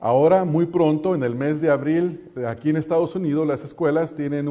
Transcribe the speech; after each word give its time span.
Ahora, 0.00 0.44
muy 0.44 0.66
pronto, 0.66 1.16
en 1.16 1.24
el 1.24 1.34
mes 1.34 1.60
de 1.60 1.70
abril, 1.70 2.30
aquí 2.46 2.70
en 2.70 2.76
Estados 2.76 3.16
Unidos, 3.16 3.44
las 3.44 3.64
escuelas 3.64 4.14
tienen 4.14 4.48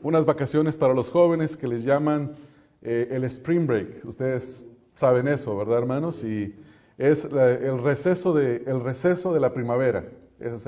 unas 0.00 0.24
vacaciones 0.24 0.76
para 0.76 0.94
los 0.94 1.10
jóvenes 1.10 1.56
que 1.56 1.66
les 1.66 1.82
llaman 1.82 2.36
eh, 2.80 3.08
el 3.10 3.24
Spring 3.24 3.66
Break. 3.66 4.04
Ustedes 4.04 4.64
saben 4.94 5.26
eso, 5.26 5.56
¿verdad, 5.56 5.78
hermanos? 5.78 6.22
Y 6.22 6.54
es 6.98 7.24
el, 7.24 7.82
receso 7.82 8.32
de, 8.32 9.40
la 9.40 9.52
primavera. 9.52 10.04
Esa 10.38 10.58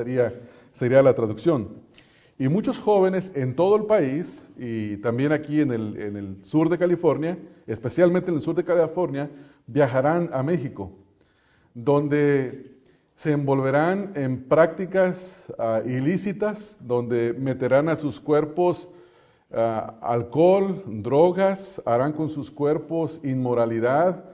sería, 0.73 1.03
la 1.03 1.15
traducción. 1.15 1.69
Y 2.41 2.49
muchos 2.49 2.79
jóvenes 2.79 3.31
en 3.37 3.55
todo 3.55 3.77
el 3.77 3.85
país, 3.85 4.51
y 4.59 4.97
también 4.97 5.31
aquí 5.31 5.61
en 5.61 5.71
el 5.71 6.39
sur 6.43 6.69
de 6.69 6.77
California, 6.77 7.39
especialmente 7.69 8.33
en 8.33 8.39
el 8.39 8.43
sur 8.43 8.57
de 8.57 8.65
California, 8.65 9.31
viajarán 9.69 10.29
a 10.33 10.43
México, 10.43 10.91
donde 11.73 12.72
se 13.15 13.33
envolverán 13.33 14.13
en 14.15 14.45
prácticas 14.45 15.53
ah, 15.59 15.83
ilícitas, 15.85 16.79
donde 16.81 17.35
meterán 17.35 17.89
a 17.89 17.97
sus 17.97 18.21
cuerpos 18.21 18.89
ah, 19.53 19.95
alcohol, 20.03 20.83
drogas, 20.87 21.83
harán 21.85 22.13
con 22.13 22.31
sus 22.31 22.51
cuerpos 22.51 23.21
inmoralidad 23.23 24.25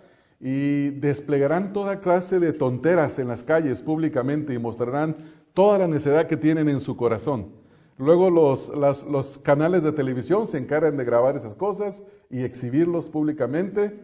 y 0.41 0.91
desplegarán 0.91 1.73
toda 1.73 2.01
clase 2.01 2.39
de 2.39 2.53
tonteras 2.53 3.19
en 3.19 3.29
las 3.29 3.43
calles 3.43 3.83
públicamente 3.83 4.55
y 4.55 4.59
mostrarán 4.59 5.17
toda 5.53 5.79
la 5.79 5.89
necedad 5.89 6.27
que 6.27 6.37
tienen 6.37 6.69
en 6.69 6.81
su 6.81 6.97
corazón. 6.97 7.53
Luego 7.99 8.31
los, 8.31 8.71
los 9.11 9.39
canales 9.39 9.83
de 9.83 9.91
televisión 9.91 10.47
se 10.47 10.59
encargan 10.59 10.97
de 10.97 11.05
grabar 11.05 11.37
esas 11.37 11.57
cosas 11.57 12.05
y 12.31 12.45
exhibirlos 12.45 13.09
públicamente. 13.09 13.99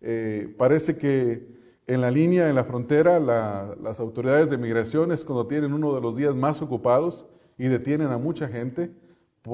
Eh, 0.00 0.54
parece 0.56 0.96
que 0.96 1.55
en 1.86 2.00
la 2.00 2.10
línea, 2.10 2.48
en 2.48 2.54
la 2.54 2.64
frontera, 2.64 3.20
las 3.20 4.00
autoridades 4.00 4.50
de 4.50 4.58
migración 4.58 5.12
es 5.12 5.24
cuando 5.24 5.46
tienen 5.46 5.72
uno 5.72 5.94
de 5.94 6.00
los 6.00 6.16
días 6.16 6.34
más 6.34 6.60
ocupados 6.60 7.26
y 7.58 7.68
detienen 7.68 8.08
a 8.08 8.18
mucha 8.18 8.48
gente, 8.48 8.90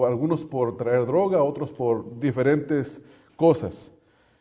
algunos 0.06 0.44
por 0.44 0.76
traer 0.78 1.04
droga, 1.04 1.42
otros 1.42 1.72
por 1.72 2.18
diferentes 2.18 3.02
cosas. 3.36 3.92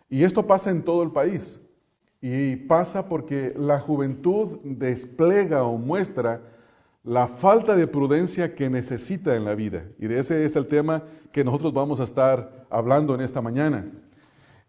Y 0.09 0.23
esto 0.23 0.47
pasa 0.47 0.69
en 0.69 0.83
todo 0.83 1.03
el 1.03 1.11
país. 1.11 1.59
Y 2.21 2.55
pasa 2.55 3.09
porque 3.09 3.53
la 3.57 3.79
juventud 3.79 4.59
despliega 4.63 5.63
o 5.63 5.77
muestra 5.77 6.41
la 7.03 7.27
falta 7.27 7.75
de 7.75 7.87
prudencia 7.87 8.53
que 8.53 8.69
necesita 8.69 9.35
en 9.35 9.43
la 9.43 9.55
vida. 9.55 9.85
Y 9.97 10.07
de 10.07 10.19
ese 10.19 10.45
es 10.45 10.55
el 10.55 10.67
tema 10.67 11.03
que 11.31 11.43
nosotros 11.43 11.73
vamos 11.73 11.99
a 11.99 12.03
estar 12.03 12.67
hablando 12.69 13.15
en 13.15 13.21
esta 13.21 13.41
mañana. 13.41 13.91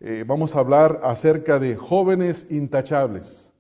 Eh, 0.05 0.25
vamos 0.27 0.57
a 0.57 0.59
hablar 0.59 0.99
acerca 1.05 1.61
de 1.61 1.77
jóvenes 1.77 2.49
intachables. 2.51 3.53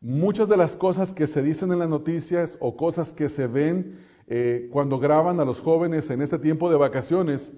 Muchas 0.00 0.48
de 0.48 0.56
las 0.56 0.74
cosas 0.74 1.12
que 1.12 1.28
se 1.28 1.40
dicen 1.40 1.70
en 1.70 1.78
las 1.78 1.88
noticias 1.88 2.58
o 2.58 2.76
cosas 2.76 3.12
que 3.12 3.28
se 3.28 3.46
ven 3.46 3.96
eh, 4.26 4.68
cuando 4.72 4.98
graban 4.98 5.38
a 5.38 5.44
los 5.44 5.60
jóvenes 5.60 6.10
en 6.10 6.20
este 6.20 6.40
tiempo 6.40 6.68
de 6.68 6.76
vacaciones, 6.76 7.52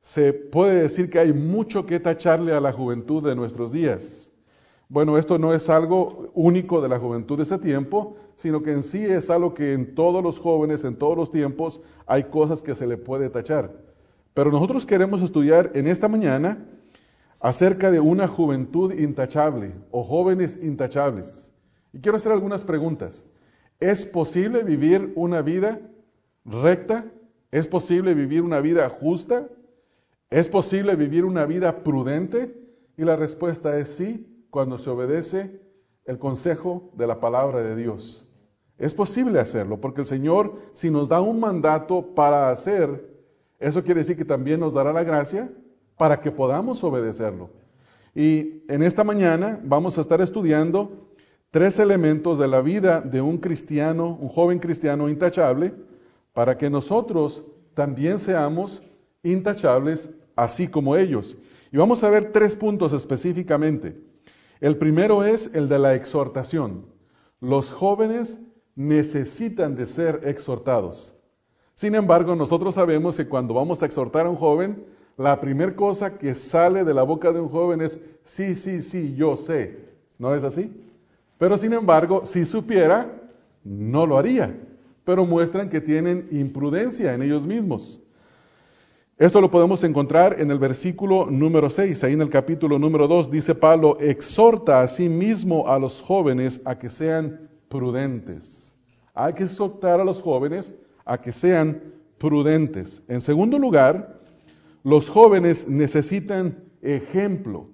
se 0.00 0.32
puede 0.32 0.80
decir 0.80 1.10
que 1.10 1.18
hay 1.18 1.34
mucho 1.34 1.84
que 1.84 2.00
tacharle 2.00 2.54
a 2.54 2.60
la 2.62 2.72
juventud 2.72 3.22
de 3.22 3.36
nuestros 3.36 3.70
días. 3.70 4.32
Bueno, 4.88 5.18
esto 5.18 5.38
no 5.38 5.52
es 5.52 5.68
algo 5.68 6.30
único 6.32 6.80
de 6.80 6.88
la 6.88 6.98
juventud 6.98 7.36
de 7.36 7.42
ese 7.42 7.58
tiempo, 7.58 8.16
sino 8.36 8.62
que 8.62 8.72
en 8.72 8.82
sí 8.82 9.04
es 9.04 9.28
algo 9.28 9.52
que 9.52 9.74
en 9.74 9.94
todos 9.94 10.24
los 10.24 10.38
jóvenes, 10.38 10.84
en 10.84 10.96
todos 10.96 11.18
los 11.18 11.30
tiempos, 11.30 11.82
hay 12.06 12.24
cosas 12.24 12.62
que 12.62 12.74
se 12.74 12.86
le 12.86 12.96
puede 12.96 13.28
tachar. 13.28 13.70
Pero 14.32 14.50
nosotros 14.50 14.86
queremos 14.86 15.20
estudiar 15.20 15.70
en 15.74 15.86
esta 15.86 16.08
mañana 16.08 16.64
acerca 17.40 17.90
de 17.90 18.00
una 18.00 18.26
juventud 18.26 18.92
intachable 18.92 19.74
o 19.90 20.02
jóvenes 20.02 20.58
intachables. 20.60 21.50
Y 21.92 22.00
quiero 22.00 22.16
hacer 22.16 22.32
algunas 22.32 22.64
preguntas. 22.64 23.24
¿Es 23.80 24.04
posible 24.04 24.62
vivir 24.64 25.12
una 25.14 25.42
vida 25.42 25.80
recta? 26.44 27.06
¿Es 27.50 27.68
posible 27.68 28.14
vivir 28.14 28.42
una 28.42 28.60
vida 28.60 28.88
justa? 28.88 29.48
¿Es 30.30 30.48
posible 30.48 30.96
vivir 30.96 31.24
una 31.24 31.46
vida 31.46 31.82
prudente? 31.82 32.54
Y 32.96 33.04
la 33.04 33.16
respuesta 33.16 33.78
es 33.78 33.88
sí, 33.88 34.46
cuando 34.50 34.78
se 34.78 34.90
obedece 34.90 35.60
el 36.04 36.18
consejo 36.18 36.90
de 36.94 37.06
la 37.06 37.20
palabra 37.20 37.62
de 37.62 37.76
Dios. 37.76 38.26
Es 38.78 38.94
posible 38.94 39.40
hacerlo, 39.40 39.80
porque 39.80 40.00
el 40.02 40.06
Señor, 40.06 40.54
si 40.72 40.90
nos 40.90 41.08
da 41.08 41.20
un 41.20 41.40
mandato 41.40 42.14
para 42.14 42.50
hacer, 42.50 43.16
eso 43.58 43.82
quiere 43.82 44.00
decir 44.00 44.16
que 44.16 44.24
también 44.24 44.60
nos 44.60 44.72
dará 44.72 44.92
la 44.92 45.04
gracia 45.04 45.50
para 45.98 46.20
que 46.20 46.30
podamos 46.30 46.82
obedecerlo. 46.84 47.50
Y 48.14 48.62
en 48.68 48.82
esta 48.82 49.04
mañana 49.04 49.60
vamos 49.62 49.98
a 49.98 50.00
estar 50.00 50.20
estudiando 50.20 51.08
tres 51.50 51.78
elementos 51.78 52.38
de 52.38 52.48
la 52.48 52.62
vida 52.62 53.00
de 53.00 53.20
un 53.20 53.38
cristiano, 53.38 54.16
un 54.20 54.28
joven 54.28 54.58
cristiano 54.58 55.08
intachable, 55.08 55.74
para 56.32 56.56
que 56.56 56.70
nosotros 56.70 57.44
también 57.74 58.18
seamos 58.18 58.82
intachables 59.22 60.10
así 60.36 60.68
como 60.68 60.96
ellos. 60.96 61.36
Y 61.72 61.76
vamos 61.76 62.02
a 62.04 62.10
ver 62.10 62.32
tres 62.32 62.56
puntos 62.56 62.92
específicamente. 62.92 64.00
El 64.60 64.76
primero 64.76 65.24
es 65.24 65.50
el 65.54 65.68
de 65.68 65.78
la 65.78 65.94
exhortación. 65.94 66.86
Los 67.40 67.72
jóvenes 67.72 68.40
necesitan 68.74 69.76
de 69.76 69.86
ser 69.86 70.20
exhortados. 70.24 71.14
Sin 71.74 71.94
embargo, 71.94 72.34
nosotros 72.34 72.74
sabemos 72.74 73.16
que 73.16 73.28
cuando 73.28 73.54
vamos 73.54 73.82
a 73.82 73.86
exhortar 73.86 74.26
a 74.26 74.30
un 74.30 74.36
joven, 74.36 74.84
la 75.18 75.40
primera 75.40 75.74
cosa 75.74 76.16
que 76.16 76.32
sale 76.34 76.84
de 76.84 76.94
la 76.94 77.02
boca 77.02 77.32
de 77.32 77.40
un 77.40 77.48
joven 77.48 77.80
es, 77.80 78.00
sí, 78.22 78.54
sí, 78.54 78.80
sí, 78.80 79.16
yo 79.16 79.36
sé. 79.36 79.76
¿No 80.16 80.32
es 80.32 80.44
así? 80.44 80.72
Pero 81.36 81.58
sin 81.58 81.72
embargo, 81.72 82.24
si 82.24 82.44
supiera, 82.44 83.20
no 83.64 84.06
lo 84.06 84.16
haría. 84.16 84.56
Pero 85.04 85.26
muestran 85.26 85.68
que 85.68 85.80
tienen 85.80 86.28
imprudencia 86.30 87.12
en 87.14 87.22
ellos 87.22 87.44
mismos. 87.44 88.00
Esto 89.16 89.40
lo 89.40 89.50
podemos 89.50 89.82
encontrar 89.82 90.40
en 90.40 90.52
el 90.52 90.60
versículo 90.60 91.26
número 91.26 91.68
6, 91.68 92.04
ahí 92.04 92.12
en 92.12 92.20
el 92.20 92.30
capítulo 92.30 92.78
número 92.78 93.08
2, 93.08 93.28
dice 93.28 93.56
Pablo, 93.56 93.98
exhorta 93.98 94.80
a 94.80 94.86
sí 94.86 95.08
mismo 95.08 95.66
a 95.66 95.80
los 95.80 96.00
jóvenes 96.00 96.62
a 96.64 96.78
que 96.78 96.88
sean 96.88 97.50
prudentes. 97.68 98.72
Hay 99.12 99.32
que 99.32 99.42
exhortar 99.42 99.98
a 99.98 100.04
los 100.04 100.22
jóvenes 100.22 100.76
a 101.04 101.20
que 101.20 101.32
sean 101.32 101.82
prudentes. 102.18 103.02
En 103.08 103.20
segundo 103.20 103.58
lugar, 103.58 104.17
los 104.88 105.10
jóvenes 105.10 105.68
necesitan 105.68 106.64
ejemplo, 106.80 107.66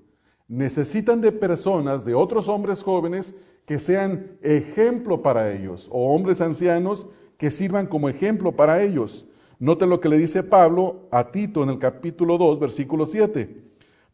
necesitan 0.48 1.20
de 1.20 1.30
personas, 1.30 2.04
de 2.04 2.12
otros 2.12 2.48
hombres 2.48 2.82
jóvenes 2.82 3.36
que 3.66 3.78
sean 3.78 4.36
ejemplo 4.42 5.22
para 5.22 5.52
ellos, 5.52 5.86
o 5.92 6.12
hombres 6.12 6.40
ancianos 6.40 7.06
que 7.36 7.52
sirvan 7.52 7.86
como 7.86 8.08
ejemplo 8.08 8.50
para 8.50 8.82
ellos. 8.82 9.26
Noten 9.60 9.90
lo 9.90 10.00
que 10.00 10.08
le 10.08 10.18
dice 10.18 10.42
Pablo 10.42 11.06
a 11.12 11.30
Tito 11.30 11.62
en 11.62 11.68
el 11.70 11.78
capítulo 11.78 12.36
2, 12.36 12.58
versículo 12.58 13.06
7, 13.06 13.62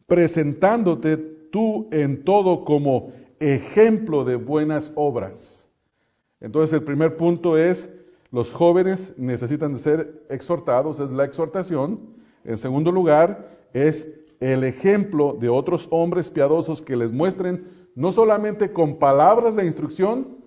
presentándote 0.05 1.17
tú 1.17 1.89
en 1.91 2.23
todo 2.23 2.63
como 2.63 3.13
ejemplo 3.39 4.23
de 4.25 4.35
buenas 4.35 4.91
obras. 4.93 5.67
Entonces 6.39 6.77
el 6.77 6.83
primer 6.83 7.17
punto 7.17 7.57
es, 7.57 7.91
los 8.29 8.53
jóvenes 8.53 9.15
necesitan 9.17 9.75
ser 9.79 10.23
exhortados, 10.29 10.99
es 10.99 11.09
la 11.09 11.25
exhortación. 11.25 12.20
En 12.43 12.57
segundo 12.57 12.91
lugar, 12.91 13.57
es 13.73 14.07
el 14.39 14.63
ejemplo 14.63 15.37
de 15.39 15.49
otros 15.49 15.87
hombres 15.91 16.29
piadosos 16.29 16.81
que 16.81 16.95
les 16.95 17.11
muestren 17.11 17.67
no 17.95 18.11
solamente 18.11 18.71
con 18.71 18.97
palabras 18.97 19.53
la 19.53 19.63
instrucción, 19.63 20.37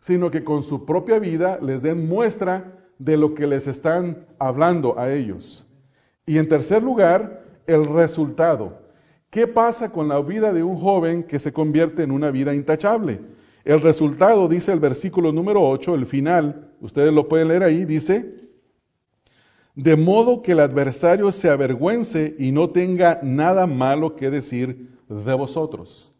sino 0.00 0.30
que 0.30 0.44
con 0.44 0.62
su 0.62 0.84
propia 0.84 1.18
vida 1.18 1.58
les 1.62 1.82
den 1.82 2.08
muestra 2.08 2.78
de 2.98 3.16
lo 3.16 3.34
que 3.34 3.46
les 3.46 3.66
están 3.66 4.26
hablando 4.38 4.98
a 4.98 5.12
ellos. 5.12 5.66
Y 6.26 6.38
en 6.38 6.48
tercer 6.48 6.82
lugar, 6.82 7.44
el 7.66 7.84
resultado. 7.84 8.80
¿Qué 9.30 9.46
pasa 9.46 9.90
con 9.90 10.08
la 10.08 10.20
vida 10.20 10.52
de 10.52 10.62
un 10.62 10.76
joven 10.76 11.22
que 11.22 11.38
se 11.38 11.52
convierte 11.52 12.02
en 12.02 12.10
una 12.10 12.30
vida 12.30 12.54
intachable? 12.54 13.20
El 13.64 13.80
resultado, 13.80 14.48
dice 14.48 14.72
el 14.72 14.80
versículo 14.80 15.32
número 15.32 15.62
8, 15.62 15.94
el 15.94 16.06
final, 16.06 16.72
ustedes 16.80 17.12
lo 17.12 17.28
pueden 17.28 17.48
leer 17.48 17.62
ahí, 17.62 17.84
dice, 17.84 18.41
de 19.74 19.96
modo 19.96 20.42
que 20.42 20.52
el 20.52 20.60
adversario 20.60 21.32
se 21.32 21.48
avergüence 21.48 22.34
y 22.38 22.52
no 22.52 22.70
tenga 22.70 23.20
nada 23.22 23.66
malo 23.66 24.16
que 24.16 24.30
decir 24.30 24.98
de 25.08 25.34
vosotros. 25.34 26.12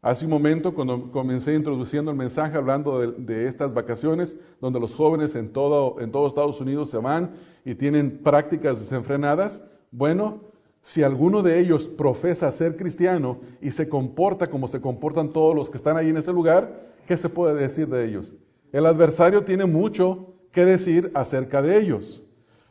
Hace 0.00 0.24
un 0.24 0.30
momento, 0.30 0.74
cuando 0.74 1.10
comencé 1.10 1.54
introduciendo 1.54 2.10
el 2.10 2.16
mensaje 2.16 2.56
hablando 2.56 3.00
de, 3.00 3.46
estas 3.46 3.74
vacaciones, 3.74 4.36
donde 4.60 4.78
los 4.78 4.94
jóvenes 4.94 5.34
en 5.34 5.52
todo, 5.52 6.00
en 6.00 6.12
todo 6.12 6.28
Estados 6.28 6.60
Unidos 6.60 6.88
se 6.88 6.98
van 6.98 7.32
y 7.64 7.74
tienen 7.74 8.22
prácticas 8.22 8.78
desenfrenadas, 8.78 9.62
bueno, 9.90 10.44
si 10.80 11.02
alguno 11.02 11.42
de 11.42 11.58
ellos 11.58 11.88
profesa 11.88 12.52
ser 12.52 12.76
cristiano 12.76 13.40
y 13.60 13.72
se 13.72 13.88
comporta 13.88 14.48
como 14.48 14.68
se 14.68 14.80
comportan 14.80 15.32
todos 15.32 15.54
los 15.54 15.68
que 15.68 15.76
están 15.76 15.96
ahí 15.96 16.10
en 16.10 16.16
ese 16.16 16.32
lugar, 16.32 16.94
¿qué 17.06 17.16
se 17.16 17.28
puede 17.28 17.60
decir 17.60 17.88
de 17.88 18.06
ellos? 18.06 18.32
El 18.72 18.86
adversario 18.86 19.44
tiene 19.44 19.66
mucho 19.66 20.34
que 20.52 20.64
decir 20.64 21.10
acerca 21.14 21.60
de 21.60 21.76
ellos. 21.76 22.22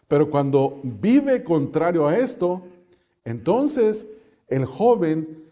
Pero 0.07 0.29
cuando 0.29 0.79
vive 0.83 1.43
contrario 1.43 2.07
a 2.07 2.17
esto, 2.17 2.63
entonces 3.25 4.05
el 4.47 4.65
joven 4.65 5.43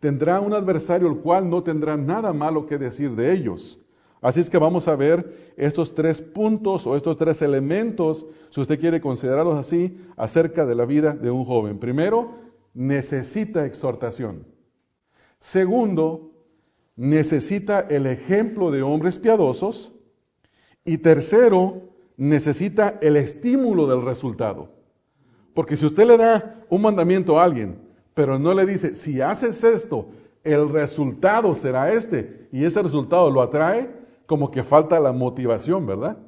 tendrá 0.00 0.40
un 0.40 0.52
adversario 0.52 1.08
el 1.08 1.18
cual 1.18 1.48
no 1.48 1.62
tendrá 1.62 1.96
nada 1.96 2.32
malo 2.32 2.66
que 2.66 2.78
decir 2.78 3.14
de 3.14 3.32
ellos. 3.32 3.78
Así 4.20 4.40
es 4.40 4.50
que 4.50 4.58
vamos 4.58 4.86
a 4.88 4.96
ver 4.96 5.52
estos 5.56 5.94
tres 5.94 6.20
puntos 6.20 6.86
o 6.86 6.96
estos 6.96 7.16
tres 7.16 7.40
elementos, 7.40 8.26
si 8.50 8.60
usted 8.60 8.78
quiere 8.78 9.00
considerarlos 9.00 9.54
así, 9.54 9.96
acerca 10.16 10.66
de 10.66 10.74
la 10.74 10.84
vida 10.84 11.14
de 11.14 11.30
un 11.30 11.44
joven. 11.44 11.78
Primero, 11.78 12.32
necesita 12.74 13.64
exhortación. 13.64 14.44
Segundo, 15.38 16.32
necesita 16.96 17.80
el 17.80 18.06
ejemplo 18.06 18.70
de 18.70 18.82
hombres 18.82 19.18
piadosos. 19.18 19.92
Y 20.84 20.98
tercero, 20.98 21.89
necesita 22.20 22.98
el 23.00 23.16
estímulo 23.16 23.86
del 23.86 24.02
resultado. 24.04 24.68
Porque 25.54 25.74
si 25.74 25.86
usted 25.86 26.06
le 26.06 26.18
da 26.18 26.62
un 26.68 26.82
mandamiento 26.82 27.40
a 27.40 27.44
alguien, 27.44 27.78
pero 28.12 28.38
no 28.38 28.52
le 28.52 28.66
dice, 28.66 28.94
si 28.94 29.22
haces 29.22 29.64
esto, 29.64 30.10
el 30.44 30.68
resultado 30.68 31.54
será 31.54 31.90
este, 31.90 32.46
y 32.52 32.64
ese 32.64 32.82
resultado 32.82 33.30
lo 33.30 33.40
atrae, 33.40 33.90
como 34.26 34.50
que 34.50 34.62
falta 34.62 35.00
la 35.00 35.14
motivación, 35.14 35.86
¿verdad? 35.86 36.18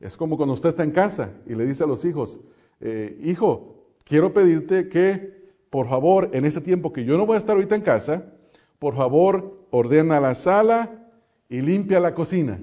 Es 0.00 0.16
como 0.16 0.36
cuando 0.36 0.54
usted 0.54 0.70
está 0.70 0.82
en 0.82 0.90
casa 0.90 1.30
y 1.46 1.54
le 1.54 1.64
dice 1.64 1.84
a 1.84 1.86
los 1.86 2.04
hijos, 2.04 2.40
eh, 2.80 3.16
hijo, 3.22 3.86
quiero 4.02 4.32
pedirte 4.32 4.88
que, 4.88 5.52
por 5.70 5.88
favor, 5.88 6.28
en 6.32 6.44
este 6.44 6.60
tiempo 6.60 6.92
que 6.92 7.04
yo 7.04 7.16
no 7.16 7.24
voy 7.24 7.36
a 7.36 7.38
estar 7.38 7.54
ahorita 7.54 7.76
en 7.76 7.82
casa, 7.82 8.24
por 8.80 8.96
favor, 8.96 9.64
ordena 9.70 10.18
la 10.18 10.34
sala 10.34 11.08
y 11.48 11.60
limpia 11.60 12.00
la 12.00 12.14
cocina. 12.14 12.60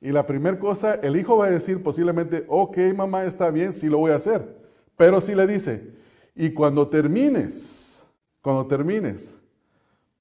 Y 0.00 0.12
la 0.12 0.26
primera 0.26 0.58
cosa, 0.58 0.94
el 0.94 1.16
hijo 1.16 1.36
va 1.36 1.46
a 1.46 1.50
decir 1.50 1.82
posiblemente, 1.82 2.44
ok, 2.48 2.78
mamá, 2.94 3.24
está 3.24 3.50
bien, 3.50 3.72
sí 3.72 3.88
lo 3.88 3.98
voy 3.98 4.12
a 4.12 4.16
hacer. 4.16 4.56
Pero 4.96 5.20
si 5.20 5.34
le 5.34 5.46
dice, 5.46 5.92
y 6.34 6.50
cuando 6.50 6.86
termines, 6.88 8.06
cuando 8.40 8.66
termines, 8.66 9.36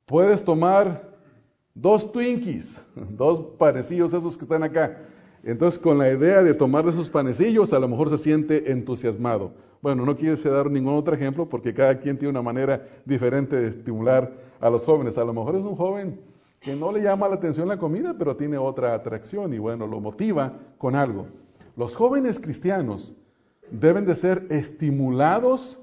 puedes 0.06 0.44
tomar 0.44 1.16
dos 1.76 2.12
Twinkies, 2.12 2.84
dos 3.12 3.40
panecillos 3.58 4.14
esos 4.14 4.36
que 4.36 4.46
están 4.46 4.64
acá. 4.64 4.98
Entonces, 5.44 5.80
con 5.80 5.98
la 5.98 6.12
idea 6.12 6.44
de 6.44 6.54
tomar 6.54 6.84
de 6.84 6.92
esos 6.92 7.10
panecillos, 7.10 7.72
a 7.72 7.80
lo 7.80 7.88
mejor 7.88 8.10
se 8.10 8.18
siente 8.18 8.72
entusiasmado. 8.72 9.54
Bueno, 9.82 10.06
no 10.06 10.18
quise 10.18 10.50
dar 10.50 10.72
ningún 10.72 10.96
otro 10.96 11.14
ejemplo 11.14 11.48
porque 11.48 11.74
cada 11.74 12.00
quien 12.00 12.18
tiene 12.18 12.32
una 12.32 12.42
manera 12.42 12.84
diferente 13.06 13.56
de 13.56 13.68
estimular 13.70 14.34
a 14.60 14.70
los 14.72 14.84
jóvenes. 14.84 15.18
A 15.20 15.24
lo 15.24 15.34
mejor 15.34 15.56
es 15.56 15.64
un 15.64 15.76
joven 15.76 16.20
que 16.60 16.76
no 16.76 16.92
le 16.92 17.02
llama 17.02 17.28
la 17.28 17.36
atención 17.36 17.68
la 17.68 17.78
comida, 17.78 18.16
pero 18.18 18.36
tiene 18.36 18.58
otra 18.58 18.94
atracción 18.94 19.54
y 19.54 19.60
bueno, 19.60 19.88
lo 19.88 20.00
motiva 20.00 20.54
con 20.78 20.96
algo. 20.96 21.28
Los 21.76 21.96
jóvenes 21.96 22.40
cristianos 22.40 23.14
deben 23.70 24.06
de 24.06 24.16
ser 24.16 24.48
estimulados 24.50 25.80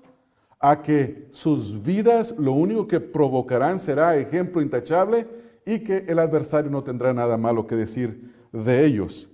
a 0.61 0.83
que 0.83 1.29
sus 1.31 1.83
vidas 1.83 2.35
lo 2.39 2.53
único 2.53 2.89
que 2.89 3.01
provocarán 3.01 3.79
será 3.79 4.17
ejemplo 4.17 4.63
intachable 4.63 5.27
y 5.67 5.81
que 5.81 6.05
el 6.09 6.19
adversario 6.19 6.71
no 6.71 6.83
tendrá 6.83 7.13
nada 7.13 7.37
malo 7.37 7.67
que 7.67 7.77
decir 7.77 8.33
de 8.53 8.85
ellos. 8.85 9.29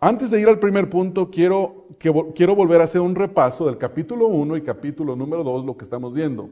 Antes 0.00 0.30
de 0.30 0.40
ir 0.40 0.48
al 0.48 0.58
primer 0.58 0.90
punto, 0.90 1.30
quiero, 1.30 1.88
quiero 2.34 2.54
volver 2.54 2.80
a 2.80 2.84
hacer 2.84 3.00
un 3.00 3.14
repaso 3.14 3.66
del 3.66 3.78
capítulo 3.78 4.26
1 4.26 4.58
y 4.58 4.62
capítulo 4.62 5.16
número 5.16 5.42
2, 5.42 5.64
lo 5.64 5.76
que 5.76 5.84
estamos 5.84 6.14
viendo. 6.14 6.50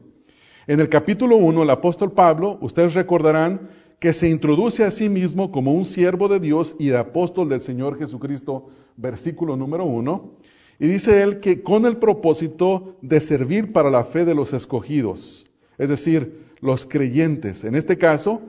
En 0.65 0.79
el 0.79 0.89
capítulo 0.89 1.35
1, 1.35 1.61
el 1.61 1.69
apóstol 1.69 2.11
Pablo, 2.13 2.57
ustedes 2.61 2.95
recordarán 2.95 3.69
que 3.99 4.13
se 4.13 4.29
introduce 4.29 4.83
a 4.83 4.91
sí 4.91 5.09
mismo 5.09 5.51
como 5.51 5.73
un 5.73 5.85
siervo 5.85 6.27
de 6.27 6.39
Dios 6.39 6.75
y 6.79 6.87
de 6.87 6.97
apóstol 6.97 7.49
del 7.49 7.61
Señor 7.61 7.97
Jesucristo, 7.97 8.67
versículo 8.97 9.55
número 9.55 9.85
1. 9.85 10.31
Y 10.79 10.87
dice 10.87 11.21
él 11.21 11.39
que 11.39 11.63
con 11.63 11.85
el 11.85 11.97
propósito 11.97 12.97
de 13.01 13.21
servir 13.21 13.71
para 13.71 13.89
la 13.89 14.05
fe 14.05 14.25
de 14.25 14.35
los 14.35 14.53
escogidos, 14.53 15.45
es 15.77 15.89
decir, 15.89 16.43
los 16.59 16.85
creyentes. 16.85 17.63
En 17.63 17.75
este 17.75 17.97
caso, 17.97 18.41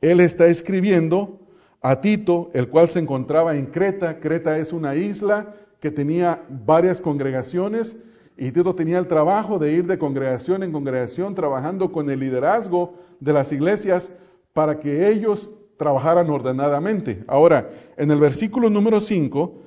él 0.00 0.20
está 0.20 0.46
escribiendo 0.46 1.40
a 1.80 2.00
Tito, 2.00 2.50
el 2.54 2.68
cual 2.68 2.88
se 2.88 3.00
encontraba 3.00 3.56
en 3.56 3.66
Creta. 3.66 4.20
Creta 4.20 4.58
es 4.58 4.72
una 4.72 4.94
isla 4.94 5.54
que 5.80 5.90
tenía 5.90 6.44
varias 6.48 7.00
congregaciones 7.00 7.96
y 8.36 8.50
Tito 8.52 8.74
tenía 8.74 8.98
el 8.98 9.08
trabajo 9.08 9.58
de 9.58 9.72
ir 9.72 9.86
de 9.86 9.98
congregación 9.98 10.62
en 10.62 10.72
congregación 10.72 11.34
trabajando 11.34 11.92
con 11.92 12.08
el 12.08 12.20
liderazgo 12.20 12.94
de 13.20 13.32
las 13.32 13.52
iglesias 13.52 14.12
para 14.52 14.78
que 14.78 15.08
ellos 15.08 15.50
trabajaran 15.76 16.28
ordenadamente. 16.30 17.24
Ahora, 17.26 17.70
en 17.96 18.10
el 18.10 18.20
versículo 18.20 18.70
número 18.70 19.00
5, 19.00 19.62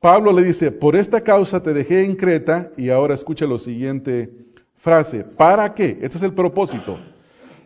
Pablo 0.00 0.32
le 0.32 0.42
dice, 0.42 0.72
por 0.72 0.96
esta 0.96 1.20
causa 1.20 1.62
te 1.62 1.74
dejé 1.74 2.04
en 2.04 2.16
Creta, 2.16 2.70
y 2.76 2.88
ahora 2.88 3.14
escucha 3.14 3.46
la 3.46 3.58
siguiente 3.58 4.32
frase, 4.76 5.24
¿para 5.24 5.74
qué? 5.74 5.98
Este 6.00 6.16
es 6.16 6.22
el 6.22 6.32
propósito, 6.32 6.98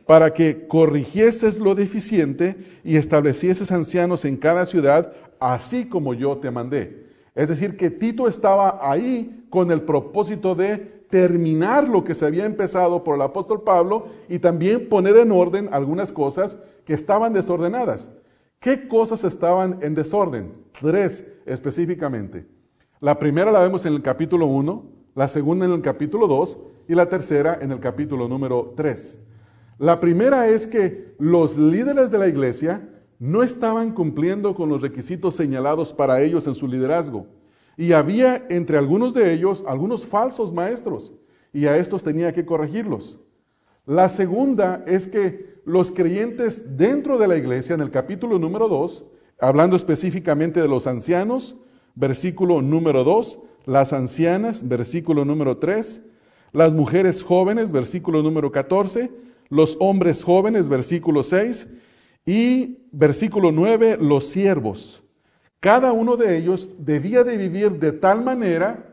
para 0.07 0.35
que 0.35 0.67
corrigieses 0.67 1.61
lo 1.61 1.77
deficiente 1.77 2.57
y 2.83 2.97
establecieses 2.97 3.71
ancianos 3.71 4.25
en 4.25 4.37
cada 4.37 4.67
ciudad, 4.67 5.13
así 5.39 5.89
como 5.89 6.15
yo 6.15 6.39
te 6.39 6.51
mandé. 6.51 7.04
Es 7.35 7.49
decir, 7.49 7.77
que 7.77 7.91
Tito 7.91 8.29
estaba 8.29 8.79
ahí 8.81 9.47
con 9.51 9.71
el 9.71 9.83
propósito 9.83 10.55
de 10.55 10.77
terminar 11.11 11.89
lo 11.89 12.05
que 12.05 12.15
se 12.15 12.27
había 12.27 12.45
empezado 12.45 13.05
por 13.05 13.17
el 13.17 13.23
apóstol 13.23 13.63
Pablo 13.63 14.07
y 14.29 14.39
también 14.39 14.89
poner 14.89 15.17
en 15.17 15.33
orden 15.33 15.69
algunas 15.73 16.13
cosas 16.13 16.59
que 16.85 16.95
estaban 16.95 17.33
desordenadas. 17.33 18.11
¿Qué 18.61 18.89
cosas 18.89 19.25
estaban 19.25 19.79
en 19.83 19.95
desorden? 19.95 20.55
Tres 20.81 21.27
específicamente. 21.45 22.47
La 23.01 23.19
primera 23.19 23.53
la 23.53 23.61
vemos 23.61 23.85
en 23.85 23.95
el 23.95 24.03
capítulo 24.03 24.47
1, 24.47 24.85
la 25.15 25.29
segunda 25.29 25.67
en 25.67 25.73
el 25.73 25.83
capítulo 25.83 26.27
2 26.27 26.59
y 26.89 26.95
la 26.95 27.09
tercera 27.09 27.59
en 27.61 27.71
el 27.73 27.81
capítulo 27.81 28.29
número 28.29 28.73
3. 28.77 29.19
La 29.79 30.01
primera 30.01 30.49
es 30.49 30.67
que 30.67 31.15
los 31.19 31.59
líderes 31.59 32.11
de 32.11 32.19
la 32.19 32.29
iglesia 32.29 32.89
no 33.19 33.43
estaban 33.43 33.93
cumpliendo 33.93 34.55
con 34.55 34.69
los 34.69 34.81
requisitos 34.81 35.35
señalados 35.35 35.95
para 35.95 36.21
ellos 36.23 36.47
en 36.47 36.55
su 36.55 36.67
liderazgo. 36.69 37.27
Y 37.77 37.93
había 37.93 38.47
entre 38.51 38.79
algunos 38.79 39.15
de 39.15 39.33
ellos 39.33 39.65
algunos 39.67 40.05
falsos 40.05 40.53
maestros, 40.53 41.13
y 41.53 41.67
a 41.67 41.77
estos 41.77 42.03
tenía 42.03 42.33
que 42.33 42.45
corregirlos. 42.45 43.19
La 43.87 44.09
segunda 44.09 44.83
es 44.87 45.07
que 45.07 45.61
los 45.65 45.91
creyentes 45.91 46.77
dentro 46.77 47.19
de 47.19 47.29
la 47.29 47.37
iglesia, 47.37 47.75
en 47.75 47.81
el 47.81 47.91
capítulo 47.91 48.39
número 48.39 48.69
2, 48.69 49.05
hablando 49.41 49.77
específicamente 49.77 50.61
de 50.61 50.69
los 50.69 50.87
ancianos, 50.87 51.57
versículo 51.95 52.63
número 52.63 53.05
2, 53.05 53.39
las 53.67 53.93
ancianas, 53.93 54.67
versículo 54.69 55.25
número 55.25 55.59
3, 55.59 56.03
las 56.53 56.73
mujeres 56.73 57.23
jóvenes, 57.23 57.73
versículo 57.73 58.23
número 58.23 58.53
14, 58.53 59.11
los 59.49 59.77
hombres 59.81 60.23
jóvenes, 60.23 60.69
versículo 60.69 61.23
6, 61.23 61.69
y 62.25 62.79
versículo 62.93 63.53
9, 63.53 63.99
los 64.01 64.27
siervos. 64.29 65.03
Cada 65.61 65.93
uno 65.93 66.17
de 66.17 66.37
ellos 66.37 66.69
debía 66.79 67.25
de 67.25 67.37
vivir 67.37 67.73
de 67.73 67.93
tal 67.93 68.23
manera 68.23 68.87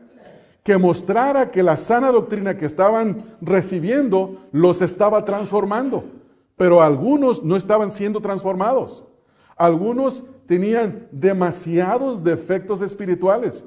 que 0.62 0.78
mostrara 0.78 1.50
que 1.50 1.62
la 1.62 1.76
sana 1.76 2.10
doctrina 2.10 2.56
que 2.56 2.66
estaban 2.66 3.36
recibiendo 3.40 4.46
los 4.52 4.80
estaba 4.80 5.24
transformando 5.24 6.04
pero 6.62 6.80
algunos 6.80 7.42
no 7.42 7.56
estaban 7.56 7.90
siendo 7.90 8.20
transformados. 8.20 9.04
Algunos 9.56 10.22
tenían 10.46 11.08
demasiados 11.10 12.22
defectos 12.22 12.80
espirituales 12.80 13.64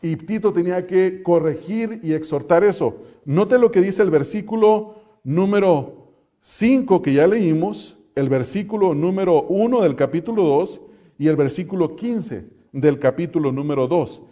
y 0.00 0.16
Tito 0.16 0.50
tenía 0.50 0.86
que 0.86 1.22
corregir 1.22 2.00
y 2.02 2.14
exhortar 2.14 2.64
eso. 2.64 3.02
Note 3.26 3.58
lo 3.58 3.70
que 3.70 3.82
dice 3.82 4.02
el 4.02 4.08
versículo 4.08 4.94
número 5.24 6.12
5 6.40 7.02
que 7.02 7.12
ya 7.12 7.26
leímos, 7.26 7.97
el 8.18 8.28
versículo 8.28 8.94
número 8.94 9.42
1 9.44 9.80
del 9.80 9.94
capítulo 9.94 10.42
2 10.42 10.80
y 11.18 11.28
el 11.28 11.36
versículo 11.36 11.94
15 11.94 12.46
del 12.72 12.98
capítulo 12.98 13.52
número 13.52 13.86
2. 13.86 14.22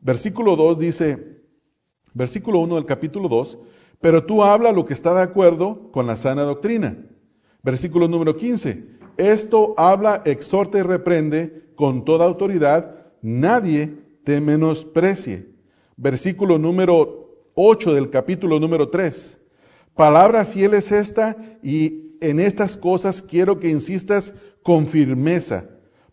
Versículo 0.00 0.56
2 0.56 0.78
dice, 0.78 1.42
versículo 2.14 2.60
1 2.60 2.76
del 2.76 2.86
capítulo 2.86 3.28
2, 3.28 3.58
pero 4.00 4.24
tú 4.24 4.42
habla 4.42 4.72
lo 4.72 4.86
que 4.86 4.94
está 4.94 5.12
de 5.12 5.20
acuerdo 5.20 5.92
con 5.92 6.06
la 6.06 6.16
sana 6.16 6.44
doctrina 6.44 6.96
Versículo 7.62 8.08
número 8.08 8.36
15. 8.36 8.84
Esto 9.18 9.74
habla, 9.76 10.22
exhorta 10.24 10.78
y 10.78 10.82
reprende 10.82 11.64
con 11.74 12.06
toda 12.06 12.24
autoridad. 12.24 12.94
Nadie 13.20 13.96
te 14.24 14.40
menosprecie. 14.40 15.48
Versículo 15.96 16.58
número 16.58 17.50
8 17.54 17.92
del 17.92 18.08
capítulo 18.08 18.60
número 18.60 18.88
3. 18.88 19.40
Palabra 19.94 20.44
fiel 20.44 20.74
es 20.74 20.92
esta 20.92 21.36
y 21.62 22.05
en 22.20 22.40
estas 22.40 22.76
cosas 22.76 23.22
quiero 23.22 23.58
que 23.60 23.68
insistas 23.68 24.34
con 24.62 24.86
firmeza 24.86 25.64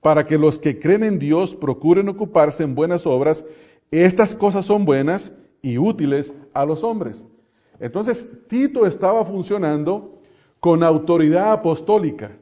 para 0.01 0.25
que 0.25 0.37
los 0.37 0.59
que 0.59 0.79
creen 0.79 1.03
en 1.03 1.17
Dios 1.17 1.55
procuren 1.55 2.09
ocuparse 2.09 2.63
en 2.63 2.75
buenas 2.75 3.07
obras. 3.07 3.45
Estas 3.89 4.35
cosas 4.35 4.65
son 4.65 4.85
buenas 4.85 5.31
y 5.61 5.77
útiles 5.77 6.33
a 6.53 6.65
los 6.65 6.83
hombres. 6.83 7.25
Entonces, 7.79 8.27
Tito 8.47 8.85
estaba 8.85 9.25
funcionando 9.25 10.21
con 10.59 10.83
autoridad 10.83 11.53
apostólica. 11.53 12.37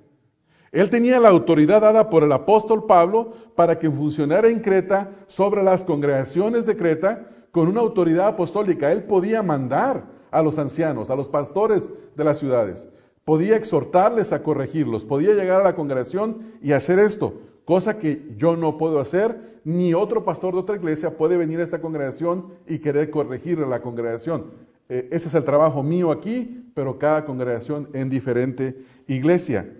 Él 0.72 0.89
tenía 0.89 1.20
la 1.20 1.30
autoridad 1.30 1.82
dada 1.82 2.10
por 2.10 2.24
el 2.24 2.32
apóstol 2.32 2.86
Pablo 2.86 3.34
para 3.56 3.77
que 3.77 3.89
funcionara 3.89 4.50
en 4.50 4.60
Creta 4.60 5.10
sobre 5.27 5.63
las 5.63 5.84
congregaciones 5.84 6.65
de 6.65 6.77
Creta 6.77 7.27
con 7.51 7.68
una 7.68 7.82
autoridad 7.82 8.27
apostólica. 8.27 8.91
Él 8.91 9.03
podía 9.03 9.44
mandar 9.44 10.06
a 10.32 10.41
los 10.41 10.58
ancianos, 10.58 11.10
a 11.10 11.15
los 11.15 11.30
pastores 11.30 11.91
de 12.15 12.24
las 12.24 12.39
ciudades. 12.39 12.88
Podía 13.25 13.56
exhortarles 13.56 14.34
a 14.34 14.44
corregirlos, 14.44 15.06
podía 15.06 15.34
llegar 15.34 15.62
a 15.62 15.63
la 15.63 15.75
congregación 15.75 16.54
y 16.62 16.72
hacer 16.72 17.00
esto 17.00 17.36
cosa 17.66 17.98
que 17.98 18.34
yo 18.38 18.58
no 18.58 18.78
puedo 18.78 19.00
hacer, 19.00 19.60
ni 19.63 19.94
otro 19.94 20.25
pastor 20.25 20.54
de 20.54 20.60
otra 20.60 20.75
iglesia 20.75 21.16
puede 21.18 21.38
venir 21.38 21.60
a 21.60 21.63
esta 21.63 21.80
congregación 21.80 22.48
y 22.68 22.80
querer 22.80 23.10
corregir 23.10 23.60
a 23.60 23.68
la 23.68 23.82
congregación. 23.82 24.51
Eh, 24.90 25.08
ese 25.12 25.28
es 25.28 25.36
el 25.36 25.44
trabajo 25.44 25.84
mío 25.84 26.12
aquí, 26.12 26.66
pero 26.74 26.98
cada 26.98 27.24
congregación 27.24 27.88
en 27.94 28.10
diferente 28.10 28.75
iglesia. 29.08 29.72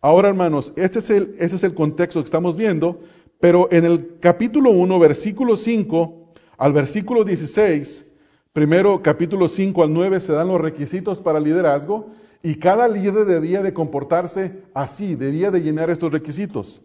Ahora, 0.00 0.28
hermanos, 0.28 0.72
este 0.76 1.00
es 1.00 1.10
el, 1.10 1.34
ese 1.38 1.56
es 1.56 1.64
el 1.64 1.74
contexto 1.74 2.20
que 2.20 2.26
estamos 2.26 2.56
viendo, 2.56 3.00
pero 3.40 3.68
en 3.72 3.84
el 3.84 4.18
capítulo 4.20 4.70
1, 4.70 4.98
versículo 4.98 5.56
5 5.56 6.32
al 6.58 6.72
versículo 6.72 7.24
16, 7.24 8.06
primero 8.52 9.02
capítulo 9.02 9.48
5 9.48 9.82
al 9.82 9.92
9 9.92 10.20
se 10.20 10.34
dan 10.34 10.48
los 10.48 10.60
requisitos 10.60 11.20
para 11.20 11.40
liderazgo 11.40 12.06
y 12.42 12.54
cada 12.56 12.88
líder 12.88 13.26
debía 13.26 13.62
de 13.62 13.74
comportarse 13.74 14.62
así, 14.74 15.14
debía 15.14 15.50
de 15.50 15.62
llenar 15.62 15.90
estos 15.90 16.12
requisitos. 16.12 16.80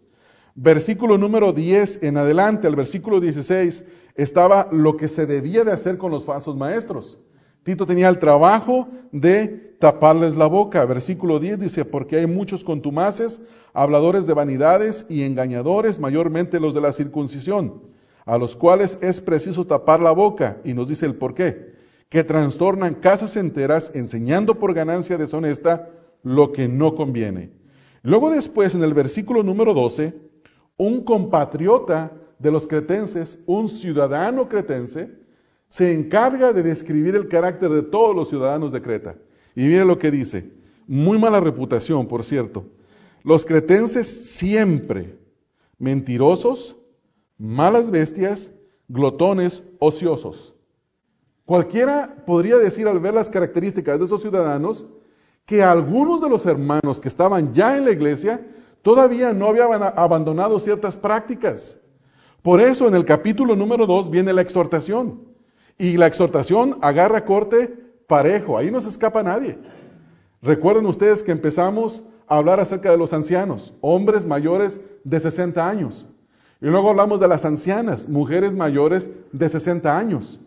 Versículo 0.54 1.18
número 1.18 1.52
10 1.52 2.02
en 2.02 2.16
adelante, 2.16 2.66
al 2.66 2.76
versículo 2.76 3.20
16, 3.20 3.84
estaba 4.14 4.68
lo 4.72 4.96
que 4.96 5.08
se 5.08 5.26
debía 5.26 5.64
de 5.64 5.72
hacer 5.72 5.98
con 5.98 6.10
los 6.10 6.24
falsos 6.24 6.56
maestros. 6.56 7.18
Tito 7.62 7.84
tenía 7.84 8.08
el 8.08 8.18
trabajo 8.18 8.88
de 9.12 9.48
taparles 9.78 10.36
la 10.36 10.46
boca. 10.46 10.84
Versículo 10.84 11.38
10 11.38 11.58
dice, 11.58 11.84
porque 11.84 12.16
hay 12.16 12.26
muchos 12.26 12.64
contumaces, 12.64 13.40
habladores 13.74 14.26
de 14.26 14.34
vanidades 14.34 15.04
y 15.08 15.22
engañadores, 15.22 15.98
mayormente 15.98 16.60
los 16.60 16.74
de 16.74 16.80
la 16.80 16.92
circuncisión, 16.92 17.82
a 18.24 18.38
los 18.38 18.56
cuales 18.56 18.98
es 19.00 19.20
preciso 19.20 19.66
tapar 19.66 20.00
la 20.00 20.12
boca. 20.12 20.58
Y 20.64 20.74
nos 20.74 20.88
dice 20.88 21.06
el 21.06 21.16
por 21.16 21.34
qué. 21.34 21.75
Que 22.08 22.24
trastornan 22.24 22.94
casas 22.94 23.36
enteras 23.36 23.90
enseñando 23.94 24.58
por 24.58 24.74
ganancia 24.74 25.18
deshonesta 25.18 25.90
lo 26.22 26.52
que 26.52 26.68
no 26.68 26.94
conviene. 26.94 27.50
Luego 28.02 28.30
después, 28.30 28.74
en 28.74 28.82
el 28.84 28.94
versículo 28.94 29.42
número 29.42 29.74
12, 29.74 30.14
un 30.76 31.02
compatriota 31.02 32.12
de 32.38 32.50
los 32.50 32.66
cretenses, 32.66 33.38
un 33.46 33.68
ciudadano 33.68 34.48
cretense, 34.48 35.10
se 35.68 35.92
encarga 35.92 36.52
de 36.52 36.62
describir 36.62 37.16
el 37.16 37.28
carácter 37.28 37.70
de 37.70 37.82
todos 37.82 38.14
los 38.14 38.28
ciudadanos 38.28 38.72
de 38.72 38.82
Creta. 38.82 39.16
Y 39.54 39.62
mire 39.62 39.84
lo 39.84 39.98
que 39.98 40.10
dice, 40.10 40.52
muy 40.86 41.18
mala 41.18 41.40
reputación, 41.40 42.06
por 42.06 42.24
cierto. 42.24 42.66
Los 43.24 43.44
cretenses 43.44 44.06
siempre 44.06 45.18
mentirosos, 45.78 46.76
malas 47.38 47.90
bestias, 47.90 48.52
glotones, 48.88 49.62
ociosos. 49.78 50.54
Cualquiera 51.46 52.16
podría 52.26 52.58
decir 52.58 52.88
al 52.88 52.98
ver 52.98 53.14
las 53.14 53.30
características 53.30 54.00
de 54.00 54.04
esos 54.04 54.20
ciudadanos 54.20 54.84
que 55.46 55.62
algunos 55.62 56.20
de 56.20 56.28
los 56.28 56.44
hermanos 56.44 56.98
que 56.98 57.06
estaban 57.06 57.54
ya 57.54 57.76
en 57.76 57.84
la 57.84 57.92
iglesia 57.92 58.44
todavía 58.82 59.32
no 59.32 59.46
habían 59.46 59.80
abandonado 59.82 60.58
ciertas 60.58 60.96
prácticas. 60.96 61.78
Por 62.42 62.60
eso 62.60 62.88
en 62.88 62.96
el 62.96 63.04
capítulo 63.04 63.54
número 63.54 63.86
2 63.86 64.10
viene 64.10 64.32
la 64.32 64.42
exhortación. 64.42 65.20
Y 65.78 65.96
la 65.96 66.08
exhortación 66.08 66.78
agarra 66.82 67.24
corte 67.24 67.68
parejo, 68.08 68.58
ahí 68.58 68.72
no 68.72 68.80
se 68.80 68.88
escapa 68.88 69.22
nadie. 69.22 69.56
Recuerden 70.42 70.86
ustedes 70.86 71.22
que 71.22 71.32
empezamos 71.32 72.02
a 72.26 72.38
hablar 72.38 72.58
acerca 72.58 72.90
de 72.90 72.98
los 72.98 73.12
ancianos, 73.12 73.72
hombres 73.80 74.26
mayores 74.26 74.80
de 75.04 75.20
60 75.20 75.68
años. 75.68 76.08
Y 76.60 76.66
luego 76.66 76.90
hablamos 76.90 77.20
de 77.20 77.28
las 77.28 77.44
ancianas, 77.44 78.08
mujeres 78.08 78.52
mayores 78.52 79.10
de 79.30 79.48
60 79.48 79.96
años. 79.96 80.40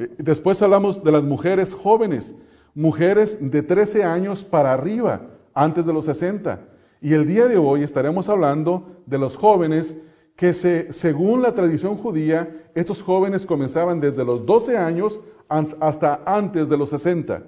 Eh, 0.00 0.10
después 0.16 0.62
hablamos 0.62 1.04
de 1.04 1.12
las 1.12 1.24
mujeres 1.24 1.74
jóvenes, 1.74 2.34
mujeres 2.74 3.38
de 3.38 3.62
13 3.62 4.02
años 4.02 4.44
para 4.44 4.72
arriba, 4.72 5.20
antes 5.52 5.84
de 5.84 5.92
los 5.92 6.06
60. 6.06 6.60
Y 7.02 7.12
el 7.12 7.26
día 7.26 7.46
de 7.46 7.58
hoy 7.58 7.82
estaremos 7.82 8.28
hablando 8.30 9.02
de 9.04 9.18
los 9.18 9.36
jóvenes 9.36 9.94
que 10.36 10.54
se, 10.54 10.90
según 10.92 11.42
la 11.42 11.54
tradición 11.54 11.96
judía, 11.96 12.48
estos 12.74 13.02
jóvenes 13.02 13.44
comenzaban 13.44 14.00
desde 14.00 14.24
los 14.24 14.46
12 14.46 14.78
años 14.78 15.20
hasta 15.48 16.22
antes 16.24 16.70
de 16.70 16.78
los 16.78 16.88
60. 16.90 17.42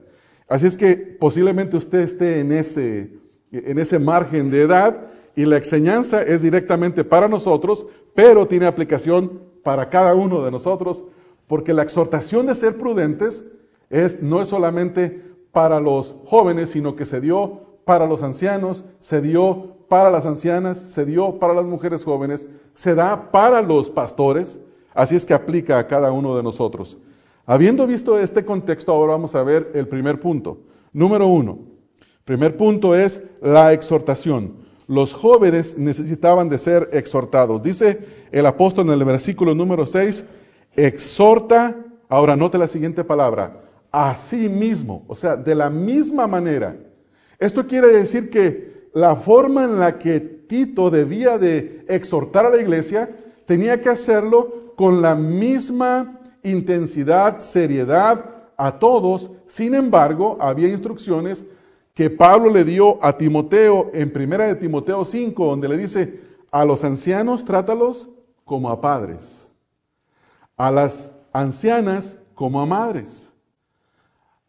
Así 0.47 0.66
es 0.66 0.76
que 0.76 0.97
posiblemente 0.97 1.76
usted 1.78 2.00
esté 2.00 2.40
en 2.40 2.52
ese, 2.52 3.14
en 3.50 3.78
ese 3.78 3.99
margen 3.99 4.50
de 4.50 4.62
edad 4.62 5.06
y 5.35 5.47
la 5.47 5.56
enseñanza 5.56 6.23
es 6.23 6.42
directamente 6.42 7.02
para 7.04 7.28
nosotros, 7.28 7.87
pero 8.14 8.47
tiene 8.47 8.66
aplicación 8.66 9.40
para 9.62 9.88
cada 9.88 10.14
uno 10.14 10.44
de 10.44 10.50
nosotros, 10.50 11.04
porque 11.46 11.75
la 11.75 11.82
exhortación 11.82 12.46
de 12.46 12.54
ser 12.54 12.78
prudentes 12.78 13.44
es, 13.90 14.22
no 14.22 14.40
es 14.40 14.49
solamente 14.49 15.22
para 15.52 15.80
los 15.80 16.16
jóvenes, 16.25 16.70
sino 16.70 16.96
que 16.96 17.04
se 17.04 17.20
dio 17.20 17.61
para 17.84 18.06
los 18.06 18.22
ancianos, 18.22 18.84
se 19.00 19.20
dio 19.20 19.76
para 19.88 20.11
las 20.11 20.25
ancianas, 20.25 20.78
se 20.78 21.04
dio 21.04 21.38
para 21.38 21.54
las 21.54 21.64
mujeres 21.64 22.04
jóvenes, 22.04 22.46
se 22.75 22.94
da 22.94 23.30
para 23.30 23.61
los 23.61 23.90
pastores, 23.90 24.58
así 24.94 25.14
es 25.14 25.26
que 25.26 25.34
aplica 25.34 25.78
a 25.78 25.87
cada 25.87 26.12
uno 26.12 26.37
de 26.37 26.42
nosotros. 26.42 26.96
Habiendo 27.44 27.87
visto 27.87 28.18
este 28.18 28.44
contexto, 28.44 28.92
ahora 28.92 29.12
vamos 29.12 29.34
a 29.34 29.42
ver 29.42 29.70
el 29.75 29.88
primer 29.88 30.20
punto. 30.20 30.58
Número 30.92 31.26
uno, 31.26 31.58
primer 32.25 32.56
punto 32.56 32.94
es 32.94 33.22
la 33.42 33.72
exhortación. 33.72 34.54
Los 34.87 35.12
jóvenes 35.12 35.76
necesitaban 35.76 36.49
de 36.49 36.58
ser 36.58 36.88
exhortados. 36.92 37.62
Dice 37.62 38.00
el 38.30 38.46
apóstol 38.46 38.87
en 38.87 38.92
el 38.92 39.04
versículo 39.04 39.54
número 39.54 39.87
6, 39.87 40.25
exhorta, 40.75 41.76
ahora 42.09 42.37
note 42.37 42.59
la 42.59 42.69
siguiente 42.69 43.05
palabra, 43.05 43.62
a 43.91 44.14
sí 44.14 44.49
mismo, 44.49 45.05
o 45.09 45.14
sea, 45.14 45.37
de 45.37 45.55
la 45.55 45.71
misma 45.71 46.26
manera. 46.26 46.76
Esto 47.38 47.67
quiere 47.67 47.88
decir 47.88 48.31
que 48.31 48.88
la 48.95 49.17
forma 49.17 49.64
en 49.64 49.79
la 49.79 49.99
que 49.99 50.21
Tito 50.21 50.91
debía 50.91 51.38
de 51.38 51.85
exhortar 51.88 52.47
a 52.47 52.50
la 52.50 52.61
iglesia, 52.61 53.09
tenía 53.47 53.81
que 53.81 53.88
hacerlo 53.88 54.75
con 54.76 55.00
la 55.00 55.14
misma 55.14 56.21
intensidad, 56.43 57.38
seriedad 57.38 58.25
a 58.57 58.79
todos. 58.79 59.31
Sin 59.47 59.75
embargo, 59.75 60.37
había 60.41 60.69
instrucciones 60.69 61.47
que 61.95 62.11
Pablo 62.11 62.50
le 62.50 62.64
dio 62.64 62.99
a 63.05 63.17
Timoteo 63.17 63.91
en 63.93 64.12
primera 64.12 64.47
de 64.47 64.55
Timoteo 64.55 65.05
5, 65.05 65.45
donde 65.45 65.69
le 65.69 65.76
dice, 65.76 66.21
a 66.50 66.64
los 66.64 66.85
ancianos 66.85 67.45
trátalos 67.45 68.09
como 68.45 68.71
a 68.71 68.81
padres, 68.81 69.49
a 70.56 70.71
las 70.71 71.11
ancianas 71.32 72.16
como 72.35 72.61
a 72.61 72.66
madres, 72.66 73.32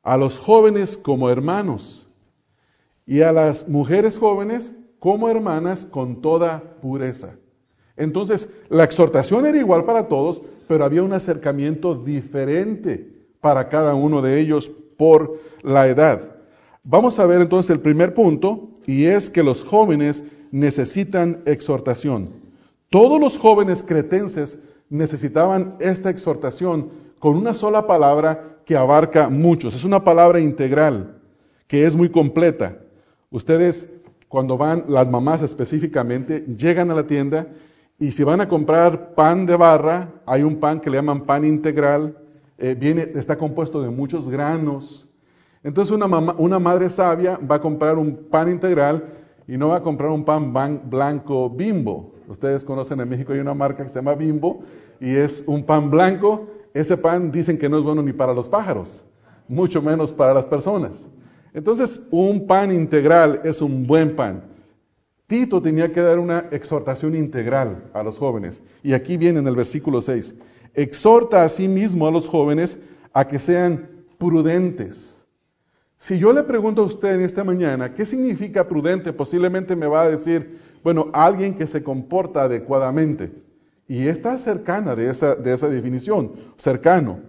a 0.02 0.18
los 0.18 0.40
jóvenes 0.40 0.98
como 0.98 1.30
hermanos 1.30 2.08
y 3.06 3.22
a 3.22 3.32
las 3.32 3.68
mujeres 3.68 4.18
jóvenes 4.18 4.74
como 5.00 5.30
hermanas 5.30 5.86
con 5.86 6.22
toda 6.22 6.62
pureza. 6.82 7.36
Entonces, 7.96 8.50
la 8.70 8.84
exhortación 8.84 9.46
era 9.46 9.58
igual 9.58 9.86
para 9.86 10.08
todos, 10.08 10.42
pero 10.68 10.86
había 10.86 11.04
un 11.04 11.14
acercamiento 11.14 11.96
diferente 11.96 13.28
para 13.40 13.70
cada 13.70 13.94
uno 13.94 14.22
de 14.22 14.40
ellos 14.40 14.72
por 14.98 15.40
la 15.62 15.88
edad. 15.88 16.38
Vamos 16.84 17.20
a 17.20 17.26
ver 17.26 17.42
entonces 17.42 17.70
el 17.70 17.82
primer 17.82 18.14
punto, 18.14 18.70
y 18.86 19.06
es 19.06 19.30
que 19.30 19.44
los 19.44 19.64
jóvenes 19.64 20.24
necesitan 20.52 21.42
exhortación. 21.46 22.30
Todos 22.90 23.20
los 23.20 23.38
jóvenes 23.38 23.84
cretenses 23.84 24.60
necesitaban 24.90 25.76
esta 25.80 26.10
exhortación 26.10 26.90
con 27.20 27.36
una 27.36 27.54
sola 27.54 27.88
palabra 27.88 28.58
que 28.66 28.76
abarca 28.76 29.30
muchos. 29.30 29.76
Es 29.76 29.84
una 29.84 30.04
palabra 30.04 30.40
integral, 30.40 31.22
que 31.68 31.86
es 31.86 31.96
muy 31.96 32.10
completa. 32.10 32.78
Ustedes, 33.30 33.90
cuando 34.28 34.58
van, 34.58 34.86
las 34.88 35.08
mamás 35.10 35.42
específicamente, 35.42 36.42
llegan 36.42 36.92
a 36.92 36.96
la 36.96 37.08
tienda 37.08 37.48
y 38.00 38.12
si 38.12 38.24
van 38.24 38.42
a 38.42 38.48
comprar 38.48 39.16
pan 39.16 39.46
de 39.46 39.56
barra, 39.56 40.12
hay 40.26 40.44
un 40.44 40.58
pan 40.58 40.80
que 40.80 40.90
le 40.90 40.98
llaman 40.98 41.26
pan 41.26 41.46
integral, 41.46 42.18
eh, 42.58 42.76
viene, 42.78 43.10
está 43.16 43.38
compuesto 43.38 43.82
de 43.82 43.90
muchos 43.90 44.28
granos. 44.28 45.08
Entonces 45.64 45.96
una, 45.96 46.08
mamá, 46.08 46.36
una 46.38 46.60
madre 46.60 46.90
sabia 46.90 47.38
va 47.38 47.56
a 47.56 47.62
comprar 47.62 47.98
un 47.98 48.16
pan 48.30 48.50
integral 48.50 49.04
y 49.48 49.58
no 49.58 49.70
va 49.70 49.78
a 49.78 49.84
comprar 49.84 50.12
un 50.12 50.26
pan 50.26 50.54
blanco 50.90 51.50
bimbo. 51.50 52.13
Ustedes 52.28 52.64
conocen 52.64 53.00
en 53.00 53.10
México 53.10 53.34
hay 53.34 53.40
una 53.40 53.54
marca 53.54 53.84
que 53.84 53.90
se 53.90 53.96
llama 53.96 54.16
bimbo 54.16 54.64
y 55.00 55.16
es 55.16 55.44
un 55.48 55.64
pan 55.64 55.90
blanco. 55.90 56.48
Ese 56.74 56.98
pan 56.98 57.32
dicen 57.32 57.58
que 57.58 57.70
no 57.70 57.78
es 57.78 57.84
bueno 57.84 58.02
ni 58.02 58.14
para 58.14 58.34
los 58.34 58.50
pájaros, 58.50 59.06
mucho 59.48 59.82
menos 59.82 60.14
para 60.14 60.34
las 60.34 60.46
personas. 60.46 61.10
Entonces, 61.54 62.02
un 62.10 62.48
pan 62.48 62.72
integral 62.72 63.42
es 63.44 63.62
un 63.62 63.86
buen 63.86 64.16
pan. 64.16 64.44
Tito 65.28 65.62
tenía 65.62 65.92
que 65.92 66.02
dar 66.02 66.20
una 66.20 66.48
exhortación 66.52 67.16
integral 67.16 67.90
a 67.94 68.04
los 68.04 68.18
jóvenes. 68.18 68.62
Y 68.82 68.94
aquí 68.94 69.18
viene 69.18 69.40
en 69.40 69.48
el 69.48 69.56
versículo 69.56 70.02
6. 70.02 70.36
Exhorta 70.74 71.44
a 71.44 71.50
sí 71.50 71.68
mismo 71.68 72.08
a 72.08 72.12
los 72.12 72.28
jóvenes 72.28 72.80
a 73.14 73.28
que 73.28 73.40
sean 73.40 73.90
prudentes. 74.18 75.24
Si 75.98 76.20
yo 76.20 76.34
le 76.34 76.44
pregunto 76.44 76.82
a 76.82 76.86
usted 76.86 77.16
en 77.16 77.22
esta 77.22 77.44
mañana, 77.44 77.94
¿qué 77.94 78.06
significa 78.06 78.68
prudente? 78.68 79.14
Posiblemente 79.14 79.76
me 79.76 79.88
va 79.88 80.02
a 80.02 80.10
decir, 80.10 80.60
bueno, 80.84 81.10
alguien 81.14 81.56
que 81.56 81.68
se 81.68 81.84
comporta 81.84 82.44
adecuadamente. 82.44 83.32
Y 83.88 84.08
está 84.08 84.38
cercana 84.38 84.96
de 84.96 85.10
esa, 85.10 85.36
de 85.36 85.54
esa 85.54 85.70
definición, 85.70 86.34
cercano. 86.58 87.20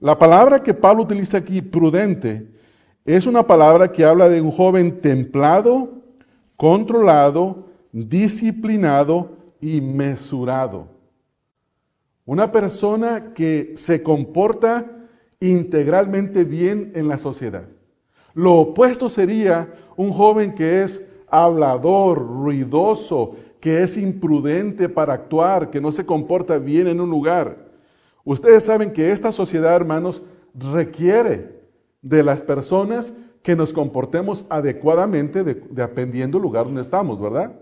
La 0.00 0.18
palabra 0.18 0.62
que 0.62 0.74
Pablo 0.74 1.04
utiliza 1.04 1.38
aquí, 1.38 1.62
prudente, 1.62 2.48
es 3.04 3.26
una 3.26 3.46
palabra 3.46 3.92
que 3.92 4.04
habla 4.04 4.28
de 4.28 4.40
un 4.40 4.50
joven 4.50 5.00
templado, 5.00 6.02
controlado, 6.56 7.68
disciplinado, 7.92 9.34
y 9.64 9.80
mesurado. 9.80 10.88
Una 12.26 12.52
persona 12.52 13.32
que 13.32 13.72
se 13.76 14.02
comporta 14.02 14.90
integralmente 15.40 16.44
bien 16.44 16.92
en 16.94 17.08
la 17.08 17.16
sociedad. 17.16 17.64
Lo 18.34 18.56
opuesto 18.56 19.08
sería 19.08 19.72
un 19.96 20.12
joven 20.12 20.54
que 20.54 20.82
es 20.82 21.06
hablador, 21.42 22.18
ruidoso, 22.18 23.32
que 23.58 23.82
es 23.82 23.96
imprudente 23.96 24.88
para 24.88 25.14
actuar, 25.14 25.70
que 25.70 25.80
no 25.80 25.90
se 25.90 26.06
comporta 26.06 26.58
bien 26.58 26.86
en 26.86 27.00
un 27.00 27.10
lugar. 27.10 27.56
Ustedes 28.24 28.64
saben 28.64 28.92
que 28.92 29.10
esta 29.10 29.32
sociedad, 29.32 29.74
hermanos, 29.74 30.22
requiere 30.54 31.60
de 32.02 32.22
las 32.22 32.42
personas 32.42 33.14
que 33.42 33.56
nos 33.56 33.72
comportemos 33.72 34.46
adecuadamente 34.48 35.42
dependiendo 35.42 36.38
del 36.38 36.42
lugar 36.42 36.66
donde 36.66 36.82
estamos, 36.82 37.20
¿verdad? 37.20 37.52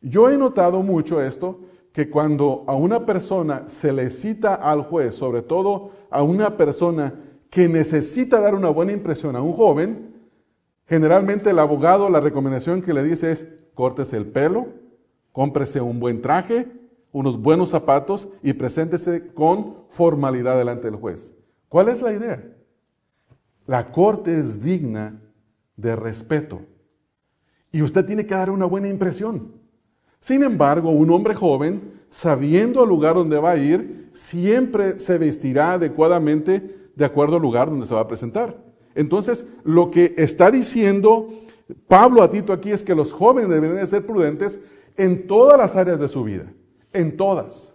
Yo 0.00 0.30
he 0.30 0.38
notado 0.38 0.82
mucho 0.82 1.20
esto, 1.20 1.60
que 1.92 2.10
cuando 2.10 2.64
a 2.66 2.74
una 2.74 3.06
persona 3.06 3.64
se 3.66 3.92
le 3.92 4.10
cita 4.10 4.54
al 4.54 4.82
juez, 4.82 5.14
sobre 5.14 5.42
todo 5.42 5.90
a 6.10 6.22
una 6.22 6.56
persona 6.56 7.14
que 7.50 7.68
necesita 7.68 8.40
dar 8.40 8.54
una 8.54 8.70
buena 8.70 8.92
impresión 8.92 9.36
a 9.36 9.42
un 9.42 9.52
joven, 9.52 10.13
generalmente 10.86 11.50
el 11.50 11.58
abogado 11.58 12.10
la 12.10 12.20
recomendación 12.20 12.82
que 12.82 12.94
le 12.94 13.02
dice 13.02 13.32
es 13.32 13.46
córtese 13.74 14.16
el 14.16 14.26
pelo, 14.26 14.68
cómprese 15.32 15.80
un 15.80 16.00
buen 16.00 16.22
traje, 16.22 16.68
unos 17.12 17.40
buenos 17.40 17.70
zapatos 17.70 18.28
y 18.42 18.52
preséntese 18.54 19.32
con 19.34 19.84
formalidad 19.88 20.58
delante 20.58 20.90
del 20.90 21.00
juez. 21.00 21.32
¿Cuál 21.68 21.88
es 21.88 22.02
la 22.02 22.12
idea? 22.12 22.44
La 23.66 23.90
corte 23.90 24.38
es 24.38 24.62
digna 24.62 25.20
de 25.76 25.96
respeto 25.96 26.60
y 27.72 27.82
usted 27.82 28.04
tiene 28.04 28.26
que 28.26 28.34
dar 28.34 28.50
una 28.50 28.66
buena 28.66 28.88
impresión. 28.88 29.52
Sin 30.20 30.42
embargo, 30.42 30.90
un 30.90 31.10
hombre 31.10 31.34
joven, 31.34 32.00
sabiendo 32.08 32.82
el 32.82 32.88
lugar 32.88 33.16
donde 33.16 33.38
va 33.38 33.50
a 33.50 33.56
ir, 33.56 34.10
siempre 34.12 34.98
se 34.98 35.18
vestirá 35.18 35.72
adecuadamente 35.72 36.90
de 36.94 37.04
acuerdo 37.04 37.36
al 37.36 37.42
lugar 37.42 37.68
donde 37.68 37.86
se 37.86 37.94
va 37.94 38.00
a 38.00 38.08
presentar. 38.08 38.63
Entonces, 38.94 39.44
lo 39.64 39.90
que 39.90 40.14
está 40.16 40.50
diciendo 40.50 41.28
Pablo 41.88 42.22
a 42.22 42.30
Tito 42.30 42.52
aquí 42.52 42.70
es 42.70 42.84
que 42.84 42.94
los 42.94 43.12
jóvenes 43.12 43.50
deberían 43.50 43.80
de 43.80 43.86
ser 43.86 44.04
prudentes 44.04 44.60
en 44.96 45.26
todas 45.26 45.58
las 45.58 45.76
áreas 45.76 45.98
de 45.98 46.08
su 46.08 46.22
vida, 46.24 46.52
en 46.92 47.16
todas. 47.16 47.74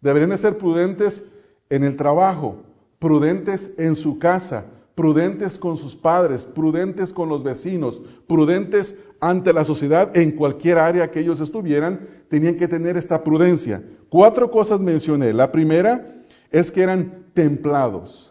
Deberían 0.00 0.30
de 0.30 0.38
ser 0.38 0.58
prudentes 0.58 1.22
en 1.68 1.84
el 1.84 1.96
trabajo, 1.96 2.56
prudentes 2.98 3.70
en 3.78 3.94
su 3.94 4.18
casa, 4.18 4.64
prudentes 4.94 5.58
con 5.58 5.76
sus 5.76 5.94
padres, 5.94 6.44
prudentes 6.44 7.12
con 7.12 7.28
los 7.28 7.42
vecinos, 7.42 8.02
prudentes 8.26 8.96
ante 9.20 9.52
la 9.52 9.64
sociedad 9.64 10.14
en 10.16 10.32
cualquier 10.32 10.78
área 10.78 11.10
que 11.10 11.20
ellos 11.20 11.40
estuvieran, 11.40 12.08
tenían 12.28 12.56
que 12.56 12.68
tener 12.68 12.96
esta 12.96 13.22
prudencia. 13.22 13.82
Cuatro 14.08 14.50
cosas 14.50 14.80
mencioné. 14.80 15.32
La 15.32 15.52
primera 15.52 16.14
es 16.50 16.70
que 16.70 16.82
eran 16.82 17.26
templados. 17.32 18.29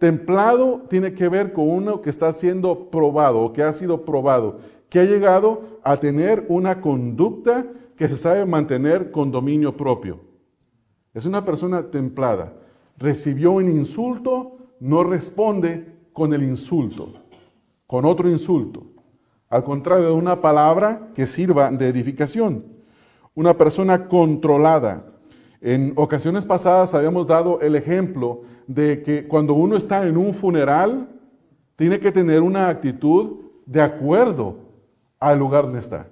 Templado 0.00 0.86
tiene 0.88 1.12
que 1.12 1.28
ver 1.28 1.52
con 1.52 1.68
uno 1.68 2.00
que 2.00 2.08
está 2.08 2.32
siendo 2.32 2.88
probado 2.88 3.42
o 3.42 3.52
que 3.52 3.62
ha 3.62 3.70
sido 3.70 4.06
probado, 4.06 4.60
que 4.88 4.98
ha 4.98 5.04
llegado 5.04 5.78
a 5.84 5.98
tener 5.98 6.46
una 6.48 6.80
conducta 6.80 7.66
que 7.96 8.08
se 8.08 8.16
sabe 8.16 8.46
mantener 8.46 9.10
con 9.10 9.30
dominio 9.30 9.76
propio. 9.76 10.20
Es 11.12 11.26
una 11.26 11.44
persona 11.44 11.90
templada. 11.90 12.54
Recibió 12.96 13.52
un 13.52 13.68
insulto, 13.68 14.56
no 14.80 15.04
responde 15.04 15.94
con 16.14 16.32
el 16.32 16.44
insulto, 16.44 17.12
con 17.86 18.06
otro 18.06 18.30
insulto. 18.30 18.86
Al 19.50 19.64
contrario 19.64 20.06
de 20.06 20.12
una 20.12 20.40
palabra 20.40 21.10
que 21.14 21.26
sirva 21.26 21.70
de 21.70 21.88
edificación. 21.88 22.64
Una 23.34 23.58
persona 23.58 24.04
controlada. 24.04 25.09
En 25.60 25.92
ocasiones 25.96 26.44
pasadas 26.44 26.94
habíamos 26.94 27.26
dado 27.26 27.60
el 27.60 27.76
ejemplo 27.76 28.42
de 28.66 29.02
que 29.02 29.28
cuando 29.28 29.54
uno 29.54 29.76
está 29.76 30.06
en 30.06 30.16
un 30.16 30.32
funeral, 30.32 31.08
tiene 31.76 32.00
que 32.00 32.12
tener 32.12 32.40
una 32.40 32.68
actitud 32.68 33.40
de 33.66 33.82
acuerdo 33.82 34.56
al 35.18 35.38
lugar 35.38 35.64
donde 35.64 35.80
está. 35.80 36.08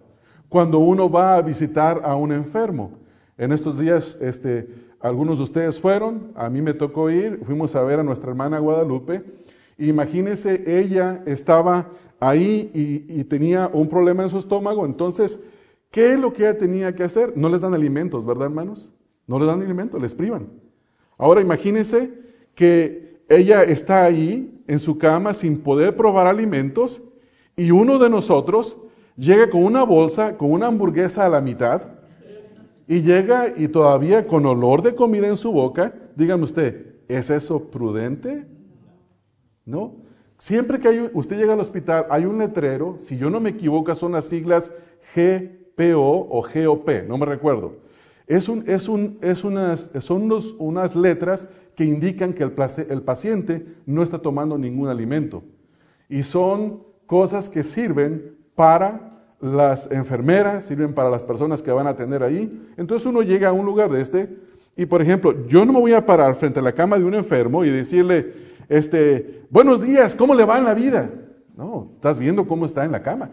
Cuando 0.48 0.78
uno 0.78 1.10
va 1.10 1.36
a 1.36 1.42
visitar 1.42 2.02
a 2.04 2.14
un 2.16 2.32
enfermo. 2.32 2.92
En 3.36 3.52
estos 3.52 3.78
días, 3.78 4.18
este, 4.20 4.68
algunos 5.00 5.38
de 5.38 5.44
ustedes 5.44 5.80
fueron, 5.80 6.32
a 6.34 6.50
mí 6.50 6.60
me 6.60 6.74
tocó 6.74 7.10
ir, 7.10 7.40
fuimos 7.44 7.74
a 7.76 7.82
ver 7.82 8.00
a 8.00 8.02
nuestra 8.02 8.30
hermana 8.30 8.58
Guadalupe. 8.58 9.22
Imagínense, 9.78 10.64
ella 10.66 11.22
estaba 11.24 11.88
ahí 12.20 12.70
y, 12.74 13.24
tenía 13.24 13.70
un 13.72 13.88
problema 13.88 14.24
en 14.24 14.30
su 14.30 14.38
estómago, 14.38 14.84
entonces, 14.84 15.40
¿qué 15.90 16.14
es 16.14 16.18
lo 16.18 16.32
que 16.32 16.42
ella 16.42 16.58
tenía 16.58 16.94
que 16.94 17.04
hacer? 17.04 17.32
No 17.36 17.48
les 17.48 17.60
dan 17.60 17.74
alimentos, 17.74 18.26
¿verdad, 18.26 18.46
hermanos? 18.46 18.92
No 19.28 19.38
les 19.38 19.46
dan 19.46 19.62
alimentos, 19.62 20.02
les 20.02 20.14
privan. 20.14 20.48
Ahora 21.16 21.40
imagínense 21.40 22.12
que 22.54 23.20
ella 23.28 23.62
está 23.62 24.04
ahí 24.04 24.62
en 24.66 24.78
su 24.78 24.98
cama 24.98 25.34
sin 25.34 25.58
poder 25.58 25.94
probar 25.94 26.26
alimentos 26.26 27.02
y 27.54 27.70
uno 27.70 27.98
de 27.98 28.08
nosotros 28.08 28.78
llega 29.16 29.50
con 29.50 29.62
una 29.64 29.84
bolsa, 29.84 30.36
con 30.36 30.50
una 30.50 30.66
hamburguesa 30.66 31.26
a 31.26 31.28
la 31.28 31.40
mitad 31.40 31.82
y 32.86 33.02
llega 33.02 33.52
y 33.54 33.68
todavía 33.68 34.26
con 34.26 34.46
olor 34.46 34.80
de 34.80 34.94
comida 34.94 35.26
en 35.26 35.36
su 35.36 35.52
boca, 35.52 35.94
dígame 36.16 36.44
usted, 36.44 36.94
¿es 37.06 37.28
eso 37.28 37.64
prudente? 37.64 38.46
¿No? 39.66 39.96
Siempre 40.38 40.80
que 40.80 41.10
usted 41.12 41.36
llega 41.36 41.52
al 41.52 41.60
hospital 41.60 42.06
hay 42.08 42.24
un 42.24 42.38
letrero, 42.38 42.96
si 42.98 43.18
yo 43.18 43.28
no 43.28 43.40
me 43.40 43.50
equivoco 43.50 43.94
son 43.94 44.12
las 44.12 44.24
siglas 44.24 44.72
GPO 45.14 46.28
o 46.30 46.42
GOP, 46.42 46.90
no 47.06 47.18
me 47.18 47.26
recuerdo. 47.26 47.87
Es 48.28 48.48
un, 48.48 48.62
es 48.66 48.88
un, 48.88 49.18
es 49.22 49.42
unas, 49.42 49.90
son 50.00 50.30
unas 50.58 50.94
letras 50.94 51.48
que 51.74 51.84
indican 51.84 52.34
que 52.34 52.42
el, 52.42 52.52
el 52.90 53.02
paciente 53.02 53.66
no 53.86 54.02
está 54.02 54.18
tomando 54.18 54.58
ningún 54.58 54.88
alimento. 54.88 55.42
Y 56.10 56.22
son 56.22 56.82
cosas 57.06 57.48
que 57.48 57.64
sirven 57.64 58.36
para 58.54 59.08
las 59.40 59.90
enfermeras, 59.90 60.64
sirven 60.64 60.92
para 60.92 61.08
las 61.08 61.24
personas 61.24 61.62
que 61.62 61.72
van 61.72 61.86
a 61.86 61.90
atender 61.90 62.22
ahí. 62.22 62.70
Entonces 62.76 63.06
uno 63.06 63.22
llega 63.22 63.48
a 63.48 63.52
un 63.52 63.64
lugar 63.64 63.90
de 63.90 64.02
este 64.02 64.36
y, 64.76 64.84
por 64.84 65.00
ejemplo, 65.00 65.46
yo 65.46 65.64
no 65.64 65.72
me 65.72 65.80
voy 65.80 65.94
a 65.94 66.04
parar 66.04 66.34
frente 66.34 66.60
a 66.60 66.62
la 66.62 66.72
cama 66.72 66.98
de 66.98 67.04
un 67.04 67.14
enfermo 67.14 67.64
y 67.64 67.70
decirle, 67.70 68.34
este, 68.68 69.44
buenos 69.48 69.80
días, 69.80 70.14
¿cómo 70.14 70.34
le 70.34 70.44
va 70.44 70.58
en 70.58 70.64
la 70.64 70.74
vida? 70.74 71.10
No, 71.56 71.92
estás 71.94 72.18
viendo 72.18 72.46
cómo 72.46 72.66
está 72.66 72.84
en 72.84 72.92
la 72.92 73.02
cama. 73.02 73.30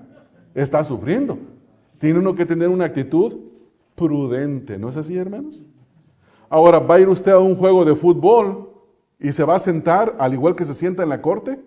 Está 0.53 0.83
sufriendo. 0.83 1.37
Tiene 1.97 2.19
uno 2.19 2.33
que 2.33 2.45
tener 2.45 2.69
una 2.69 2.85
actitud 2.85 3.33
prudente, 3.95 4.77
¿no 4.77 4.89
es 4.89 4.97
así, 4.97 5.17
hermanos? 5.17 5.65
Ahora, 6.49 6.79
¿va 6.79 6.95
a 6.95 6.99
ir 6.99 7.09
usted 7.09 7.31
a 7.31 7.39
un 7.39 7.55
juego 7.55 7.85
de 7.85 7.95
fútbol 7.95 8.69
y 9.19 9.31
se 9.31 9.43
va 9.43 9.55
a 9.55 9.59
sentar 9.59 10.15
al 10.19 10.33
igual 10.33 10.55
que 10.55 10.65
se 10.65 10.75
sienta 10.75 11.03
en 11.03 11.09
la 11.09 11.21
corte? 11.21 11.59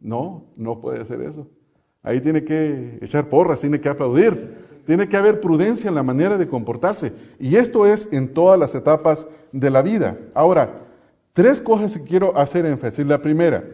No, 0.00 0.44
no 0.56 0.80
puede 0.80 1.00
hacer 1.00 1.20
eso. 1.22 1.48
Ahí 2.02 2.20
tiene 2.20 2.44
que 2.44 2.98
echar 3.02 3.28
porras, 3.28 3.60
tiene 3.60 3.80
que 3.80 3.88
aplaudir, 3.88 4.82
tiene 4.86 5.08
que 5.08 5.16
haber 5.16 5.40
prudencia 5.40 5.88
en 5.88 5.94
la 5.94 6.02
manera 6.02 6.38
de 6.38 6.48
comportarse. 6.48 7.12
Y 7.38 7.56
esto 7.56 7.86
es 7.86 8.08
en 8.12 8.32
todas 8.32 8.58
las 8.58 8.74
etapas 8.74 9.26
de 9.52 9.70
la 9.70 9.82
vida. 9.82 10.16
Ahora, 10.34 10.86
tres 11.32 11.60
cosas 11.60 11.98
que 11.98 12.04
quiero 12.04 12.36
hacer 12.36 12.64
énfasis. 12.64 13.04
La 13.04 13.20
primera, 13.20 13.64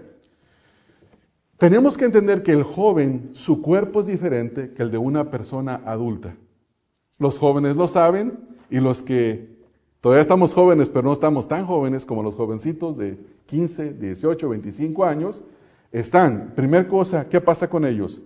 tenemos 1.58 1.96
que 1.96 2.06
entender 2.06 2.42
que 2.42 2.52
el 2.52 2.62
joven, 2.62 3.30
su 3.32 3.62
cuerpo 3.62 4.00
es 4.00 4.06
diferente 4.06 4.72
que 4.72 4.82
el 4.82 4.90
de 4.90 4.98
una 4.98 5.30
persona 5.30 5.82
adulta. 5.84 6.34
Los 7.18 7.38
jóvenes 7.38 7.77
lo 7.77 7.88
saben 7.88 8.38
y 8.70 8.81
los 8.81 9.03
que 9.03 9.48
todavía 10.00 10.22
estamos 10.22 10.55
jóvenes, 10.55 10.90
pero 10.90 11.05
no 11.05 11.12
estamos 11.12 11.48
tan 11.48 11.66
jóvenes 11.66 12.05
como 12.05 12.22
los 12.22 12.37
jovencitos 12.37 12.96
de 12.96 13.18
15, 13.46 13.94
18, 13.94 14.48
25 14.48 15.05
años, 15.05 15.42
están, 15.92 16.53
primer 16.57 16.88
cosa, 16.88 17.29
¿qué 17.29 17.40
pasa 17.40 17.70
con 17.70 17.85
ellos? 17.85 18.20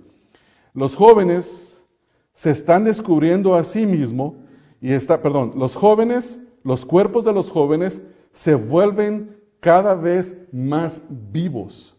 Los 0.73 0.95
jóvenes 0.95 1.85
se 2.33 2.51
están 2.51 2.85
descubriendo 2.85 3.55
a 3.55 3.65
sí 3.65 3.85
mismos 3.85 4.35
y 4.81 4.93
está, 4.93 5.21
perdón, 5.21 5.53
los 5.57 5.75
jóvenes, 5.75 6.41
los 6.63 6.87
cuerpos 6.87 7.25
de 7.25 7.33
los 7.33 7.51
jóvenes 7.51 8.01
se 8.33 8.55
vuelven 8.55 9.37
cada 9.61 9.95
vez 9.95 10.37
más 10.53 11.03
vivos. 11.09 11.97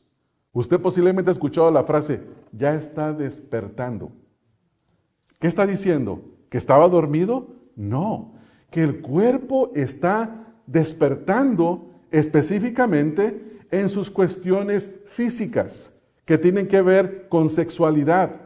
Usted 0.53 0.79
posiblemente 0.79 1.29
ha 1.29 1.33
escuchado 1.33 1.69
la 1.69 1.83
frase, 1.83 2.21
ya 2.51 2.73
está 2.73 3.13
despertando. 3.13 4.11
¿Qué 5.39 5.47
está 5.47 5.67
diciendo? 5.67 6.21
¿Que 6.49 6.57
estaba 6.57 6.87
dormido? 6.87 7.47
No, 7.75 8.33
que 8.71 8.83
el 8.83 9.01
cuerpo 9.01 9.71
está 9.75 10.47
despertando 10.67 11.89
específicamente 12.11 13.59
en 13.71 13.89
sus 13.89 14.09
cuestiones 14.09 14.93
físicas 15.05 15.93
que 16.25 16.37
tienen 16.37 16.67
que 16.67 16.81
ver 16.81 17.27
con 17.29 17.49
sexualidad. 17.49 18.41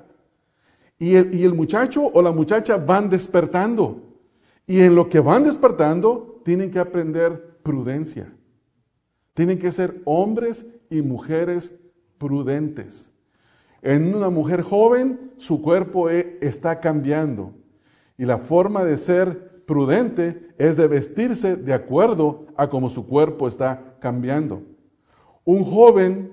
Y 0.99 1.15
el, 1.15 1.33
y 1.33 1.43
el 1.43 1.53
muchacho 1.53 2.11
o 2.13 2.21
la 2.21 2.31
muchacha 2.31 2.77
van 2.77 3.09
despertando. 3.09 4.01
Y 4.67 4.81
en 4.81 4.95
lo 4.95 5.09
que 5.09 5.19
van 5.19 5.43
despertando, 5.43 6.41
tienen 6.45 6.71
que 6.71 6.79
aprender 6.79 7.57
prudencia. 7.63 8.33
Tienen 9.33 9.57
que 9.57 9.71
ser 9.71 10.01
hombres 10.05 10.65
y 10.89 11.01
mujeres 11.01 11.75
prudentes. 12.17 13.11
En 13.81 14.15
una 14.15 14.29
mujer 14.29 14.61
joven, 14.61 15.33
su 15.37 15.61
cuerpo 15.61 16.09
e, 16.09 16.37
está 16.41 16.79
cambiando. 16.79 17.53
Y 18.17 18.25
la 18.25 18.37
forma 18.37 18.83
de 18.83 18.97
ser 18.97 19.63
prudente 19.65 20.49
es 20.57 20.77
de 20.77 20.87
vestirse 20.87 21.55
de 21.55 21.73
acuerdo 21.73 22.45
a 22.55 22.69
cómo 22.69 22.89
su 22.89 23.07
cuerpo 23.07 23.47
está 23.47 23.95
cambiando. 23.99 24.61
Un 25.45 25.63
joven 25.63 26.31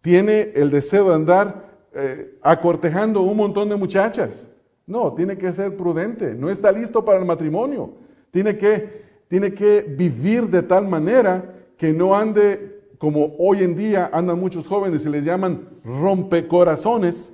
tiene 0.00 0.52
el 0.54 0.70
deseo 0.70 1.08
de 1.08 1.14
andar 1.14 1.70
eh, 1.92 2.38
acortejando 2.42 3.22
un 3.22 3.36
montón 3.36 3.68
de 3.68 3.76
muchachas. 3.76 4.48
No, 4.86 5.12
tiene 5.14 5.36
que 5.36 5.52
ser 5.52 5.76
prudente, 5.76 6.34
no 6.34 6.50
está 6.50 6.72
listo 6.72 7.04
para 7.04 7.18
el 7.18 7.24
matrimonio. 7.24 7.94
Tiene 8.30 8.56
que, 8.56 9.02
tiene 9.28 9.54
que 9.54 9.82
vivir 9.82 10.48
de 10.48 10.62
tal 10.62 10.88
manera 10.88 11.54
que 11.76 11.92
no 11.92 12.16
ande 12.16 12.80
como 12.98 13.34
hoy 13.38 13.62
en 13.62 13.76
día 13.76 14.10
andan 14.12 14.38
muchos 14.38 14.66
jóvenes 14.66 15.06
y 15.06 15.08
les 15.08 15.24
llaman 15.24 15.68
rompecorazones, 15.84 17.32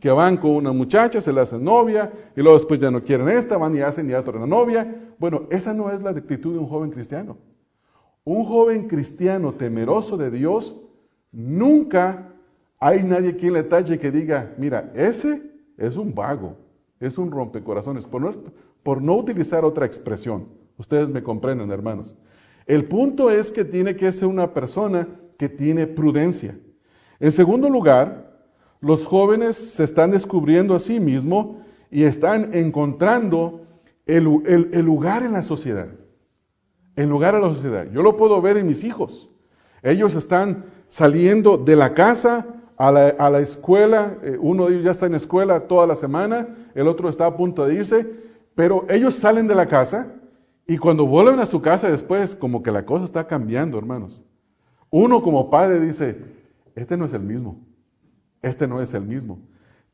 que 0.00 0.10
van 0.10 0.36
con 0.36 0.52
una 0.52 0.72
muchacha, 0.72 1.20
se 1.20 1.32
la 1.32 1.42
hacen 1.42 1.64
novia, 1.64 2.12
y 2.36 2.40
luego 2.40 2.58
después 2.58 2.78
ya 2.78 2.90
no 2.90 3.02
quieren 3.02 3.28
esta, 3.28 3.56
van 3.56 3.74
y 3.76 3.80
hacen 3.80 4.08
y 4.10 4.14
otra 4.14 4.44
novia. 4.46 4.94
Bueno, 5.18 5.46
esa 5.50 5.72
no 5.72 5.90
es 5.90 6.02
la 6.02 6.10
actitud 6.10 6.52
de 6.52 6.58
un 6.58 6.68
joven 6.68 6.90
cristiano. 6.90 7.36
Un 8.24 8.44
joven 8.44 8.88
cristiano 8.88 9.54
temeroso 9.54 10.16
de 10.16 10.30
Dios, 10.30 10.76
nunca 11.32 12.32
hay 12.78 13.02
nadie 13.04 13.36
quien 13.36 13.54
le 13.54 13.62
talle 13.62 13.98
que 13.98 14.10
diga, 14.10 14.54
mira, 14.58 14.92
ese 14.94 15.42
es 15.78 15.96
un 15.96 16.14
vago, 16.14 16.56
es 17.00 17.18
un 17.18 17.30
rompecorazones, 17.30 18.06
por 18.06 18.20
no, 18.20 18.32
por 18.82 19.00
no 19.00 19.16
utilizar 19.16 19.64
otra 19.64 19.86
expresión. 19.86 20.48
Ustedes 20.76 21.10
me 21.10 21.22
comprenden, 21.22 21.70
hermanos. 21.70 22.16
El 22.66 22.84
punto 22.84 23.30
es 23.30 23.50
que 23.50 23.64
tiene 23.64 23.96
que 23.96 24.10
ser 24.12 24.28
una 24.28 24.52
persona 24.52 25.08
que 25.38 25.48
tiene 25.48 25.86
prudencia. 25.86 26.58
En 27.20 27.32
segundo 27.32 27.70
lugar, 27.70 28.25
los 28.80 29.06
jóvenes 29.06 29.56
se 29.56 29.84
están 29.84 30.10
descubriendo 30.10 30.74
a 30.74 30.80
sí 30.80 31.00
mismos 31.00 31.56
y 31.90 32.04
están 32.04 32.54
encontrando 32.54 33.62
el, 34.06 34.24
lugar 34.24 35.22
en 35.22 35.32
la 35.32 35.42
sociedad. 35.42 35.88
El 36.94 37.08
lugar 37.08 37.34
en 37.34 37.42
la 37.42 37.48
sociedad. 37.48 37.86
Yo 37.92 38.02
lo 38.02 38.16
puedo 38.16 38.40
ver 38.40 38.56
en 38.56 38.66
mis 38.66 38.84
hijos. 38.84 39.30
Ellos 39.82 40.14
están 40.14 40.66
saliendo 40.88 41.58
de 41.58 41.76
la 41.76 41.94
casa 41.94 42.46
a 42.76 42.90
la, 42.92 43.40
escuela. 43.40 44.18
Eh, 44.22 44.36
uno 44.40 44.66
de 44.66 44.74
ellos 44.74 44.84
ya 44.84 44.90
está 44.90 45.06
en 45.06 45.14
escuela 45.14 45.60
toda 45.60 45.86
la 45.86 45.96
semana, 45.96 46.48
el 46.74 46.88
otro 46.88 47.08
está 47.08 47.26
a 47.26 47.36
punto 47.36 47.66
de 47.66 47.74
irse, 47.74 48.06
pero 48.54 48.86
ellos 48.88 49.14
salen 49.14 49.46
de 49.46 49.54
la 49.54 49.66
casa 49.66 50.12
y 50.66 50.78
cuando 50.78 51.06
vuelven 51.06 51.40
a 51.40 51.46
su 51.46 51.62
casa 51.62 51.88
después, 51.88 52.34
como 52.34 52.62
que 52.62 52.72
la 52.72 52.84
cosa 52.84 53.04
está 53.04 53.26
cambiando, 53.26 53.78
hermanos. 53.78 54.22
Uno 54.90 55.22
como 55.22 55.50
padre 55.50 55.80
dice, 55.80 56.20
este 56.74 56.96
no 56.96 57.04
es 57.04 57.12
el 57.12 57.22
mismo, 57.22 57.60
este 58.46 58.66
no 58.66 58.80
es 58.80 58.94
el 58.94 59.02
mismo. 59.02 59.38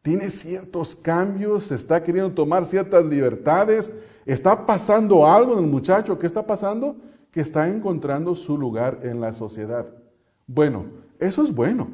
Tiene 0.02 0.30
ciertos 0.30 0.96
cambios, 0.96 1.70
está 1.70 2.02
queriendo 2.02 2.32
tomar 2.32 2.64
ciertas 2.64 3.04
libertades, 3.04 3.92
está 4.26 4.66
pasando 4.66 5.26
algo 5.26 5.52
en 5.54 5.64
el 5.64 5.70
muchacho, 5.70 6.18
¿qué 6.18 6.26
está 6.26 6.44
pasando? 6.44 6.96
Que 7.30 7.40
está 7.40 7.68
encontrando 7.68 8.34
su 8.34 8.58
lugar 8.58 9.00
en 9.02 9.20
la 9.20 9.32
sociedad. 9.32 9.86
Bueno, 10.46 10.86
eso 11.20 11.44
es 11.44 11.54
bueno, 11.54 11.90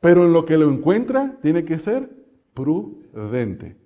pero 0.00 0.24
en 0.24 0.32
lo 0.32 0.44
que 0.44 0.56
lo 0.56 0.70
encuentra 0.70 1.36
tiene 1.42 1.64
que 1.64 1.78
ser 1.78 2.10
prudente, 2.54 3.76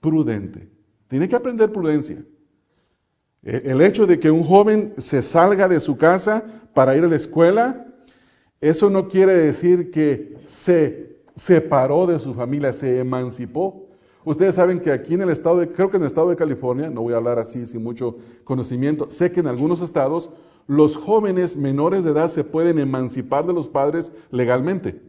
prudente. 0.00 0.68
Tiene 1.08 1.26
que 1.26 1.36
aprender 1.36 1.72
prudencia. 1.72 2.22
Eh, 3.42 3.62
el 3.64 3.80
hecho 3.80 4.06
de 4.06 4.20
que 4.20 4.30
un 4.30 4.44
joven 4.44 4.92
se 4.98 5.22
salga 5.22 5.68
de 5.68 5.80
su 5.80 5.96
casa 5.96 6.44
para 6.74 6.94
ir 6.96 7.04
a 7.04 7.08
la 7.08 7.16
escuela, 7.16 7.86
eso 8.60 8.90
no 8.90 9.08
quiere 9.08 9.34
decir 9.34 9.90
que 9.90 10.36
se 10.46 11.07
separó 11.38 12.06
de 12.06 12.18
su 12.18 12.34
familia, 12.34 12.74
se 12.74 12.98
emancipó. 12.98 13.88
Ustedes 14.24 14.56
saben 14.56 14.80
que 14.80 14.92
aquí 14.92 15.14
en 15.14 15.22
el 15.22 15.30
estado 15.30 15.60
de, 15.60 15.72
creo 15.72 15.90
que 15.90 15.96
en 15.96 16.02
el 16.02 16.08
estado 16.08 16.28
de 16.28 16.36
California, 16.36 16.90
no 16.90 17.00
voy 17.00 17.14
a 17.14 17.16
hablar 17.16 17.38
así 17.38 17.64
sin 17.64 17.82
mucho 17.82 18.18
conocimiento, 18.44 19.10
sé 19.10 19.32
que 19.32 19.40
en 19.40 19.46
algunos 19.46 19.80
estados 19.80 20.28
los 20.66 20.96
jóvenes 20.96 21.56
menores 21.56 22.04
de 22.04 22.10
edad 22.10 22.28
se 22.28 22.44
pueden 22.44 22.78
emancipar 22.78 23.46
de 23.46 23.54
los 23.54 23.70
padres 23.70 24.12
legalmente, 24.30 25.00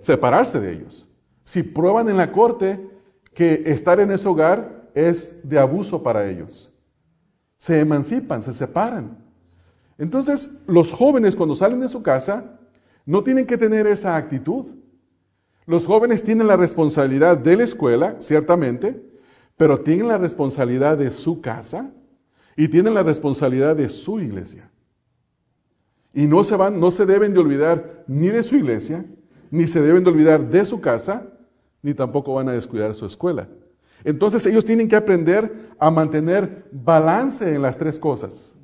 separarse 0.00 0.60
de 0.60 0.72
ellos. 0.72 1.08
Si 1.44 1.62
prueban 1.62 2.10
en 2.10 2.18
la 2.18 2.32
corte 2.32 2.90
que 3.32 3.62
estar 3.64 3.98
en 3.98 4.10
ese 4.10 4.28
hogar 4.28 4.90
es 4.94 5.38
de 5.42 5.58
abuso 5.58 6.02
para 6.02 6.28
ellos 6.28 6.72
se 7.62 7.78
emancipan, 7.78 8.42
se 8.42 8.52
separan. 8.52 9.24
Entonces, 9.96 10.50
los 10.66 10.90
jóvenes 10.90 11.36
cuando 11.36 11.54
salen 11.54 11.78
de 11.78 11.88
su 11.88 12.02
casa 12.02 12.58
no 13.06 13.22
tienen 13.22 13.46
que 13.46 13.56
tener 13.56 13.86
esa 13.86 14.16
actitud. 14.16 14.66
Los 15.66 15.86
jóvenes 15.86 16.24
tienen 16.24 16.46
la 16.46 16.56
responsabilidad 16.56 17.36
de 17.36 17.56
la 17.56 17.64
escuela, 17.64 18.16
ciertamente, 18.20 19.02
pero 19.56 19.80
tienen 19.80 20.08
la 20.08 20.18
responsabilidad 20.18 20.98
de 20.98 21.10
su 21.10 21.40
casa 21.40 21.92
y 22.56 22.68
tienen 22.68 22.94
la 22.94 23.02
responsabilidad 23.02 23.76
de 23.76 23.88
su 23.88 24.20
iglesia. 24.20 24.70
Y 26.12 26.26
no 26.26 26.44
se 26.44 26.56
van, 26.56 26.78
no 26.80 26.90
se 26.90 27.06
deben 27.06 27.32
de 27.32 27.40
olvidar 27.40 28.04
ni 28.06 28.28
de 28.28 28.42
su 28.42 28.56
iglesia, 28.56 29.06
ni 29.50 29.66
se 29.66 29.80
deben 29.80 30.04
de 30.04 30.10
olvidar 30.10 30.50
de 30.50 30.64
su 30.64 30.80
casa, 30.80 31.28
ni 31.80 31.94
tampoco 31.94 32.34
van 32.34 32.48
a 32.48 32.52
descuidar 32.52 32.94
su 32.94 33.06
escuela. 33.06 33.48
Entonces 34.04 34.44
ellos 34.46 34.64
tienen 34.64 34.88
que 34.88 34.96
aprender 34.96 35.70
a 35.78 35.90
mantener 35.90 36.68
balance 36.72 37.54
en 37.54 37.62
las 37.62 37.78
tres 37.78 37.98
cosas. 37.98 38.54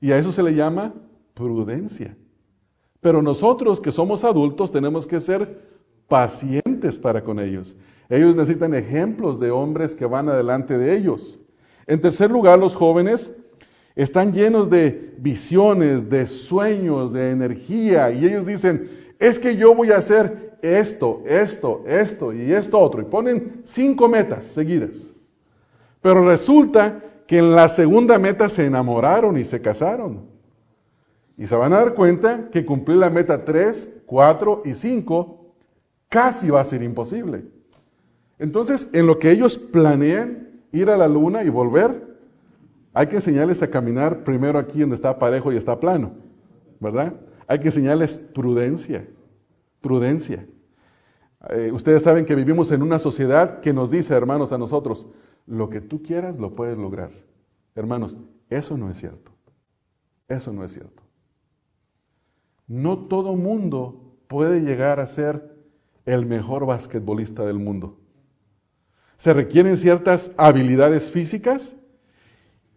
Y 0.00 0.12
a 0.12 0.18
eso 0.18 0.32
se 0.32 0.42
le 0.42 0.54
llama 0.54 0.94
prudencia. 1.34 2.16
Pero 3.00 3.22
nosotros 3.22 3.80
que 3.80 3.92
somos 3.92 4.24
adultos 4.24 4.72
tenemos 4.72 5.06
que 5.06 5.20
ser 5.20 5.69
pacientes 6.10 6.98
para 6.98 7.22
con 7.22 7.38
ellos. 7.38 7.76
Ellos 8.08 8.34
necesitan 8.34 8.74
ejemplos 8.74 9.38
de 9.38 9.52
hombres 9.52 9.94
que 9.94 10.04
van 10.04 10.28
adelante 10.28 10.76
de 10.76 10.96
ellos. 10.96 11.38
En 11.86 12.00
tercer 12.00 12.30
lugar, 12.32 12.58
los 12.58 12.74
jóvenes 12.74 13.32
están 13.94 14.32
llenos 14.32 14.68
de 14.68 15.14
visiones, 15.18 16.10
de 16.10 16.26
sueños, 16.26 17.12
de 17.12 17.30
energía. 17.30 18.10
Y 18.10 18.26
ellos 18.26 18.44
dicen, 18.44 18.90
es 19.20 19.38
que 19.38 19.56
yo 19.56 19.72
voy 19.72 19.92
a 19.92 19.98
hacer 19.98 20.58
esto, 20.62 21.22
esto, 21.24 21.84
esto 21.86 22.32
y 22.32 22.52
esto 22.52 22.76
otro. 22.76 23.02
Y 23.02 23.04
ponen 23.04 23.60
cinco 23.62 24.08
metas 24.08 24.44
seguidas. 24.44 25.14
Pero 26.02 26.26
resulta 26.26 27.04
que 27.28 27.38
en 27.38 27.52
la 27.54 27.68
segunda 27.68 28.18
meta 28.18 28.48
se 28.48 28.66
enamoraron 28.66 29.36
y 29.36 29.44
se 29.44 29.62
casaron. 29.62 30.22
Y 31.38 31.46
se 31.46 31.54
van 31.54 31.72
a 31.72 31.78
dar 31.78 31.94
cuenta 31.94 32.50
que 32.50 32.66
cumplir 32.66 32.98
la 32.98 33.10
meta 33.10 33.44
3, 33.44 34.00
4 34.06 34.62
y 34.64 34.74
5 34.74 35.39
casi 36.10 36.50
va 36.50 36.60
a 36.60 36.64
ser 36.66 36.82
imposible. 36.82 37.46
Entonces, 38.38 38.90
en 38.92 39.06
lo 39.06 39.18
que 39.18 39.30
ellos 39.30 39.56
planean 39.56 40.60
ir 40.72 40.90
a 40.90 40.98
la 40.98 41.08
luna 41.08 41.42
y 41.44 41.48
volver, 41.48 42.18
hay 42.92 43.06
que 43.06 43.16
enseñarles 43.16 43.62
a 43.62 43.70
caminar 43.70 44.22
primero 44.24 44.58
aquí 44.58 44.80
donde 44.80 44.96
está 44.96 45.18
parejo 45.18 45.50
y 45.50 45.56
está 45.56 45.80
plano, 45.80 46.12
¿verdad? 46.78 47.14
Hay 47.46 47.58
que 47.58 47.68
enseñarles 47.68 48.18
prudencia 48.18 49.06
prudencia. 49.80 50.46
Eh, 51.50 51.70
ustedes 51.72 52.02
saben 52.02 52.26
que 52.26 52.34
vivimos 52.34 52.70
en 52.70 52.82
una 52.82 52.98
sociedad 52.98 53.60
que 53.60 53.72
nos 53.72 53.90
dice, 53.90 54.14
hermanos, 54.14 54.52
a 54.52 54.58
nosotros, 54.58 55.06
lo 55.46 55.70
que 55.70 55.80
tú 55.80 56.02
quieras 56.02 56.38
lo 56.38 56.54
puedes 56.54 56.76
lograr. 56.76 57.10
Hermanos, 57.74 58.18
eso 58.50 58.76
no 58.76 58.90
es 58.90 58.98
cierto. 58.98 59.32
Eso 60.28 60.52
no 60.52 60.64
es 60.64 60.72
cierto. 60.72 61.02
No 62.66 63.06
todo 63.06 63.34
mundo 63.34 64.16
puede 64.28 64.60
llegar 64.60 65.00
a 65.00 65.06
ser 65.06 65.56
el 66.06 66.26
mejor 66.26 66.66
basquetbolista 66.66 67.44
del 67.44 67.58
mundo. 67.58 67.98
Se 69.16 69.34
requieren 69.34 69.76
ciertas 69.76 70.32
habilidades 70.36 71.10
físicas 71.10 71.76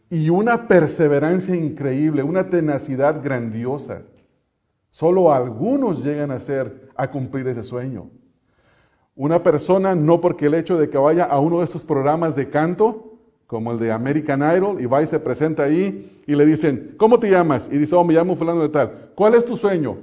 y 0.10 0.30
una 0.30 0.68
perseverancia 0.68 1.56
increíble, 1.56 2.22
una 2.22 2.50
tenacidad 2.50 3.24
grandiosa. 3.24 4.04
Solo 4.92 5.34
algunos 5.34 6.04
llegan 6.04 6.32
a 6.32 6.40
ser, 6.40 6.90
a 6.96 7.10
cumplir 7.10 7.48
ese 7.48 7.64
sueño. 7.64 8.12
Una 9.16 9.42
persona, 9.42 9.96
no 9.96 10.22
porque 10.22 10.48
el 10.48 10.54
hecho 10.56 10.78
de 10.78 10.90
que 10.90 10.98
vaya 10.98 11.24
a 11.24 11.40
uno 11.40 11.60
de 11.60 11.64
estos 11.66 11.84
programas 11.84 12.36
de 12.36 12.50
canto, 12.50 13.20
como 13.48 13.72
el 13.72 13.80
de 13.80 13.92
American 13.92 14.42
Idol, 14.42 14.82
y 14.82 14.86
va 14.86 15.02
y 15.02 15.08
se 15.08 15.20
presenta 15.20 15.64
ahí 15.64 16.22
y 16.28 16.36
le 16.36 16.46
dicen, 16.46 16.96
¿cómo 16.98 17.20
te 17.20 17.30
llamas? 17.30 17.70
Y 17.72 17.78
dice, 17.78 17.96
oh, 17.96 18.04
me 18.04 18.14
llamo 18.14 18.36
fulano 18.36 18.62
de 18.62 18.70
tal. 18.70 19.12
¿Cuál 19.16 19.36
es 19.36 19.46
tu 19.46 19.56
sueño? 19.56 19.98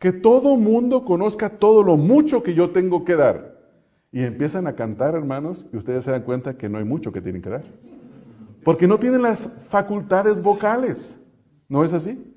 Que 0.00 0.12
todo 0.12 0.56
mundo 0.56 1.04
conozca 1.04 1.50
todo 1.50 1.82
lo 1.82 1.98
mucho 1.98 2.42
que 2.42 2.54
yo 2.54 2.70
tengo 2.70 3.04
que 3.04 3.16
dar. 3.16 3.60
Y 4.10 4.22
empiezan 4.22 4.66
a 4.66 4.74
cantar, 4.74 5.14
hermanos, 5.14 5.66
y 5.72 5.76
ustedes 5.76 6.04
se 6.04 6.10
dan 6.10 6.22
cuenta 6.22 6.56
que 6.56 6.70
no 6.70 6.78
hay 6.78 6.84
mucho 6.84 7.12
que 7.12 7.20
tienen 7.20 7.42
que 7.42 7.50
dar. 7.50 7.64
Porque 8.64 8.88
no 8.88 8.98
tienen 8.98 9.20
las 9.20 9.52
facultades 9.68 10.42
vocales. 10.42 11.20
¿No 11.68 11.84
es 11.84 11.92
así? 11.92 12.34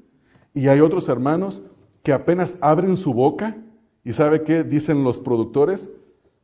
Y 0.53 0.67
hay 0.67 0.81
otros 0.81 1.07
hermanos 1.07 1.63
que 2.03 2.11
apenas 2.11 2.57
abren 2.59 2.97
su 2.97 3.13
boca, 3.13 3.57
y 4.03 4.11
¿sabe 4.11 4.43
qué 4.43 4.65
dicen 4.65 5.05
los 5.05 5.21
productores? 5.21 5.89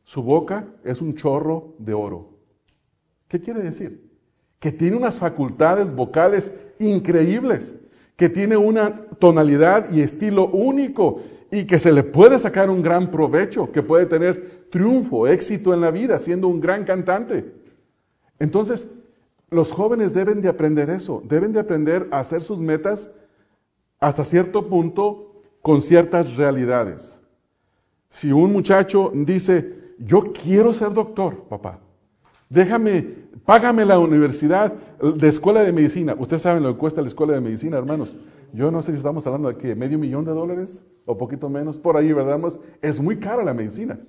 Su 0.06 0.24
boca 0.24 0.68
es 0.86 1.02
un 1.02 1.16
chorro 1.16 1.76
de 1.80 1.94
oro. 1.94 2.30
¿Qué 3.28 3.42
quiere 3.42 3.62
decir? 3.62 4.10
Que 4.58 4.72
tiene 4.72 4.96
unas 4.96 5.20
facultades 5.20 5.94
vocales 5.94 6.54
increíbles, 6.80 7.76
que 8.20 8.28
tiene 8.28 8.58
una 8.58 9.06
tonalidad 9.18 9.94
y 9.94 10.02
estilo 10.02 10.50
único 10.50 11.22
y 11.50 11.64
que 11.64 11.80
se 11.80 11.94
le 11.94 12.04
puede 12.04 12.38
sacar 12.38 12.70
un 12.70 12.82
gran 12.82 13.10
provecho, 13.12 13.72
que 13.72 13.82
puede 13.82 14.08
tener 14.08 14.68
triunfo, 14.70 15.26
éxito 15.26 15.74
en 15.74 15.80
la 15.80 15.90
vida, 15.90 16.20
siendo 16.20 16.50
un 16.50 16.60
gran 16.60 16.84
cantante. 16.84 17.50
Entonces, 18.38 18.90
los 19.50 19.72
jóvenes 19.72 20.14
deben 20.14 20.42
de 20.42 20.50
aprender 20.50 20.90
eso, 20.90 21.24
deben 21.30 21.54
de 21.54 21.62
aprender 21.62 22.10
a 22.12 22.20
hacer 22.20 22.44
sus 22.44 22.60
metas 22.60 23.10
hasta 24.02 24.26
cierto 24.26 24.68
punto 24.68 25.42
con 25.62 25.82
ciertas 25.82 26.36
realidades. 26.36 27.22
Si 28.10 28.34
un 28.34 28.52
muchacho 28.52 29.14
dice, 29.16 29.94
yo 29.98 30.34
quiero 30.34 30.74
ser 30.74 30.94
doctor, 30.94 31.46
papá, 31.48 31.80
déjame, 32.50 33.16
págame 33.46 33.86
la 33.86 34.00
universidad 34.00 34.74
de 34.74 35.28
escuela 35.28 35.64
de 35.64 35.72
medicina. 35.72 36.16
Ustedes 36.18 36.42
saben 36.42 36.64
lo 36.64 36.74
que 36.74 36.80
cuesta 36.80 37.02
la 37.02 37.08
escuela 37.08 37.34
de 37.34 37.42
medicina, 37.42 37.78
hermanos. 37.78 38.18
Yo 38.52 38.72
no 38.72 38.82
sé 38.82 38.92
si 38.92 38.98
estamos 38.98 39.26
hablando 39.28 39.50
de 39.50 39.58
qué, 39.58 39.76
medio 39.76 40.00
millón 40.00 40.26
de 40.26 40.32
dólares 40.32 40.84
o 41.06 41.18
poquito 41.18 41.50
menos, 41.50 41.78
por 41.78 41.98
ahí, 41.98 42.12
¿verdad, 42.12 42.34
hermanos? 42.34 42.60
Es 42.82 43.00
muy 43.00 43.18
cara 43.18 43.44
la 43.44 43.54
medicina. 43.54 44.00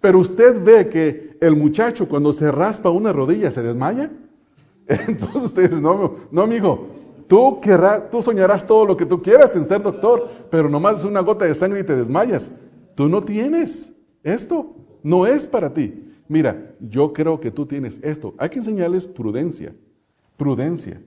Pero 0.00 0.18
usted 0.18 0.62
ve 0.62 0.88
que 0.88 1.36
el 1.40 1.56
muchacho 1.56 2.08
cuando 2.08 2.32
se 2.32 2.50
raspa 2.50 2.90
una 2.90 3.12
rodilla 3.12 3.50
se 3.50 3.62
desmaya. 3.62 4.10
Entonces 4.86 5.44
usted 5.44 5.70
dice, 5.70 5.80
no, 5.80 6.14
no, 6.30 6.42
amigo, 6.42 6.88
tú, 7.26 7.60
querrás, 7.60 8.10
tú 8.10 8.20
soñarás 8.20 8.66
todo 8.66 8.84
lo 8.84 8.96
que 8.96 9.06
tú 9.06 9.22
quieras 9.22 9.56
en 9.56 9.64
ser 9.66 9.82
doctor, 9.82 10.28
pero 10.50 10.68
nomás 10.68 10.98
es 10.98 11.04
una 11.04 11.20
gota 11.20 11.44
de 11.46 11.54
sangre 11.54 11.80
y 11.80 11.84
te 11.84 11.96
desmayas. 11.96 12.52
Tú 12.94 13.08
no 13.08 13.22
tienes 13.22 13.94
esto, 14.22 14.74
no 15.02 15.26
es 15.26 15.46
para 15.46 15.72
ti. 15.72 16.13
Mira, 16.28 16.74
yo 16.80 17.12
creo 17.12 17.38
que 17.40 17.50
tú 17.50 17.66
tienes 17.66 18.00
esto. 18.02 18.34
Hay 18.38 18.48
que 18.48 18.58
enseñarles 18.58 19.06
prudencia, 19.06 19.74
prudencia. 20.36 21.00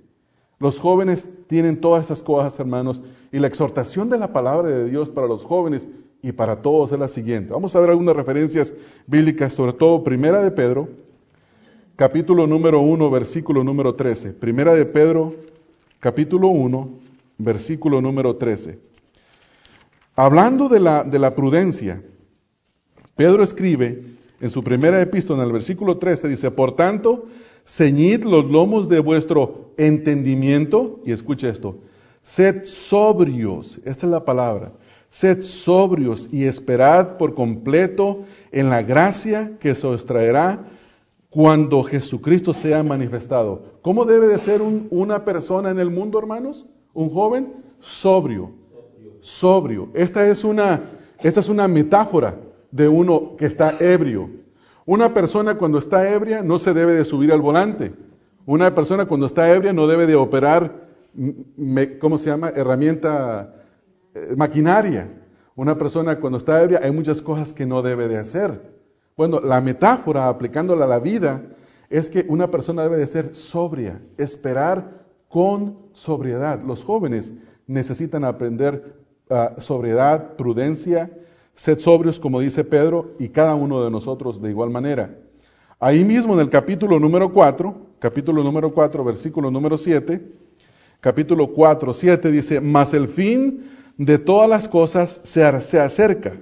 Los 0.59 0.79
jóvenes 0.79 1.27
tienen 1.47 1.79
todas 1.79 2.01
estas 2.01 2.21
cosas, 2.21 2.59
hermanos, 2.59 3.01
y 3.31 3.39
la 3.39 3.47
exhortación 3.47 4.09
de 4.09 4.17
la 4.17 4.33
palabra 4.33 4.69
de 4.69 4.89
Dios 4.89 5.09
para 5.09 5.27
los 5.27 5.43
jóvenes 5.43 5.89
y 6.21 6.31
para 6.31 6.61
todos 6.61 6.91
es 6.91 6.99
la 6.99 7.07
siguiente. 7.07 7.53
Vamos 7.53 7.75
a 7.75 7.79
ver 7.79 7.91
algunas 7.91 8.15
referencias 8.15 8.73
bíblicas, 9.05 9.53
sobre 9.53 9.73
todo 9.73 10.03
Primera 10.03 10.41
de 10.41 10.51
Pedro, 10.51 10.89
capítulo 11.95 12.47
número 12.47 12.81
1, 12.81 13.09
versículo 13.11 13.63
número 13.63 13.93
13. 13.93 14.33
Primera 14.33 14.73
de 14.73 14.85
Pedro, 14.85 15.35
capítulo 15.99 16.47
1, 16.47 16.89
versículo 17.37 18.01
número 18.01 18.35
13. 18.35 18.79
Hablando 20.15 20.69
de 20.69 20.79
la, 20.79 21.03
de 21.03 21.19
la 21.19 21.35
prudencia, 21.35 22.01
Pedro 23.15 23.43
escribe 23.43 24.16
en 24.39 24.49
su 24.49 24.63
primera 24.63 25.01
epístola, 25.01 25.41
en 25.41 25.47
el 25.47 25.53
versículo 25.53 25.97
13, 25.97 26.27
dice, 26.27 26.51
por 26.51 26.75
tanto, 26.75 27.25
ceñid 27.65 28.23
los 28.23 28.45
lomos 28.45 28.87
de 28.87 28.99
vuestro 28.99 29.71
entendimiento, 29.77 30.99
y 31.05 31.11
escucha 31.11 31.49
esto, 31.49 31.77
sed 32.21 32.65
sobrios, 32.65 33.79
esta 33.85 34.05
es 34.05 34.11
la 34.11 34.23
palabra, 34.23 34.73
sed 35.09 35.41
sobrios 35.41 36.29
y 36.31 36.43
esperad 36.43 37.17
por 37.17 37.33
completo 37.33 38.23
en 38.51 38.69
la 38.69 38.83
gracia 38.83 39.53
que 39.59 39.73
se 39.73 39.87
os 39.87 40.05
traerá 40.05 40.65
cuando 41.29 41.83
Jesucristo 41.83 42.53
sea 42.53 42.83
manifestado. 42.83 43.63
¿Cómo 43.81 44.05
debe 44.05 44.27
de 44.27 44.39
ser 44.39 44.61
una 44.61 45.23
persona 45.25 45.69
en 45.71 45.79
el 45.79 45.89
mundo, 45.89 46.19
hermanos? 46.19 46.65
Un 46.93 47.09
joven 47.09 47.53
sobrio, 47.79 48.51
sobrio. 49.21 49.89
Esta 49.93 50.27
es 50.27 50.43
una, 50.43 50.81
esta 51.21 51.39
es 51.39 51.49
una 51.49 51.67
metáfora 51.67 52.37
de 52.71 52.87
uno 52.87 53.35
que 53.37 53.45
está 53.45 53.77
ebrio. 53.79 54.29
Una 54.85 55.13
persona 55.13 55.57
cuando 55.57 55.79
está 55.79 56.09
ebria 56.11 56.41
no 56.41 56.59
se 56.59 56.73
debe 56.73 56.93
de 56.93 57.05
subir 57.05 57.31
al 57.33 57.41
volante. 57.41 57.93
Una 58.45 58.73
persona 58.73 59.05
cuando 59.05 59.25
está 59.25 59.53
ebria 59.53 59.73
no 59.73 59.87
debe 59.87 60.07
de 60.07 60.15
operar, 60.15 60.87
¿cómo 61.99 62.17
se 62.17 62.29
llama? 62.29 62.49
Herramienta, 62.55 63.53
eh, 64.13 64.33
maquinaria. 64.37 65.11
Una 65.55 65.77
persona 65.77 66.19
cuando 66.19 66.37
está 66.37 66.63
ebria 66.63 66.79
hay 66.83 66.91
muchas 66.91 67.21
cosas 67.21 67.51
que 67.51 67.65
no 67.65 67.81
debe 67.81 68.07
de 68.07 68.17
hacer. 68.17 68.77
Bueno, 69.17 69.39
la 69.41 69.59
metáfora 69.59 70.29
aplicándola 70.29 70.85
a 70.85 70.87
la 70.87 70.99
vida 70.99 71.41
es 71.89 72.09
que 72.09 72.25
una 72.29 72.51
persona 72.51 72.83
debe 72.83 72.97
de 72.97 73.07
ser 73.07 73.35
sobria, 73.35 73.99
esperar 74.17 75.05
con 75.27 75.77
sobriedad. 75.91 76.61
Los 76.61 76.83
jóvenes 76.83 77.33
necesitan 77.65 78.23
aprender 78.23 78.95
ah, 79.29 79.55
sobriedad, 79.57 80.35
prudencia, 80.35 81.11
sed 81.57 81.79
sobrios, 81.79 82.19
como 82.19 82.39
dice 82.39 82.63
Pedro, 82.63 83.15
y 83.17 83.29
cada 83.29 83.55
uno 83.55 83.83
de 83.83 83.89
nosotros 83.89 84.39
de 84.39 84.51
igual 84.51 84.69
manera. 84.69 85.17
Ahí 85.79 86.05
mismo 86.05 86.35
en 86.35 86.39
el 86.39 86.49
capítulo 86.51 86.99
número 86.99 87.33
4, 87.33 87.75
capítulo 87.97 88.43
número 88.43 88.71
4, 88.71 89.03
versículo 89.03 89.49
número 89.49 89.75
7, 89.75 90.21
capítulo 91.01 91.51
4, 91.51 91.93
7 91.93 92.31
dice, 92.31 92.61
mas 92.61 92.93
el 92.93 93.07
fin 93.07 93.63
de 93.97 94.19
todas 94.19 94.47
las 94.47 94.69
cosas 94.69 95.19
se, 95.23 95.61
se 95.61 95.79
acerca. 95.79 96.37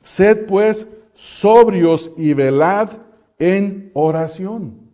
Sed 0.00 0.46
pues 0.46 0.88
sobrios 1.12 2.10
y 2.16 2.32
velad 2.32 2.88
en 3.38 3.90
oración. 3.92 4.88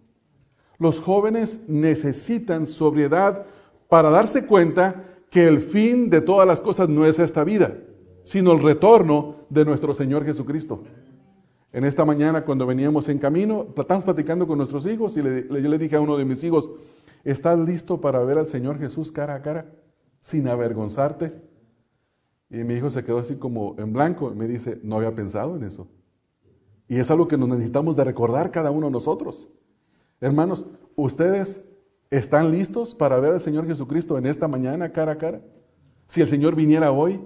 Los 0.80 1.00
jóvenes 1.00 1.60
necesitan 1.68 2.66
sobriedad 2.66 3.46
para 3.88 4.10
darse 4.10 4.46
cuenta 4.46 5.04
que 5.30 5.46
el 5.46 5.60
fin 5.60 6.10
de 6.10 6.20
todas 6.20 6.48
las 6.48 6.60
cosas 6.60 6.88
no 6.88 7.06
es 7.06 7.20
esta 7.20 7.44
vida, 7.44 7.76
sino 8.24 8.52
el 8.52 8.62
retorno 8.62 9.36
de 9.50 9.64
nuestro 9.64 9.94
Señor 9.94 10.24
Jesucristo. 10.24 10.82
En 11.72 11.84
esta 11.84 12.04
mañana 12.04 12.44
cuando 12.44 12.66
veníamos 12.66 13.08
en 13.08 13.18
camino, 13.18 13.66
estamos 13.76 14.04
platicando 14.04 14.46
con 14.46 14.58
nuestros 14.58 14.86
hijos 14.86 15.16
y 15.16 15.22
le, 15.22 15.46
yo 15.48 15.68
le 15.68 15.78
dije 15.78 15.94
a 15.94 16.00
uno 16.00 16.16
de 16.16 16.24
mis 16.24 16.42
hijos, 16.42 16.70
¿estás 17.22 17.58
listo 17.58 18.00
para 18.00 18.20
ver 18.20 18.38
al 18.38 18.46
Señor 18.46 18.78
Jesús 18.78 19.12
cara 19.12 19.34
a 19.34 19.42
cara, 19.42 19.66
sin 20.20 20.48
avergonzarte? 20.48 21.32
Y 22.50 22.64
mi 22.64 22.74
hijo 22.74 22.90
se 22.90 23.04
quedó 23.04 23.18
así 23.18 23.36
como 23.36 23.76
en 23.78 23.92
blanco 23.92 24.30
y 24.32 24.36
me 24.36 24.48
dice, 24.48 24.80
no 24.82 24.96
había 24.96 25.14
pensado 25.14 25.56
en 25.56 25.64
eso. 25.64 25.86
Y 26.88 26.96
es 26.96 27.10
algo 27.10 27.28
que 27.28 27.36
nos 27.36 27.48
necesitamos 27.48 27.96
de 27.96 28.04
recordar 28.04 28.50
cada 28.50 28.70
uno 28.70 28.86
de 28.86 28.92
nosotros. 28.92 29.50
Hermanos, 30.20 30.66
¿ustedes 30.96 31.64
están 32.10 32.50
listos 32.50 32.94
para 32.94 33.18
ver 33.18 33.32
al 33.32 33.40
Señor 33.40 33.66
Jesucristo 33.66 34.16
en 34.16 34.26
esta 34.26 34.48
mañana 34.48 34.92
cara 34.92 35.12
a 35.12 35.18
cara? 35.18 35.42
Si 36.06 36.20
el 36.20 36.28
Señor 36.28 36.54
viniera 36.54 36.92
hoy, 36.92 37.20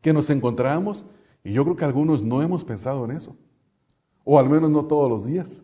que 0.00 0.12
nos 0.12 0.30
encontramos, 0.30 1.06
y 1.44 1.52
yo 1.52 1.64
creo 1.64 1.76
que 1.76 1.84
algunos 1.84 2.22
no 2.22 2.42
hemos 2.42 2.64
pensado 2.64 3.04
en 3.04 3.12
eso, 3.12 3.36
o 4.24 4.38
al 4.38 4.48
menos 4.48 4.70
no 4.70 4.84
todos 4.84 5.10
los 5.10 5.26
días, 5.26 5.62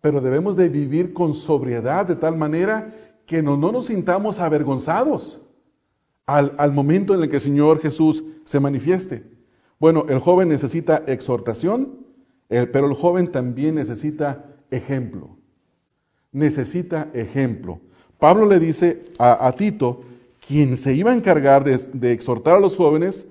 pero 0.00 0.20
debemos 0.20 0.56
de 0.56 0.68
vivir 0.68 1.12
con 1.12 1.34
sobriedad 1.34 2.06
de 2.06 2.16
tal 2.16 2.36
manera 2.36 2.94
que 3.26 3.42
no, 3.42 3.56
no 3.56 3.72
nos 3.72 3.86
sintamos 3.86 4.40
avergonzados 4.40 5.42
al, 6.26 6.54
al 6.58 6.72
momento 6.72 7.14
en 7.14 7.22
el 7.22 7.28
que 7.28 7.36
el 7.36 7.42
Señor 7.42 7.80
Jesús 7.80 8.24
se 8.44 8.60
manifieste. 8.60 9.38
Bueno, 9.78 10.06
el 10.08 10.18
joven 10.18 10.48
necesita 10.48 11.04
exhortación, 11.06 12.06
pero 12.48 12.86
el 12.86 12.94
joven 12.94 13.30
también 13.30 13.76
necesita 13.76 14.56
ejemplo. 14.70 15.36
Necesita 16.32 17.10
ejemplo. 17.12 17.80
Pablo 18.18 18.46
le 18.46 18.58
dice 18.58 19.02
a, 19.18 19.52
Tito, 19.56 20.00
quien 20.44 20.76
se 20.76 20.94
iba 20.94 21.12
a 21.12 21.14
encargar 21.14 21.62
de, 21.64 22.12
exhortar 22.12 22.56
a 22.56 22.60
los 22.60 22.76
jóvenes, 22.76 23.26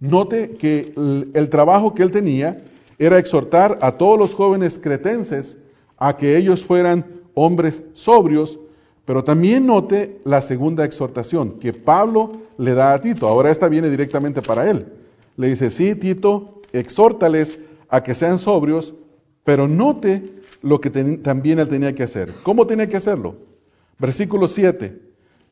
note 0.00 0.50
que 0.50 0.92
el, 0.96 1.48
trabajo 1.48 1.94
que 1.94 2.02
él 2.02 2.10
tenía 2.10 2.62
era 2.98 3.18
exhortar 3.18 3.78
a 3.82 3.92
todos 3.92 4.18
los 4.18 4.34
jóvenes 4.34 4.78
cretenses 4.78 5.58
a 5.96 6.16
que 6.16 6.36
ellos 6.36 6.64
fueran 6.64 7.06
hombres 7.34 7.84
sobrios, 7.92 8.58
pero 9.04 9.24
también 9.24 9.66
note 9.66 10.20
la 10.24 10.40
segunda 10.40 10.84
exhortación 10.84 11.58
que 11.58 11.72
Pablo 11.72 12.32
le 12.58 12.74
da 12.74 12.94
a 12.94 13.00
Tito. 13.00 13.28
Ahora 13.28 13.50
esta 13.50 13.68
viene 13.68 13.90
directamente 13.90 14.42
para 14.42 14.68
él. 14.68 14.86
Le 15.36 15.48
dice, 15.48 15.70
sí, 15.70 15.94
Tito, 15.94 16.62
exhórtales 16.72 17.58
a 17.88 18.02
que 18.02 18.14
sean 18.14 18.38
sobrios, 18.38 18.94
pero 19.44 19.68
note 19.68 20.34
lo 20.62 20.80
que 20.80 20.90
también 20.90 21.58
él 21.58 21.68
tenía 21.68 21.94
que 21.94 22.02
hacer. 22.02 22.32
¿Cómo 22.42 22.66
tenía 22.66 22.88
que 22.88 22.96
hacerlo? 22.96 23.36
Versículo 23.98 24.48
7. 24.48 25.00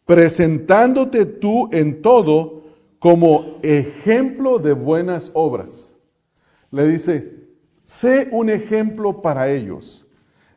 Presentándote 0.04 1.24
tú 1.24 1.68
en 1.72 2.02
todo 2.02 2.53
como 3.04 3.58
ejemplo 3.62 4.58
de 4.58 4.72
buenas 4.72 5.30
obras. 5.34 5.94
Le 6.70 6.86
dice, 6.86 7.34
sé 7.84 8.30
un 8.32 8.48
ejemplo 8.48 9.20
para 9.20 9.50
ellos. 9.50 10.06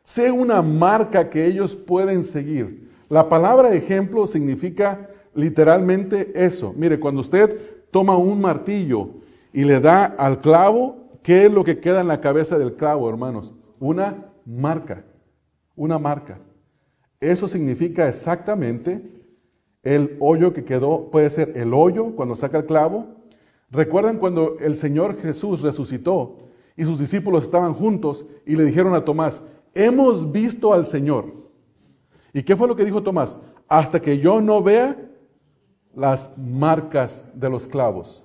Sé 0.02 0.32
una 0.32 0.62
marca 0.62 1.28
que 1.28 1.44
ellos 1.44 1.76
pueden 1.76 2.22
seguir. 2.22 2.88
La 3.10 3.28
palabra 3.28 3.74
ejemplo 3.74 4.26
significa 4.26 5.10
literalmente 5.34 6.32
eso. 6.34 6.72
Mire, 6.74 6.98
cuando 6.98 7.20
usted 7.20 7.84
toma 7.90 8.16
un 8.16 8.40
martillo 8.40 9.10
y 9.52 9.64
le 9.64 9.78
da 9.78 10.06
al 10.06 10.40
clavo, 10.40 10.96
¿Qué 11.22 11.44
es 11.44 11.52
lo 11.52 11.62
que 11.62 11.78
queda 11.78 12.00
en 12.00 12.08
la 12.08 12.22
cabeza 12.22 12.56
del 12.56 12.76
clavo, 12.76 13.06
hermanos? 13.10 13.52
Una 13.78 14.32
marca, 14.46 15.04
una 15.76 15.98
marca. 15.98 16.38
Eso 17.20 17.46
significa 17.46 18.08
exactamente 18.08 19.17
el 19.88 20.18
hoyo 20.20 20.52
que 20.52 20.66
quedó, 20.66 21.10
puede 21.10 21.30
ser 21.30 21.56
el 21.56 21.72
hoyo 21.72 22.14
cuando 22.14 22.36
saca 22.36 22.58
el 22.58 22.66
clavo. 22.66 23.06
¿Recuerdan 23.70 24.18
cuando 24.18 24.58
el 24.60 24.76
Señor 24.76 25.16
Jesús 25.16 25.62
resucitó 25.62 26.36
y 26.76 26.84
sus 26.84 26.98
discípulos 26.98 27.44
estaban 27.44 27.72
juntos 27.72 28.26
y 28.44 28.54
le 28.56 28.64
dijeron 28.64 28.94
a 28.94 29.06
Tomás, 29.06 29.42
hemos 29.74 30.30
visto 30.30 30.74
al 30.74 30.84
Señor? 30.84 31.32
¿Y 32.34 32.42
qué 32.42 32.54
fue 32.54 32.68
lo 32.68 32.76
que 32.76 32.84
dijo 32.84 33.02
Tomás? 33.02 33.38
Hasta 33.66 33.98
que 34.00 34.18
yo 34.18 34.42
no 34.42 34.62
vea 34.62 34.94
las 35.96 36.36
marcas 36.36 37.24
de 37.32 37.48
los 37.48 37.66
clavos. 37.66 38.22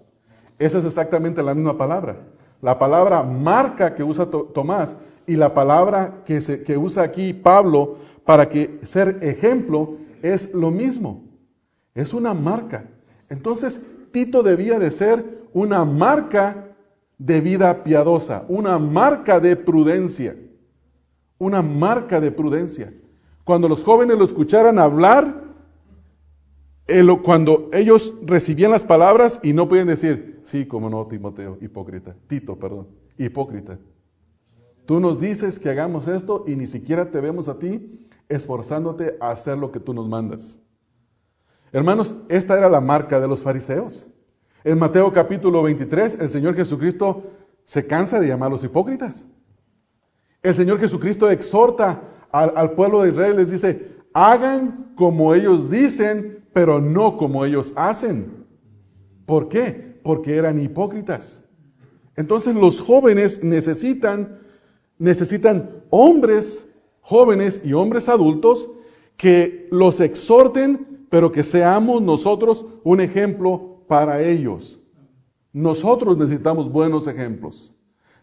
Esa 0.60 0.80
es 0.80 0.86
exactamente 0.86 1.41
la 1.41 1.56
misma 1.56 1.78
palabra. 1.78 2.28
La 2.62 2.78
palabra 2.78 3.23
marca 3.23 3.95
que 3.95 4.04
usa 4.04 4.30
Tomás 4.30 4.97
y 5.26 5.38
la 5.38 5.54
palabra 5.54 6.23
que, 6.26 6.41
se, 6.41 6.62
que 6.62 6.78
usa 6.78 7.04
aquí 7.04 7.32
Pablo 7.32 7.95
para 8.26 8.49
que 8.49 8.82
ser 8.84 9.19
ejemplo 9.21 9.95
es 10.21 10.54
lo 10.54 10.69
mismo. 10.69 11.22
Es 11.95 12.13
una 12.13 12.34
marca. 12.34 12.89
Entonces, 13.29 13.82
Tito 14.12 14.43
debía 14.43 14.79
de 14.79 14.91
ser 14.91 15.43
una 15.53 15.86
marca 15.86 16.75
de 17.17 17.41
vida 17.41 17.84
piadosa, 17.84 18.45
una 18.47 18.77
marca 18.79 19.39
de 19.39 19.56
prudencia, 19.56 20.36
una 21.38 21.62
marca 21.62 22.19
de 22.19 22.32
prudencia. 22.32 22.93
Cuando 23.43 23.67
los 23.69 23.84
jóvenes 23.84 24.17
lo 24.17 24.25
escucharan 24.25 24.79
hablar, 24.79 25.43
cuando 27.21 27.69
ellos 27.71 28.13
recibían 28.23 28.71
las 28.71 28.84
palabras 28.84 29.39
y 29.43 29.53
no 29.53 29.67
podían 29.67 29.88
decir, 29.88 30.39
sí, 30.43 30.65
como 30.65 30.89
no, 30.89 31.06
Timoteo, 31.08 31.58
hipócrita, 31.62 32.15
Tito, 32.27 32.58
perdón, 32.58 32.88
hipócrita. 33.17 33.79
Tú 34.86 34.99
nos 34.99 35.19
dices 35.19 35.60
que 35.60 35.69
hagamos 35.69 36.08
esto 36.08 36.43
y 36.45 36.56
ni 36.56 36.67
siquiera 36.67 37.10
te 37.10 37.21
vemos 37.21 37.47
a 37.47 37.58
ti 37.58 38.08
esforzándote 38.27 39.17
a 39.21 39.32
hacer 39.32 39.58
lo 39.58 39.71
que 39.71 39.79
tú 39.79 39.93
nos 39.93 40.10
mandas. 40.10 40.60
Hermanos, 41.73 42.15
esta 42.29 42.57
era 42.57 42.69
la 42.69 42.79
marca 42.79 43.19
de 43.19 43.27
los 43.27 43.41
fariseos. 43.41 44.09
En 44.63 44.79
Mateo 44.79 45.12
capítulo 45.12 45.62
23, 45.63 46.19
el 46.21 46.29
Señor 46.29 46.55
Jesucristo 46.55 47.23
se 47.65 47.86
cansa 47.86 48.19
de 48.21 48.27
llamarlos 48.27 48.63
hipócritas. 48.63 49.27
El 50.41 50.55
Señor 50.55 50.79
Jesucristo 50.79 51.29
exhorta 51.29 52.01
al, 52.31 52.53
al 52.55 52.71
pueblo 52.71 53.01
de 53.01 53.09
Israel, 53.09 53.36
les 53.36 53.51
dice, 53.51 53.97
hagan 54.13 54.93
como 54.95 55.33
ellos 55.33 55.69
dicen, 55.69 56.45
pero 56.53 56.79
no 56.79 57.17
como 57.17 57.43
ellos 57.43 57.73
hacen. 57.75 58.45
¿Por 59.25 59.49
qué? 59.49 59.99
Porque 60.03 60.38
eran 60.38 60.62
hipócritas. 60.62 61.43
Entonces 62.15 62.55
los 62.55 62.79
jóvenes 62.79 63.43
necesitan 63.43 64.39
necesitan 65.03 65.83
hombres 65.89 66.69
jóvenes 67.01 67.62
y 67.65 67.73
hombres 67.73 68.07
adultos 68.07 68.69
que 69.17 69.67
los 69.71 69.99
exhorten, 69.99 70.92
pero 71.13 71.32
que 71.32 71.43
seamos 71.43 72.02
nosotros 72.02 72.65
un 72.84 72.99
ejemplo 72.99 73.84
para 73.88 74.19
ellos. 74.23 74.80
Nosotros 75.52 76.17
necesitamos 76.17 76.71
buenos 76.71 77.06
ejemplos 77.06 77.71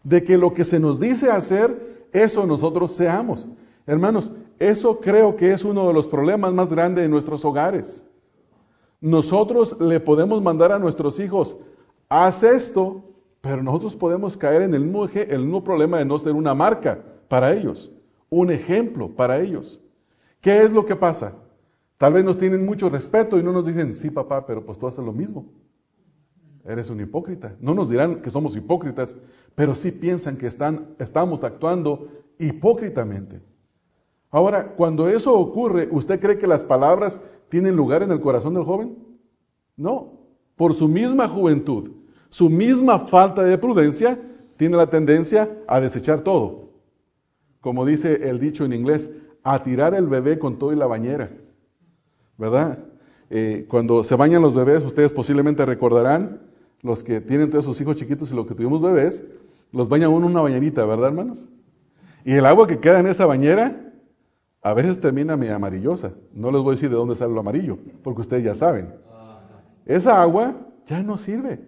de 0.03 0.25
que 0.25 0.37
lo 0.37 0.53
que 0.53 0.65
se 0.65 0.81
nos 0.81 0.99
dice 0.99 1.31
hacer, 1.31 2.09
eso 2.11 2.45
nosotros 2.47 2.91
seamos. 2.91 3.47
Hermanos, 3.87 4.33
eso 4.59 4.99
creo 4.99 5.37
que 5.37 5.53
es 5.53 5.65
uno 5.65 5.87
de 5.87 5.95
los 5.95 6.09
problemas 6.09 6.53
más 6.53 6.69
grandes 6.69 7.05
de 7.05 7.09
nuestros 7.09 7.45
hogares. 7.45 8.05
Nosotros 9.01 9.77
le 9.79 10.01
podemos 10.01 10.43
mandar 10.43 10.73
a 10.73 10.81
nuestros 10.81 11.21
hijos, 11.21 11.59
haz 12.09 12.43
esto, 12.43 13.05
pero 13.41 13.63
nosotros 13.63 13.95
podemos 13.95 14.37
caer 14.37 14.63
en 14.63 14.75
el 14.75 14.81
mismo, 14.81 15.07
el 15.07 15.43
mismo 15.43 15.63
problema 15.63 15.99
de 15.99 16.07
no 16.07 16.19
ser 16.19 16.33
una 16.33 16.57
marca 16.57 17.01
para 17.29 17.53
ellos, 17.55 17.93
un 18.31 18.51
ejemplo 18.51 19.09
para 19.09 19.39
ellos. 19.39 19.81
¿Qué 20.41 20.65
es 20.65 20.73
lo 20.73 20.85
que 20.85 20.97
pasa? 20.97 21.35
Tal 22.01 22.15
vez 22.15 22.25
nos 22.25 22.39
tienen 22.39 22.65
mucho 22.65 22.89
respeto 22.89 23.39
y 23.39 23.43
no 23.43 23.53
nos 23.53 23.67
dicen, 23.67 23.95
sí 23.95 24.09
papá, 24.09 24.47
pero 24.47 24.65
pues 24.65 24.79
tú 24.79 24.87
haces 24.87 25.05
lo 25.05 25.13
mismo. 25.13 25.53
Eres 26.65 26.89
un 26.89 27.01
hipócrita. 27.01 27.55
No 27.61 27.75
nos 27.75 27.91
dirán 27.91 28.23
que 28.23 28.31
somos 28.31 28.57
hipócritas, 28.57 29.19
pero 29.55 29.75
sí 29.75 29.93
piensan 29.93 30.39
que 30.39 30.47
están, 30.47 30.95
estamos 30.99 31.45
actuando 31.45 32.09
hipócritamente. 32.39 33.43
Ahora, 34.31 34.75
cuando 34.77 35.11
eso 35.11 35.39
ocurre, 35.39 35.89
¿usted 35.91 36.19
cree 36.19 36.39
que 36.39 36.47
las 36.47 36.65
palabras 36.65 37.21
tienen 37.51 37.77
lugar 37.77 38.03
en 38.03 38.13
el 38.13 38.21
corazón 38.21 38.55
del 38.55 38.65
joven? 38.65 38.97
No, 39.77 40.21
por 40.57 40.73
su 40.73 40.89
misma 40.89 41.29
juventud 41.29 41.91
su 42.31 42.49
misma 42.49 43.01
falta 43.01 43.43
de 43.43 43.59
prudencia 43.59 44.19
tiene 44.57 44.77
la 44.77 44.89
tendencia 44.89 45.51
a 45.67 45.81
desechar 45.81 46.23
todo. 46.23 46.71
Como 47.61 47.85
dice 47.85 48.29
el 48.31 48.39
dicho 48.39 48.65
en 48.65 48.73
inglés, 48.73 49.11
a 49.43 49.63
tirar 49.63 49.95
el 49.95 50.07
bebé 50.07 50.39
con 50.39 50.57
todo 50.59 50.73
y 50.73 50.77
la 50.77 50.87
bañera. 50.87 51.31
¿Verdad? 52.41 52.79
Eh, 53.29 53.67
cuando 53.69 54.03
se 54.03 54.17
bañan 54.17 54.41
los 54.41 54.55
bebés, 54.55 54.83
ustedes 54.83 55.13
posiblemente 55.13 55.67
recordarán, 55.67 56.41
los 56.81 57.03
que 57.05 57.21
tienen 57.21 57.51
todos 57.51 57.67
sus 57.67 57.79
hijos 57.83 57.97
chiquitos 57.97 58.33
y 58.33 58.35
los 58.35 58.47
que 58.47 58.55
tuvimos 58.55 58.81
bebés, 58.81 59.25
los 59.73 59.91
bañan 59.91 60.11
uno 60.11 60.25
en 60.25 60.33
una 60.33 60.41
bañerita, 60.41 60.87
¿verdad, 60.87 61.09
hermanos? 61.09 61.47
Y 62.25 62.33
el 62.33 62.47
agua 62.47 62.67
que 62.67 62.81
queda 62.81 62.99
en 62.99 63.07
esa 63.07 63.27
bañera 63.27 63.93
a 64.63 64.73
veces 64.73 64.99
termina 64.99 65.37
medio 65.37 65.55
amarillosa. 65.55 66.15
No 66.33 66.51
les 66.51 66.63
voy 66.63 66.71
a 66.71 66.77
decir 66.77 66.89
de 66.89 66.97
dónde 66.97 67.15
sale 67.15 67.35
lo 67.35 67.41
amarillo, 67.41 67.77
porque 68.03 68.23
ustedes 68.23 68.43
ya 68.43 68.55
saben. 68.55 68.95
Esa 69.85 70.23
agua 70.23 70.57
ya 70.87 71.03
no 71.03 71.19
sirve. 71.19 71.61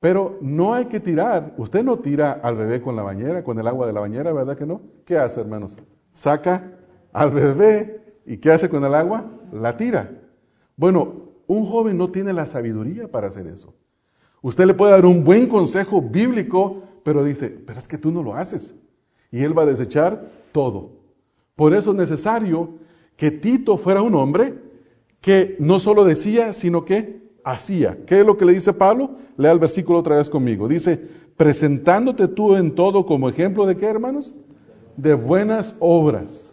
Pero 0.00 0.36
no 0.40 0.74
hay 0.74 0.86
que 0.86 0.98
tirar. 0.98 1.54
Usted 1.58 1.84
no 1.84 1.96
tira 1.96 2.32
al 2.42 2.56
bebé 2.56 2.82
con 2.82 2.96
la 2.96 3.02
bañera, 3.02 3.44
con 3.44 3.56
el 3.58 3.66
agua 3.68 3.86
de 3.86 3.92
la 3.92 4.00
bañera, 4.00 4.32
¿verdad 4.32 4.56
que 4.56 4.66
no? 4.66 4.80
¿Qué 5.04 5.16
hace, 5.16 5.40
hermanos? 5.40 5.78
Saca 6.12 6.72
al 7.12 7.30
bebé 7.30 8.05
y 8.26 8.38
¿qué 8.38 8.50
hace 8.50 8.68
con 8.68 8.84
el 8.84 8.94
agua? 8.94 9.24
La 9.52 9.76
tira. 9.76 10.10
Bueno, 10.76 11.26
un 11.46 11.64
joven 11.64 11.96
no 11.96 12.10
tiene 12.10 12.32
la 12.32 12.46
sabiduría 12.46 13.08
para 13.08 13.28
hacer 13.28 13.46
eso. 13.46 13.72
Usted 14.42 14.66
le 14.66 14.74
puede 14.74 14.92
dar 14.92 15.06
un 15.06 15.24
buen 15.24 15.46
consejo 15.48 16.02
bíblico, 16.02 16.82
pero 17.02 17.24
dice, 17.24 17.48
pero 17.48 17.78
es 17.78 17.88
que 17.88 17.98
tú 17.98 18.10
no 18.10 18.22
lo 18.22 18.34
haces. 18.34 18.74
Y 19.30 19.42
él 19.42 19.56
va 19.56 19.62
a 19.62 19.66
desechar 19.66 20.30
todo. 20.52 20.90
Por 21.54 21.72
eso 21.72 21.92
es 21.92 21.96
necesario 21.96 22.70
que 23.16 23.30
Tito 23.30 23.76
fuera 23.78 24.02
un 24.02 24.14
hombre 24.14 24.54
que 25.20 25.56
no 25.58 25.78
solo 25.78 26.04
decía, 26.04 26.52
sino 26.52 26.84
que 26.84 27.30
hacía. 27.44 28.04
¿Qué 28.06 28.20
es 28.20 28.26
lo 28.26 28.36
que 28.36 28.44
le 28.44 28.52
dice 28.52 28.72
Pablo? 28.72 29.16
Lea 29.36 29.52
el 29.52 29.58
versículo 29.58 30.00
otra 30.00 30.16
vez 30.16 30.28
conmigo. 30.28 30.68
Dice, 30.68 31.00
presentándote 31.36 32.28
tú 32.28 32.56
en 32.56 32.74
todo 32.74 33.06
como 33.06 33.28
ejemplo 33.28 33.66
de 33.66 33.76
qué, 33.76 33.86
hermanos? 33.86 34.34
De 34.96 35.14
buenas 35.14 35.76
obras. 35.78 36.45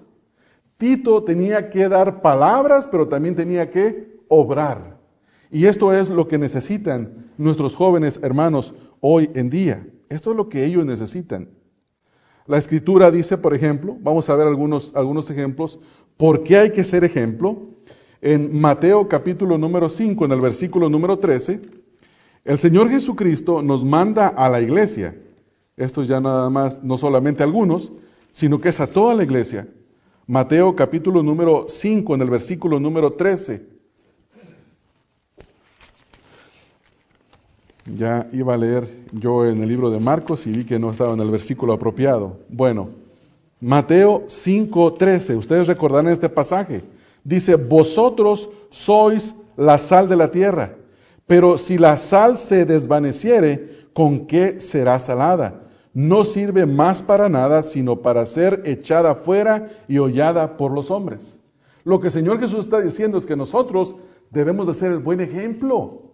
Tito 0.83 1.23
tenía 1.23 1.69
que 1.69 1.87
dar 1.87 2.21
palabras, 2.21 2.89
pero 2.91 3.07
también 3.07 3.37
tenía 3.37 3.69
que 3.69 4.17
obrar. 4.27 4.99
Y 5.49 5.67
esto 5.67 5.93
es 5.93 6.09
lo 6.09 6.27
que 6.27 6.37
necesitan 6.37 7.31
nuestros 7.37 7.73
jóvenes 7.73 8.19
hermanos 8.21 8.73
hoy 8.99 9.29
en 9.33 9.49
día. 9.49 9.87
Esto 10.09 10.31
es 10.31 10.35
lo 10.35 10.49
que 10.49 10.65
ellos 10.65 10.85
necesitan. 10.85 11.47
La 12.47 12.57
escritura 12.57 13.11
dice, 13.11 13.37
por 13.37 13.53
ejemplo, 13.53 13.95
vamos 14.01 14.29
a 14.29 14.35
ver 14.35 14.45
algunos, 14.45 14.93
algunos 14.93 15.29
ejemplos, 15.29 15.79
¿por 16.17 16.43
qué 16.43 16.57
hay 16.57 16.71
que 16.71 16.83
ser 16.83 17.05
ejemplo? 17.05 17.61
En 18.19 18.59
Mateo 18.59 19.07
capítulo 19.07 19.57
número 19.57 19.87
5, 19.87 20.25
en 20.25 20.31
el 20.33 20.41
versículo 20.41 20.89
número 20.89 21.17
13, 21.17 21.61
el 22.43 22.57
Señor 22.57 22.89
Jesucristo 22.89 23.61
nos 23.63 23.85
manda 23.85 24.27
a 24.27 24.49
la 24.49 24.59
iglesia, 24.59 25.15
esto 25.77 26.03
ya 26.03 26.19
nada 26.19 26.49
más, 26.49 26.83
no 26.83 26.97
solamente 26.97 27.41
a 27.41 27.45
algunos, 27.45 27.93
sino 28.33 28.59
que 28.59 28.67
es 28.67 28.81
a 28.81 28.87
toda 28.87 29.13
la 29.13 29.23
iglesia. 29.23 29.65
Mateo 30.25 30.73
capítulo 30.73 31.21
número 31.21 31.65
5, 31.67 32.15
en 32.15 32.21
el 32.21 32.29
versículo 32.29 32.79
número 32.79 33.11
13. 33.11 33.61
Ya 37.97 38.29
iba 38.31 38.53
a 38.53 38.57
leer 38.57 38.87
yo 39.11 39.45
en 39.45 39.61
el 39.61 39.67
libro 39.67 39.89
de 39.89 39.99
Marcos 39.99 40.47
y 40.47 40.51
vi 40.51 40.63
que 40.63 40.79
no 40.79 40.91
estaba 40.91 41.13
en 41.13 41.19
el 41.19 41.29
versículo 41.29 41.73
apropiado. 41.73 42.37
Bueno, 42.47 42.87
Mateo 43.59 44.23
5, 44.27 44.93
13. 44.93 45.35
Ustedes 45.35 45.67
recordarán 45.67 46.07
este 46.07 46.29
pasaje. 46.29 46.83
Dice, 47.25 47.55
vosotros 47.55 48.49
sois 48.69 49.35
la 49.57 49.77
sal 49.77 50.07
de 50.07 50.15
la 50.15 50.31
tierra, 50.31 50.73
pero 51.27 51.57
si 51.57 51.77
la 51.77 51.97
sal 51.97 52.37
se 52.37 52.63
desvaneciere, 52.63 53.87
¿con 53.91 54.25
qué 54.25 54.61
será 54.61 54.99
salada? 54.99 55.62
No 55.93 56.23
sirve 56.23 56.65
más 56.65 57.03
para 57.03 57.29
nada, 57.29 57.61
sino 57.61 58.01
para 58.01 58.25
ser 58.25 58.63
echada 58.65 59.13
fuera 59.15 59.69
y 59.87 59.99
hollada 59.99 60.57
por 60.57 60.71
los 60.71 60.89
hombres. 60.89 61.39
Lo 61.83 61.99
que 61.99 62.07
el 62.07 62.13
Señor 62.13 62.39
Jesús 62.39 62.65
está 62.65 62.81
diciendo 62.81 63.17
es 63.17 63.25
que 63.25 63.35
nosotros 63.35 63.95
debemos 64.31 64.65
de 64.65 64.73
ser 64.73 64.91
el 64.91 64.99
buen 64.99 65.21
ejemplo, 65.21 66.13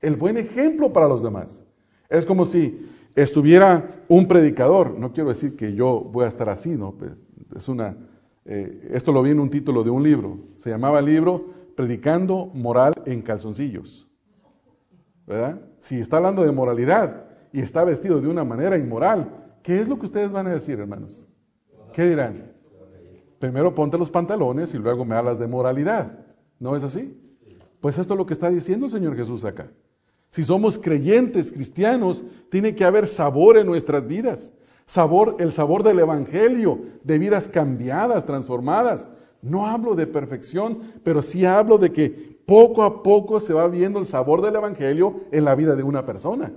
el 0.00 0.16
buen 0.16 0.36
ejemplo 0.36 0.92
para 0.92 1.08
los 1.08 1.22
demás. 1.22 1.64
Es 2.08 2.24
como 2.24 2.46
si 2.46 2.88
estuviera 3.16 4.04
un 4.08 4.28
predicador, 4.28 4.98
no 4.98 5.12
quiero 5.12 5.30
decir 5.30 5.56
que 5.56 5.74
yo 5.74 6.00
voy 6.00 6.24
a 6.24 6.28
estar 6.28 6.48
así, 6.48 6.70
no, 6.70 6.92
pues, 6.92 7.12
es 7.56 7.68
una, 7.68 7.96
eh, 8.44 8.88
esto 8.92 9.12
lo 9.12 9.22
vi 9.22 9.30
en 9.30 9.40
un 9.40 9.50
título 9.50 9.82
de 9.82 9.90
un 9.90 10.02
libro. 10.02 10.38
Se 10.56 10.70
llamaba 10.70 11.00
el 11.00 11.06
libro 11.06 11.46
Predicando 11.74 12.50
Moral 12.54 12.94
en 13.06 13.22
Calzoncillos. 13.22 14.08
¿Verdad? 15.26 15.60
Si 15.78 16.00
está 16.00 16.18
hablando 16.18 16.44
de 16.44 16.52
moralidad 16.52 17.31
y 17.52 17.60
está 17.60 17.84
vestido 17.84 18.20
de 18.20 18.28
una 18.28 18.44
manera 18.44 18.76
inmoral, 18.76 19.28
¿qué 19.62 19.80
es 19.80 19.88
lo 19.88 19.98
que 19.98 20.06
ustedes 20.06 20.32
van 20.32 20.46
a 20.46 20.54
decir, 20.54 20.78
hermanos? 20.78 21.24
¿Qué 21.92 22.08
dirán? 22.08 22.52
Primero 23.38 23.74
ponte 23.74 23.98
los 23.98 24.10
pantalones 24.10 24.72
y 24.74 24.78
luego 24.78 25.04
me 25.04 25.14
hablas 25.14 25.38
de 25.38 25.46
moralidad. 25.46 26.18
¿No 26.58 26.76
es 26.76 26.84
así? 26.84 27.18
Pues 27.80 27.98
esto 27.98 28.14
es 28.14 28.18
lo 28.18 28.26
que 28.26 28.34
está 28.34 28.48
diciendo 28.48 28.86
el 28.86 28.92
Señor 28.92 29.16
Jesús 29.16 29.44
acá. 29.44 29.70
Si 30.30 30.42
somos 30.44 30.78
creyentes 30.78 31.52
cristianos, 31.52 32.24
tiene 32.50 32.74
que 32.74 32.84
haber 32.84 33.06
sabor 33.06 33.58
en 33.58 33.66
nuestras 33.66 34.06
vidas 34.06 34.52
sabor, 34.86 35.36
el 35.38 35.52
sabor 35.52 35.82
del 35.82 36.00
Evangelio, 36.00 36.80
de 37.02 37.18
vidas 37.18 37.48
cambiadas, 37.48 38.24
transformadas. 38.26 39.08
No 39.40 39.66
hablo 39.66 39.94
de 39.94 40.06
perfección, 40.06 40.80
pero 41.02 41.22
sí 41.22 41.44
hablo 41.44 41.78
de 41.78 41.92
que 41.92 42.38
poco 42.46 42.82
a 42.82 43.02
poco 43.02 43.40
se 43.40 43.54
va 43.54 43.66
viendo 43.68 43.98
el 43.98 44.06
sabor 44.06 44.42
del 44.42 44.56
Evangelio 44.56 45.20
en 45.30 45.44
la 45.44 45.54
vida 45.54 45.74
de 45.76 45.82
una 45.82 46.04
persona. 46.04 46.52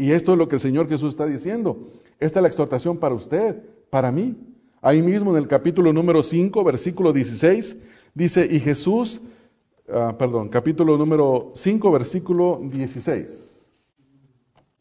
Y 0.00 0.12
esto 0.12 0.32
es 0.32 0.38
lo 0.38 0.48
que 0.48 0.54
el 0.54 0.62
Señor 0.62 0.88
Jesús 0.88 1.10
está 1.10 1.26
diciendo. 1.26 1.90
Esta 2.18 2.38
es 2.38 2.42
la 2.42 2.48
exhortación 2.48 2.96
para 2.96 3.14
usted, 3.14 3.62
para 3.90 4.10
mí. 4.10 4.34
Ahí 4.80 5.02
mismo 5.02 5.30
en 5.30 5.36
el 5.36 5.46
capítulo 5.46 5.92
número 5.92 6.22
5, 6.22 6.64
versículo 6.64 7.12
16, 7.12 7.76
dice, 8.14 8.48
y 8.50 8.60
Jesús, 8.60 9.20
ah, 9.92 10.16
perdón, 10.18 10.48
capítulo 10.48 10.96
número 10.96 11.52
5, 11.54 11.92
versículo 11.92 12.62
16. 12.62 13.70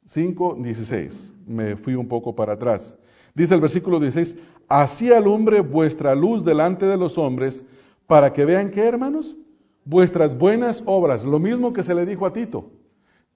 5, 0.05 0.57
16. 0.61 1.33
Me 1.45 1.75
fui 1.75 1.95
un 1.95 2.07
poco 2.07 2.33
para 2.33 2.53
atrás. 2.53 2.95
Dice 3.35 3.53
el 3.53 3.59
versículo 3.59 3.99
16, 3.99 4.37
así 4.69 5.11
alumbre 5.11 5.59
vuestra 5.59 6.15
luz 6.15 6.45
delante 6.45 6.85
de 6.85 6.95
los 6.95 7.17
hombres, 7.17 7.65
para 8.07 8.31
que 8.31 8.45
vean 8.45 8.71
que, 8.71 8.85
hermanos, 8.85 9.35
vuestras 9.83 10.37
buenas 10.37 10.81
obras, 10.85 11.25
lo 11.25 11.39
mismo 11.39 11.73
que 11.73 11.83
se 11.83 11.93
le 11.93 12.05
dijo 12.05 12.25
a 12.25 12.31
Tito. 12.31 12.78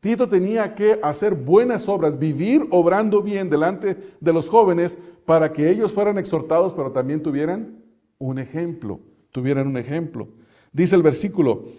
Tito 0.04 0.28
tenía 0.28 0.76
que 0.76 1.00
hacer 1.02 1.34
buenas 1.34 1.88
obras, 1.88 2.20
vivir 2.20 2.68
obrando 2.72 3.22
bien 3.22 3.50
delante 3.50 3.96
de 4.20 4.34
los 4.34 4.50
jóvenes 4.50 4.98
para 5.24 5.54
que 5.54 5.70
ellos 5.70 5.94
fueran 5.94 6.18
exhortados, 6.18 6.74
pero 6.74 6.92
también 6.92 7.24
tuvieran 7.24 7.82
un 8.18 8.38
ejemplo, 8.38 9.00
tuvieran 9.32 9.66
un 9.66 9.78
ejemplo. 9.78 10.28
Dice 10.74 10.98
el 10.98 11.04
versículo, 11.04 11.70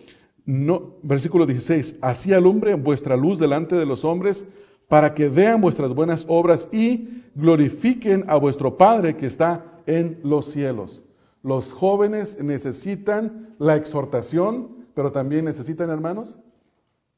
no, 0.46 0.94
versículo 1.02 1.44
16, 1.44 1.96
así 2.00 2.32
alumbre 2.32 2.72
vuestra 2.76 3.14
luz 3.14 3.38
delante 3.38 3.76
de 3.76 3.84
los 3.84 4.06
hombres 4.06 4.46
para 4.88 5.12
que 5.12 5.28
vean 5.28 5.60
vuestras 5.60 5.92
buenas 5.92 6.24
obras 6.26 6.70
y 6.72 7.24
glorifiquen 7.34 8.24
a 8.26 8.38
vuestro 8.38 8.78
Padre 8.78 9.18
que 9.18 9.26
está 9.26 9.82
en 9.84 10.18
los 10.22 10.46
cielos. 10.46 11.02
Los 11.42 11.72
jóvenes 11.72 12.38
necesitan 12.40 13.54
la 13.58 13.76
exhortación, 13.76 14.86
pero 14.94 15.12
también 15.12 15.44
necesitan, 15.44 15.90
hermanos, 15.90 16.38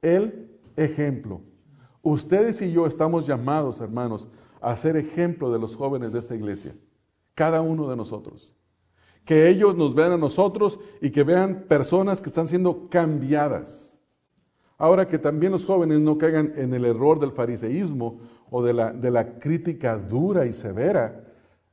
el 0.03 0.56
ejemplo. 0.77 1.41
Ustedes 2.03 2.63
y 2.63 2.73
yo 2.73 2.87
estamos 2.87 3.27
llamados, 3.27 3.81
hermanos, 3.81 4.29
a 4.61 4.77
ser 4.77 4.97
ejemplo 4.97 5.53
de 5.53 5.59
los 5.59 5.77
jóvenes 5.77 6.13
de 6.13 6.19
esta 6.19 6.35
iglesia. 6.35 6.77
Cada 7.35 7.61
uno 7.61 7.89
de 7.89 7.97
nosotros. 7.97 8.55
Que 9.25 9.49
ellos 9.49 9.77
nos 9.77 9.95
vean 9.95 10.13
a 10.13 10.17
nosotros 10.17 10.79
y 11.01 11.11
que 11.11 11.25
vean 11.25 11.65
personas 11.69 12.21
que 12.21 12.29
están 12.29 12.47
siendo 12.47 12.89
cambiadas 12.89 13.97
Ahora 14.79 15.09
que 15.09 15.19
también 15.19 15.53
los 15.53 15.65
jóvenes 15.65 16.01
no 16.01 16.19
caigan 16.19 16.53
en 16.57 16.75
el 16.75 16.85
error 16.85 17.19
del 17.19 17.33
fariseísmo 17.33 18.21
o 18.51 18.63
de 18.63 18.75
la, 18.75 18.93
de 18.93 19.11
la 19.11 19.39
crítica 19.39 19.97
dura 19.97 20.45
y 20.45 20.53
severa, 20.53 21.25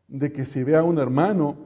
de 0.08 0.32
que 0.32 0.46
si 0.46 0.64
ve 0.64 0.78
a 0.78 0.84
un 0.84 0.98
hermano 0.98 1.58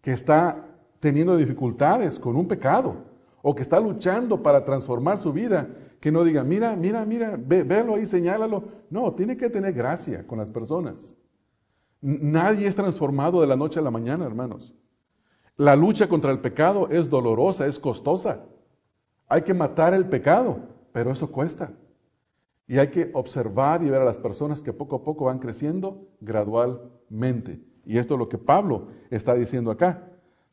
que 0.00 0.12
está 0.12 0.66
teniendo 0.98 1.36
dificultades 1.36 2.18
con 2.18 2.34
un 2.34 2.48
pecado 2.48 2.96
o 3.40 3.54
que 3.54 3.62
está 3.62 3.78
luchando 3.78 4.42
para 4.42 4.64
transformar 4.64 5.18
su 5.18 5.32
vida, 5.32 5.68
que 6.00 6.10
no 6.10 6.24
diga, 6.24 6.42
mira, 6.42 6.74
mira, 6.74 7.04
mira, 7.04 7.38
ve, 7.38 7.62
velo 7.62 7.94
ahí, 7.94 8.06
señálalo. 8.06 8.64
No, 8.88 9.12
tiene 9.14 9.36
que 9.36 9.50
tener 9.50 9.72
gracia 9.74 10.26
con 10.26 10.38
las 10.38 10.50
personas. 10.50 11.14
Nadie 12.00 12.66
es 12.66 12.74
transformado 12.74 13.40
de 13.40 13.46
la 13.46 13.56
noche 13.56 13.78
a 13.78 13.82
la 13.82 13.90
mañana, 13.90 14.24
hermanos. 14.24 14.74
La 15.56 15.76
lucha 15.76 16.08
contra 16.08 16.30
el 16.30 16.40
pecado 16.40 16.88
es 16.88 17.10
dolorosa, 17.10 17.66
es 17.66 17.78
costosa. 17.78 18.40
Hay 19.28 19.42
que 19.42 19.52
matar 19.52 19.92
el 19.92 20.08
pecado 20.08 20.70
pero 20.92 21.10
eso 21.10 21.30
cuesta. 21.30 21.72
Y 22.66 22.78
hay 22.78 22.88
que 22.88 23.10
observar 23.14 23.82
y 23.82 23.90
ver 23.90 24.00
a 24.00 24.04
las 24.04 24.18
personas 24.18 24.62
que 24.62 24.72
poco 24.72 24.96
a 24.96 25.02
poco 25.02 25.24
van 25.24 25.38
creciendo 25.38 26.08
gradualmente. 26.20 27.60
Y 27.84 27.98
esto 27.98 28.14
es 28.14 28.18
lo 28.18 28.28
que 28.28 28.38
Pablo 28.38 28.88
está 29.10 29.34
diciendo 29.34 29.70
acá. 29.70 30.06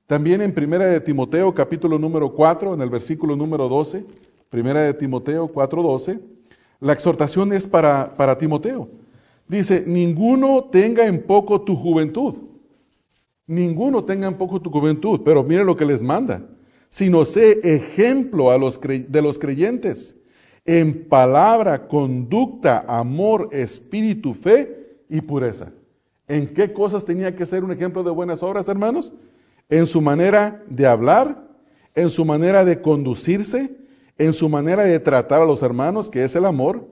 También 0.08 0.41
en 0.41 0.54
Primera 0.54 0.86
de 0.86 1.02
Timoteo, 1.02 1.54
capítulo 1.54 2.00
número 2.00 2.34
4, 2.34 2.74
en 2.74 2.82
el 2.82 2.89
versículo 2.89 3.36
número 3.36 3.68
12, 3.68 4.06
Primera 4.50 4.82
de 4.82 4.93
Timoteo 4.93 5.48
4, 5.48 5.84
12, 5.84 6.20
la 6.80 6.93
exhortación 6.93 7.54
es 7.54 7.68
para, 7.68 8.14
para 8.16 8.38
Timoteo. 8.38 8.89
Dice, 9.48 9.84
ninguno 9.88 10.66
tenga 10.72 11.06
en 11.06 11.24
poco 11.24 11.62
tu 11.62 11.76
juventud. 11.76 12.36
Ninguno 13.45 14.04
tenga 14.04 14.28
en 14.28 14.38
poco 14.38 14.62
tu 14.62 14.70
juventud, 14.70 15.22
pero 15.24 15.43
mire 15.43 15.64
lo 15.64 15.76
que 15.76 15.86
les 15.86 16.04
manda. 16.04 16.43
Sino 16.89 17.26
sé 17.26 17.60
ejemplo 17.64 18.52
a 18.52 18.58
los 18.58 18.80
de 18.80 19.22
los 19.22 19.39
creyentes 19.39 20.18
en 20.68 21.08
palabra, 21.08 21.88
conducta, 21.88 22.84
amor, 22.88 23.48
espíritu, 23.54 24.34
fe 24.34 25.00
y 25.10 25.22
pureza. 25.22 25.72
¿En 26.28 26.45
qué 26.45 26.74
cosas 26.74 27.06
tenía 27.06 27.34
que 27.34 27.45
ser 27.45 27.64
un 27.64 27.72
ejemplo 27.72 28.04
de 28.04 28.12
buenas 28.12 28.43
obras, 28.43 28.68
hermanos? 28.68 29.14
En 29.70 29.86
su 29.86 30.02
manera 30.02 30.62
de 30.70 30.86
hablar, 30.86 31.48
en 31.95 32.10
su 32.10 32.26
manera 32.26 32.66
de 32.66 32.82
conducirse, 32.82 33.77
en 34.18 34.34
su 34.34 34.49
manera 34.49 34.84
de 34.84 34.99
tratar 34.99 35.41
a 35.41 35.45
los 35.45 35.61
hermanos, 35.61 36.09
que 36.09 36.24
es 36.24 36.36
el 36.36 36.45
amor, 36.45 36.88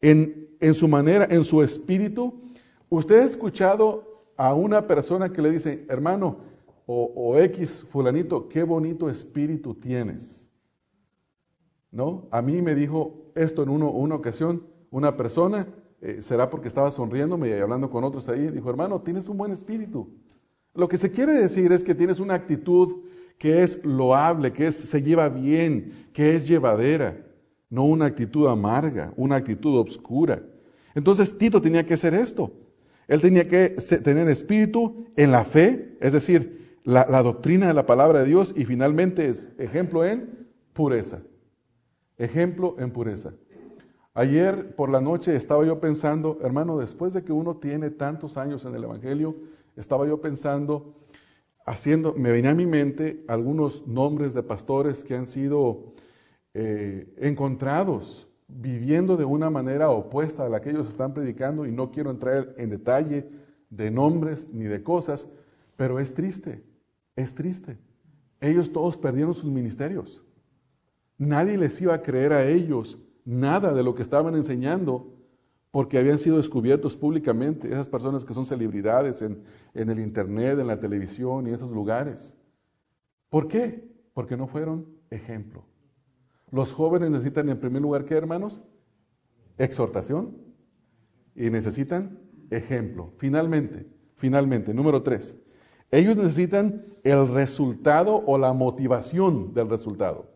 en, 0.00 0.48
en 0.60 0.74
su 0.74 0.88
manera, 0.88 1.26
en 1.30 1.44
su 1.44 1.62
espíritu. 1.62 2.40
¿Usted 2.88 3.20
ha 3.20 3.24
escuchado 3.24 4.26
a 4.36 4.54
una 4.54 4.86
persona 4.86 5.32
que 5.32 5.42
le 5.42 5.50
dice, 5.50 5.84
hermano, 5.88 6.38
o, 6.86 7.12
o 7.14 7.38
X 7.38 7.86
fulanito, 7.90 8.48
qué 8.48 8.62
bonito 8.62 9.08
espíritu 9.08 9.74
tienes? 9.74 10.48
¿no? 11.92 12.26
A 12.30 12.42
mí 12.42 12.60
me 12.62 12.74
dijo 12.74 13.30
esto 13.34 13.62
en 13.62 13.68
una 13.68 14.14
ocasión 14.14 14.66
una 14.90 15.16
persona, 15.16 15.68
eh, 16.00 16.20
será 16.20 16.50
porque 16.50 16.68
estaba 16.68 16.90
sonriéndome 16.90 17.48
y 17.48 17.52
hablando 17.52 17.88
con 17.88 18.02
otros 18.02 18.28
ahí, 18.28 18.48
dijo, 18.48 18.68
hermano, 18.68 19.00
tienes 19.00 19.28
un 19.28 19.38
buen 19.38 19.52
espíritu. 19.52 20.10
Lo 20.74 20.88
que 20.88 20.96
se 20.96 21.10
quiere 21.10 21.32
decir 21.32 21.70
es 21.70 21.84
que 21.84 21.94
tienes 21.94 22.18
una 22.18 22.34
actitud 22.34 23.04
que 23.38 23.62
es 23.62 23.84
loable, 23.84 24.52
que 24.52 24.66
es, 24.68 24.76
se 24.76 25.02
lleva 25.02 25.28
bien, 25.28 26.08
que 26.12 26.34
es 26.34 26.46
llevadera, 26.46 27.16
no 27.70 27.84
una 27.84 28.06
actitud 28.06 28.46
amarga, 28.46 29.12
una 29.16 29.36
actitud 29.36 29.78
obscura. 29.78 30.42
Entonces 30.94 31.36
Tito 31.36 31.60
tenía 31.60 31.84
que 31.86 31.94
hacer 31.94 32.14
esto. 32.14 32.52
Él 33.08 33.20
tenía 33.20 33.48
que 33.48 33.70
tener 34.02 34.28
espíritu 34.28 35.06
en 35.16 35.32
la 35.32 35.44
fe, 35.44 35.96
es 36.00 36.12
decir, 36.12 36.78
la, 36.84 37.06
la 37.08 37.22
doctrina 37.22 37.68
de 37.68 37.74
la 37.74 37.86
palabra 37.86 38.20
de 38.20 38.26
Dios 38.26 38.54
y 38.56 38.64
finalmente, 38.64 39.32
ejemplo 39.58 40.04
en 40.04 40.48
pureza. 40.72 41.20
Ejemplo 42.18 42.76
en 42.78 42.90
pureza. 42.90 43.32
Ayer 44.14 44.76
por 44.76 44.90
la 44.90 45.00
noche 45.00 45.34
estaba 45.34 45.64
yo 45.64 45.80
pensando, 45.80 46.38
hermano, 46.42 46.76
después 46.76 47.14
de 47.14 47.24
que 47.24 47.32
uno 47.32 47.56
tiene 47.56 47.90
tantos 47.90 48.36
años 48.36 48.64
en 48.66 48.74
el 48.74 48.84
Evangelio, 48.84 49.34
estaba 49.74 50.06
yo 50.06 50.20
pensando, 50.20 50.94
haciendo, 51.66 52.14
me 52.14 52.32
venía 52.32 52.50
a 52.50 52.54
mi 52.54 52.66
mente 52.66 53.24
algunos 53.28 53.86
nombres 53.86 54.34
de 54.34 54.42
pastores 54.42 55.04
que 55.04 55.14
han 55.14 55.26
sido 55.26 55.94
eh, 56.54 57.12
encontrados 57.18 58.28
viviendo 58.48 59.16
de 59.16 59.24
una 59.24 59.50
manera 59.50 59.90
opuesta 59.90 60.44
a 60.44 60.48
la 60.48 60.60
que 60.60 60.70
ellos 60.70 60.88
están 60.88 61.14
predicando 61.14 61.66
y 61.66 61.72
no 61.72 61.90
quiero 61.90 62.10
entrar 62.10 62.54
en 62.58 62.70
detalle 62.70 63.28
de 63.70 63.90
nombres 63.90 64.48
ni 64.52 64.64
de 64.64 64.82
cosas, 64.82 65.28
pero 65.76 65.98
es 65.98 66.12
triste, 66.12 66.62
es 67.16 67.34
triste. 67.34 67.78
Ellos 68.40 68.72
todos 68.72 68.98
perdieron 68.98 69.34
sus 69.34 69.50
ministerios. 69.50 70.22
Nadie 71.16 71.56
les 71.56 71.80
iba 71.80 71.94
a 71.94 72.02
creer 72.02 72.32
a 72.32 72.46
ellos 72.46 72.98
nada 73.24 73.72
de 73.72 73.82
lo 73.82 73.94
que 73.94 74.02
estaban 74.02 74.34
enseñando 74.34 75.14
porque 75.72 75.98
habían 75.98 76.18
sido 76.18 76.36
descubiertos 76.36 76.96
públicamente, 76.96 77.68
esas 77.68 77.88
personas 77.88 78.24
que 78.24 78.34
son 78.34 78.44
celebridades 78.44 79.22
en, 79.22 79.42
el 79.74 79.98
Internet, 79.98 80.60
en 80.60 80.68
la 80.68 80.78
televisión 80.78 81.48
y 81.48 81.50
esos 81.50 81.72
lugares. 81.72 82.36
¿Por 83.28 83.48
qué? 83.48 83.90
Porque 84.14 84.36
no 84.36 84.46
fueron 84.46 84.86
ejemplo. 85.10 85.64
Los 86.50 86.72
jóvenes 86.72 87.10
necesitan 87.10 87.48
en 87.48 87.58
primer 87.58 87.82
lugar, 87.82 88.04
¿qué 88.04 88.14
hermanos? 88.14 88.62
Exhortación 89.58 90.36
y 91.34 91.50
necesitan 91.50 92.20
ejemplo. 92.50 93.12
Finalmente, 93.16 93.88
finalmente, 94.14 94.72
número 94.72 95.02
tres, 95.02 95.36
ellos 95.90 96.16
necesitan 96.16 96.84
el 97.02 97.26
resultado 97.28 98.22
o 98.26 98.38
la 98.38 98.52
motivación 98.52 99.52
del 99.54 99.68
resultado 99.68 100.32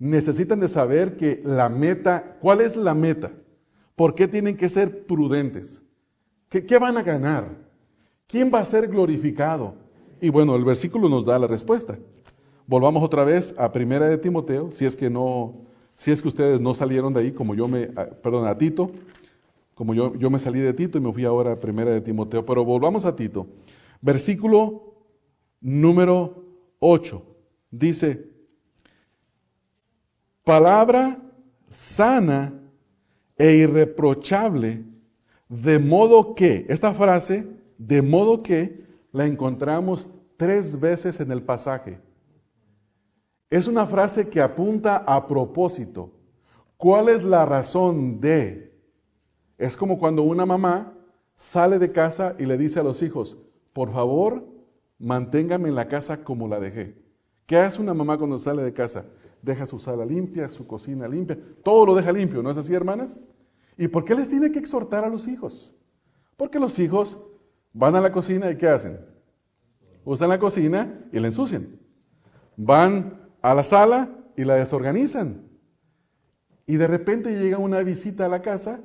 necesitan 0.00 0.58
de 0.58 0.68
saber 0.68 1.16
que 1.16 1.42
la 1.44 1.68
meta, 1.68 2.38
¿cuál 2.40 2.62
es 2.62 2.74
la 2.74 2.94
meta? 2.94 3.32
¿Por 4.00 4.14
qué 4.14 4.26
tienen 4.26 4.56
que 4.56 4.70
ser 4.70 5.04
prudentes? 5.04 5.82
¿Qué, 6.48 6.78
van 6.78 6.96
a 6.96 7.02
ganar? 7.02 7.54
¿Quién 8.26 8.50
va 8.50 8.60
a 8.60 8.64
ser 8.64 8.88
glorificado? 8.88 9.74
Y 10.22 10.30
bueno, 10.30 10.56
el 10.56 10.64
versículo 10.64 11.10
nos 11.10 11.26
da 11.26 11.38
la 11.38 11.46
respuesta. 11.46 11.98
Volvamos 12.66 13.02
otra 13.02 13.24
vez 13.24 13.54
a 13.58 13.70
Primera 13.70 14.08
de 14.08 14.16
Timoteo, 14.16 14.72
si 14.72 14.86
es 14.86 14.96
que 14.96 15.10
no, 15.10 15.66
si 15.94 16.10
es 16.10 16.22
que 16.22 16.28
ustedes 16.28 16.62
no 16.62 16.72
salieron 16.72 17.12
de 17.12 17.20
ahí, 17.20 17.30
como 17.30 17.54
yo 17.54 17.68
me, 17.68 17.88
perdón, 18.22 18.46
a 18.46 18.56
Tito, 18.56 18.90
como 19.74 19.92
yo, 19.92 20.14
yo 20.14 20.30
me 20.30 20.38
salí 20.38 20.60
de 20.60 20.72
Tito 20.72 20.96
y 20.96 21.02
me 21.02 21.12
fui 21.12 21.26
ahora 21.26 21.52
a 21.52 21.60
Primera 21.60 21.90
de 21.90 22.00
Timoteo, 22.00 22.42
pero 22.46 22.64
volvamos 22.64 23.04
a 23.04 23.14
Tito. 23.14 23.48
Versículo 24.00 24.94
número 25.60 26.42
8. 26.78 27.22
Dice, 27.70 28.30
palabra 30.42 31.20
sana 31.68 32.59
e 33.40 33.54
irreprochable, 33.54 34.84
de 35.48 35.78
modo 35.78 36.34
que, 36.34 36.66
esta 36.68 36.92
frase, 36.92 37.48
de 37.78 38.02
modo 38.02 38.42
que, 38.42 38.84
la 39.12 39.24
encontramos 39.24 40.10
tres 40.36 40.78
veces 40.78 41.20
en 41.20 41.32
el 41.32 41.42
pasaje. 41.42 42.02
Es 43.48 43.66
una 43.66 43.86
frase 43.86 44.28
que 44.28 44.42
apunta 44.42 44.98
a 45.06 45.26
propósito. 45.26 46.12
¿Cuál 46.76 47.08
es 47.08 47.24
la 47.24 47.46
razón 47.46 48.20
de? 48.20 48.78
Es 49.56 49.74
como 49.74 49.98
cuando 49.98 50.22
una 50.22 50.44
mamá 50.44 50.92
sale 51.34 51.78
de 51.78 51.90
casa 51.90 52.36
y 52.38 52.44
le 52.44 52.58
dice 52.58 52.78
a 52.78 52.82
los 52.82 53.02
hijos, 53.02 53.38
por 53.72 53.90
favor, 53.90 54.44
manténgame 54.98 55.70
en 55.70 55.76
la 55.76 55.88
casa 55.88 56.22
como 56.22 56.46
la 56.46 56.60
dejé. 56.60 56.94
¿Qué 57.46 57.56
hace 57.56 57.80
una 57.80 57.94
mamá 57.94 58.18
cuando 58.18 58.36
sale 58.36 58.62
de 58.62 58.74
casa? 58.74 59.06
Deja 59.42 59.66
su 59.66 59.78
sala 59.78 60.04
limpia, 60.04 60.48
su 60.48 60.66
cocina 60.66 61.08
limpia, 61.08 61.38
todo 61.62 61.86
lo 61.86 61.94
deja 61.94 62.12
limpio, 62.12 62.42
¿no 62.42 62.50
es 62.50 62.58
así, 62.58 62.74
hermanas? 62.74 63.16
¿Y 63.76 63.88
por 63.88 64.04
qué 64.04 64.14
les 64.14 64.28
tiene 64.28 64.52
que 64.52 64.58
exhortar 64.58 65.04
a 65.04 65.08
los 65.08 65.26
hijos? 65.26 65.74
Porque 66.36 66.58
los 66.58 66.78
hijos 66.78 67.18
van 67.72 67.96
a 67.96 68.00
la 68.00 68.12
cocina 68.12 68.50
y 68.50 68.56
¿qué 68.56 68.68
hacen? 68.68 69.00
Usan 70.04 70.28
la 70.28 70.38
cocina 70.38 71.02
y 71.12 71.20
la 71.20 71.28
ensucian. 71.28 71.78
Van 72.56 73.30
a 73.40 73.54
la 73.54 73.64
sala 73.64 74.10
y 74.36 74.44
la 74.44 74.56
desorganizan. 74.56 75.48
Y 76.66 76.76
de 76.76 76.86
repente 76.86 77.38
llega 77.38 77.58
una 77.58 77.82
visita 77.82 78.26
a 78.26 78.28
la 78.28 78.42
casa 78.42 78.80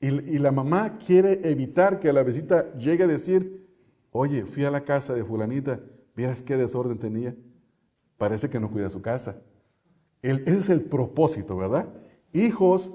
y, 0.00 0.08
y 0.08 0.38
la 0.38 0.52
mamá 0.52 0.98
quiere 0.98 1.40
evitar 1.50 1.98
que 1.98 2.12
la 2.12 2.22
visita 2.22 2.72
llegue 2.74 3.04
a 3.04 3.08
decir, 3.08 3.68
oye, 4.10 4.44
fui 4.44 4.64
a 4.64 4.70
la 4.70 4.84
casa 4.84 5.14
de 5.14 5.24
fulanita, 5.24 5.80
vieras 6.14 6.42
qué 6.42 6.56
desorden 6.56 6.98
tenía. 6.98 7.34
Parece 8.18 8.50
que 8.50 8.60
no 8.60 8.70
cuida 8.70 8.90
su 8.90 9.00
casa. 9.00 9.40
Ese 10.22 10.58
es 10.58 10.68
el 10.68 10.82
propósito, 10.82 11.56
¿verdad? 11.56 11.88
Hijos, 12.32 12.92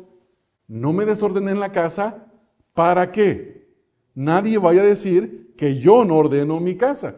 no 0.68 0.94
me 0.94 1.06
desordenen 1.06 1.60
la 1.60 1.72
casa, 1.72 2.28
¿para 2.74 3.12
qué? 3.12 3.68
Nadie 4.14 4.58
vaya 4.58 4.82
a 4.82 4.86
decir 4.86 5.54
que 5.58 5.80
yo 5.80 6.06
no 6.06 6.18
ordeno 6.18 6.60
mi 6.60 6.76
casa. 6.76 7.16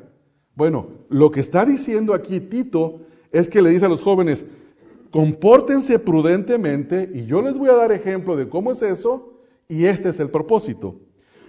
Bueno, 0.55 0.87
lo 1.09 1.31
que 1.31 1.39
está 1.39 1.65
diciendo 1.65 2.13
aquí 2.13 2.39
Tito 2.39 3.01
es 3.31 3.49
que 3.49 3.61
le 3.61 3.69
dice 3.69 3.85
a 3.85 3.89
los 3.89 4.01
jóvenes, 4.01 4.45
compórtense 5.11 5.99
prudentemente 5.99 7.09
y 7.13 7.25
yo 7.25 7.41
les 7.41 7.57
voy 7.57 7.69
a 7.69 7.75
dar 7.75 7.91
ejemplo 7.91 8.35
de 8.35 8.47
cómo 8.47 8.71
es 8.71 8.81
eso 8.81 9.33
y 9.67 9.85
este 9.85 10.09
es 10.09 10.19
el 10.19 10.29
propósito. 10.29 10.99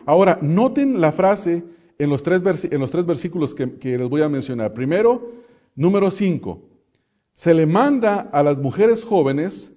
Ahora, 0.04 0.38
noten 0.42 1.00
la 1.00 1.12
frase 1.12 1.64
en 1.98 2.10
los 2.10 2.22
tres, 2.22 2.42
en 2.70 2.80
los 2.80 2.90
tres 2.90 3.06
versículos 3.06 3.54
que, 3.54 3.78
que 3.78 3.98
les 3.98 4.08
voy 4.08 4.22
a 4.22 4.28
mencionar. 4.28 4.72
Primero, 4.72 5.32
número 5.74 6.10
5. 6.10 6.62
Se 7.38 7.54
le 7.54 7.66
manda 7.66 8.28
a 8.32 8.42
las 8.42 8.58
mujeres 8.58 9.04
jóvenes, 9.04 9.72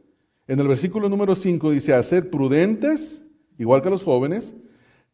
en 0.47 0.59
el 0.59 0.68
versículo 0.68 1.09
número 1.09 1.36
5 1.36 1.70
dice, 1.70 1.93
a 1.93 2.01
ser 2.01 2.32
prudentes, 2.32 3.24
igual 3.59 3.84
que 3.84 3.91
los 3.91 4.03
jóvenes, 4.03 4.55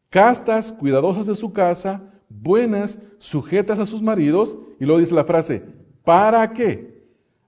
castas, 0.08 0.72
cuidadosas 0.72 1.26
de 1.26 1.34
su 1.34 1.52
casa, 1.52 2.10
buenas, 2.30 3.00
sujetas 3.18 3.78
a 3.80 3.84
sus 3.84 4.00
maridos, 4.00 4.56
y 4.80 4.86
luego 4.86 4.98
dice 4.98 5.14
la 5.14 5.26
frase, 5.26 5.62
¿para 6.04 6.54
qué? 6.54 7.04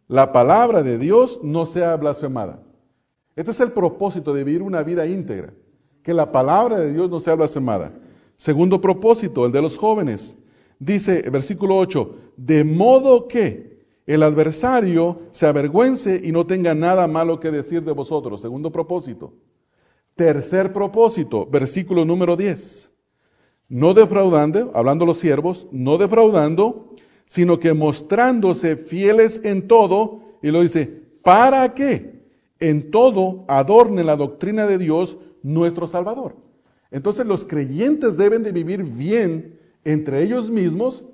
La 0.06 0.32
palabra 0.32 0.82
de 0.82 0.98
Dios 0.98 1.40
no 1.42 1.64
sea 1.64 1.96
blasfemada. 1.96 2.62
Este 3.36 3.52
es 3.52 3.60
el 3.60 3.72
propósito 3.72 4.34
de 4.34 4.44
vivir 4.44 4.60
una 4.60 4.82
vida 4.82 5.06
íntegra, 5.06 5.54
que 6.02 6.12
la 6.12 6.30
palabra 6.30 6.78
de 6.78 6.92
Dios 6.92 7.08
no 7.08 7.20
sea 7.20 7.36
blasfemada. 7.36 7.94
Segundo 8.36 8.82
propósito, 8.82 9.46
el 9.46 9.52
de 9.52 9.62
los 9.62 9.78
jóvenes. 9.78 10.36
Dice, 10.78 11.22
versículo 11.30 11.78
8, 11.78 12.16
de 12.36 12.64
modo 12.64 13.26
que 13.28 13.69
el 14.10 14.24
adversario 14.24 15.20
se 15.30 15.46
avergüence 15.46 16.20
y 16.22 16.32
no 16.32 16.44
tenga 16.46 16.74
nada 16.74 17.06
malo 17.06 17.38
que 17.38 17.50
decir 17.50 17.84
de 17.84 17.92
vosotros. 17.92 18.40
Segundo 18.40 18.72
propósito. 18.72 19.34
Tercer 20.16 20.72
propósito, 20.72 21.46
versículo 21.46 22.04
número 22.04 22.36
10. 22.36 22.90
No 23.68 23.94
defraudando, 23.94 24.72
hablando 24.74 25.06
los 25.06 25.18
siervos, 25.18 25.68
no 25.70 25.96
defraudando, 25.96 26.88
sino 27.26 27.60
que 27.60 27.72
mostrándose 27.72 28.76
fieles 28.76 29.40
en 29.44 29.68
todo, 29.68 30.22
y 30.42 30.50
lo 30.50 30.60
dice, 30.62 30.86
¿para 31.22 31.72
qué? 31.74 32.24
En 32.58 32.90
todo 32.90 33.44
adorne 33.46 34.02
la 34.02 34.16
doctrina 34.16 34.66
de 34.66 34.78
Dios, 34.78 35.18
nuestro 35.42 35.86
Salvador. 35.86 36.34
Entonces 36.90 37.24
los 37.26 37.44
creyentes 37.44 38.16
deben 38.16 38.42
de 38.42 38.50
vivir 38.50 38.82
bien 38.82 39.58
entre 39.84 40.24
ellos 40.24 40.50
mismos 40.50 41.04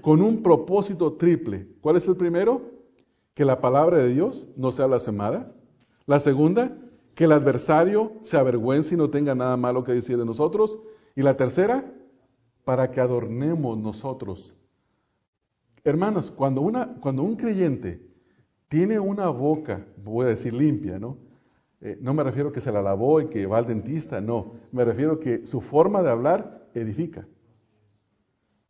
con 0.00 0.22
un 0.22 0.42
propósito 0.42 1.14
triple. 1.14 1.68
¿Cuál 1.80 1.96
es 1.96 2.06
el 2.08 2.16
primero? 2.16 2.70
Que 3.34 3.44
la 3.44 3.60
palabra 3.60 3.98
de 3.98 4.12
Dios 4.12 4.46
no 4.56 4.72
sea 4.72 4.86
blasfemada. 4.86 5.52
La 6.06 6.20
segunda, 6.20 6.76
que 7.14 7.24
el 7.24 7.32
adversario 7.32 8.12
se 8.22 8.36
avergüence 8.36 8.94
y 8.94 8.98
no 8.98 9.10
tenga 9.10 9.34
nada 9.34 9.56
malo 9.56 9.84
que 9.84 9.92
decir 9.92 10.18
de 10.18 10.24
nosotros. 10.24 10.78
Y 11.14 11.22
la 11.22 11.36
tercera, 11.36 11.92
para 12.64 12.90
que 12.90 13.00
adornemos 13.00 13.78
nosotros. 13.78 14.54
Hermanos, 15.84 16.30
cuando, 16.30 16.60
una, 16.60 16.94
cuando 17.00 17.22
un 17.22 17.36
creyente 17.36 18.06
tiene 18.68 19.00
una 19.00 19.28
boca, 19.28 19.86
voy 19.96 20.26
a 20.26 20.30
decir 20.30 20.52
limpia, 20.52 20.98
¿no? 20.98 21.16
Eh, 21.80 21.98
no 22.00 22.12
me 22.12 22.22
refiero 22.22 22.52
que 22.52 22.60
se 22.60 22.70
la 22.70 22.82
lavó 22.82 23.20
y 23.20 23.28
que 23.28 23.46
va 23.46 23.58
al 23.58 23.66
dentista, 23.66 24.20
no. 24.20 24.52
Me 24.70 24.84
refiero 24.84 25.18
que 25.18 25.46
su 25.46 25.60
forma 25.60 26.02
de 26.02 26.10
hablar 26.10 26.68
edifica. 26.74 27.26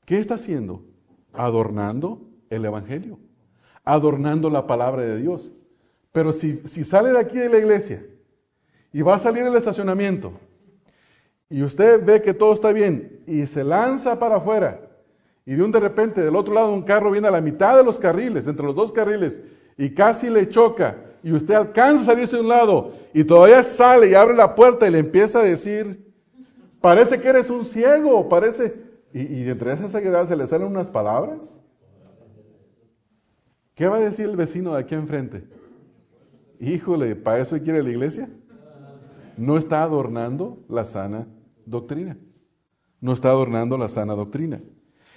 ¿Qué 0.05 0.19
está 0.19 0.35
haciendo? 0.35 0.85
Adornando 1.33 2.21
el 2.51 2.65
Evangelio, 2.65 3.19
adornando 3.85 4.51
la 4.51 4.67
palabra 4.67 5.03
de 5.03 5.17
Dios. 5.17 5.53
Pero 6.13 6.33
si, 6.33 6.61
si 6.65 6.85
sale 6.85 7.11
de 7.11 7.19
aquí 7.19 7.39
de 7.39 7.49
la 7.49 7.59
iglesia 7.59 8.05
y 8.93 9.03
va 9.03 9.15
a 9.15 9.19
salir 9.19 9.45
del 9.45 9.57
estacionamiento 9.57 10.33
y 11.49 11.63
usted 11.63 12.05
ve 12.05 12.21
que 12.23 12.35
todo 12.35 12.53
está 12.53 12.73
bien 12.73 13.23
y 13.27 13.47
se 13.47 13.63
lanza 13.63 14.19
para 14.19 14.37
afuera 14.37 14.81
y 15.47 15.55
de 15.55 15.63
un 15.63 15.73
de 15.73 15.81
repente 15.81 16.21
del 16.21 16.37
otro 16.37 16.55
lado 16.55 16.73
un 16.73 16.83
carro 16.83 17.11
viene 17.11 17.29
a 17.29 17.33
la 17.33 17.41
mitad 17.41 17.77
de 17.77 17.85
los 17.85 17.99
carriles, 17.99 18.47
entre 18.47 18.67
los 18.67 18.75
dos 18.75 18.93
carriles, 18.93 19.41
y 19.77 19.91
casi 19.91 20.31
le 20.31 20.49
choca 20.49 20.97
y 21.23 21.33
usted 21.33 21.55
alcanza 21.55 22.03
a 22.03 22.07
salirse 22.07 22.37
de 22.37 22.43
un 22.43 22.49
lado 22.49 22.93
y 23.13 23.25
todavía 23.25 23.63
sale 23.65 24.11
y 24.11 24.15
abre 24.15 24.35
la 24.35 24.55
puerta 24.55 24.87
y 24.87 24.91
le 24.91 24.99
empieza 24.99 25.41
a 25.41 25.45
decir, 25.45 26.13
parece 26.81 27.21
que 27.21 27.29
eres 27.29 27.51
un 27.51 27.65
ciego, 27.65 28.29
parece... 28.29 28.90
Y, 29.13 29.49
entre 29.49 29.73
esa 29.73 29.89
ceguedad 29.89 30.27
se 30.29 30.37
le 30.37 30.47
salen 30.47 30.69
unas 30.69 30.91
palabras. 30.91 31.59
¿Qué 33.75 33.89
va 33.89 33.97
a 33.97 34.01
decir 34.01 34.27
el 34.29 34.37
vecino 34.37 34.75
de 34.75 34.81
aquí 34.81 34.95
enfrente? 34.95 35.45
Híjole, 36.61 37.17
¿para 37.17 37.41
eso 37.41 37.61
quiere 37.61 37.83
la 37.83 37.91
iglesia? 37.91 38.29
No 39.37 39.57
está 39.57 39.83
adornando 39.83 40.59
la 40.69 40.85
sana 40.85 41.27
doctrina. 41.65 42.19
No 43.01 43.13
está 43.13 43.31
adornando 43.31 43.79
la 43.79 43.89
sana 43.89 44.15
doctrina. 44.15 44.61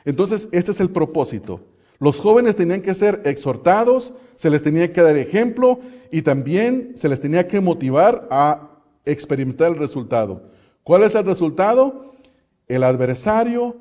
Entonces, 0.05 0.47
este 0.51 0.71
es 0.71 0.79
el 0.79 0.89
propósito. 0.89 1.59
Los 1.99 2.19
jóvenes 2.19 2.55
tenían 2.55 2.81
que 2.81 2.95
ser 2.95 3.21
exhortados, 3.25 4.13
se 4.35 4.49
les 4.49 4.63
tenía 4.63 4.91
que 4.91 5.01
dar 5.01 5.17
ejemplo 5.17 5.79
y 6.11 6.21
también 6.21 6.93
se 6.95 7.09
les 7.09 7.19
tenía 7.19 7.47
que 7.47 7.61
motivar 7.61 8.27
a 8.31 8.69
experimentar 9.05 9.71
el 9.71 9.77
resultado. 9.77 10.49
¿Cuál 10.83 11.03
es 11.03 11.15
el 11.15 11.25
resultado? 11.25 12.12
El 12.67 12.83
adversario 12.83 13.77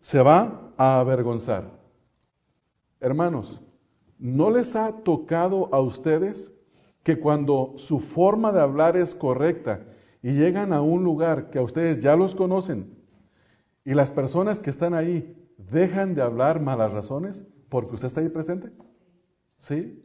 se 0.00 0.22
va 0.22 0.72
a 0.76 1.00
avergonzar. 1.00 1.70
Hermanos, 3.00 3.60
¿no 4.18 4.50
les 4.50 4.74
ha 4.74 4.92
tocado 4.92 5.72
a 5.72 5.80
ustedes 5.80 6.52
que 7.02 7.18
cuando 7.18 7.74
su 7.76 8.00
forma 8.00 8.52
de 8.52 8.60
hablar 8.60 8.96
es 8.96 9.14
correcta 9.14 9.86
y 10.22 10.32
llegan 10.32 10.72
a 10.72 10.82
un 10.82 11.04
lugar 11.04 11.50
que 11.50 11.58
a 11.58 11.62
ustedes 11.62 12.02
ya 12.02 12.16
los 12.16 12.34
conocen 12.34 12.98
y 13.84 13.94
las 13.94 14.10
personas 14.10 14.60
que 14.60 14.70
están 14.70 14.94
ahí 14.94 15.34
dejan 15.56 16.14
de 16.14 16.22
hablar 16.22 16.60
malas 16.60 16.92
razones 16.92 17.46
porque 17.68 17.94
usted 17.94 18.08
está 18.08 18.20
ahí 18.20 18.28
presente? 18.28 18.72
¿Sí? 19.58 20.02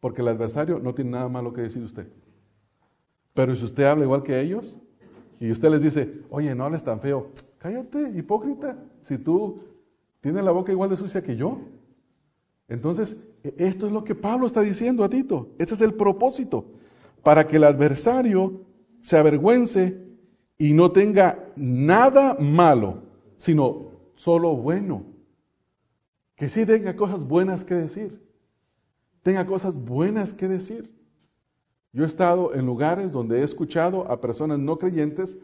Porque 0.00 0.20
el 0.20 0.28
adversario 0.28 0.78
no 0.78 0.94
tiene 0.94 1.12
nada 1.12 1.28
malo 1.28 1.52
que 1.52 1.62
decir 1.62 1.80
de 1.80 1.86
usted. 1.86 2.12
Pero 3.34 3.54
si 3.56 3.64
usted 3.64 3.84
habla 3.84 4.04
igual 4.04 4.22
que 4.22 4.40
ellos 4.40 4.80
y 5.42 5.50
usted 5.50 5.70
les 5.70 5.82
dice, 5.82 6.20
oye, 6.30 6.54
no 6.54 6.64
hables 6.64 6.84
tan 6.84 7.00
feo, 7.00 7.32
cállate, 7.58 8.12
hipócrita, 8.14 8.78
si 9.00 9.18
tú 9.18 9.64
tienes 10.20 10.44
la 10.44 10.52
boca 10.52 10.70
igual 10.70 10.88
de 10.88 10.96
sucia 10.96 11.20
que 11.20 11.34
yo. 11.34 11.58
Entonces, 12.68 13.20
e, 13.42 13.52
esto 13.58 13.86
es 13.86 13.92
lo 13.92 14.04
que 14.04 14.14
Pablo 14.14 14.46
está 14.46 14.60
diciendo 14.60 15.02
a 15.02 15.08
Tito. 15.08 15.48
Este 15.58 15.74
es 15.74 15.80
el 15.80 15.94
propósito, 15.94 16.66
para 17.24 17.44
que 17.44 17.56
el 17.56 17.64
adversario 17.64 18.60
se 19.00 19.18
avergüence 19.18 20.00
y 20.58 20.74
no 20.74 20.92
tenga 20.92 21.52
nada 21.56 22.36
malo 22.38 23.02
sino 23.36 23.90
solo 24.14 24.54
bueno. 24.54 25.04
Que 26.36 26.48
sí 26.48 26.64
tenga 26.64 26.94
cosas 26.94 27.26
buenas 27.26 27.64
que 27.64 27.74
decir. 27.74 28.22
Tenga 29.24 29.44
cosas 29.44 29.76
buenas 29.76 30.32
que 30.32 30.46
decir. 30.46 30.88
Yo 31.92 32.04
he 32.04 32.06
estado 32.06 32.54
en 32.54 32.66
lugares 32.66 33.12
donde 33.12 33.40
he 33.40 33.42
escuchado 33.44 34.10
a 34.10 34.20
personas 34.20 34.58
no 34.58 34.78
creyentes 34.78 35.38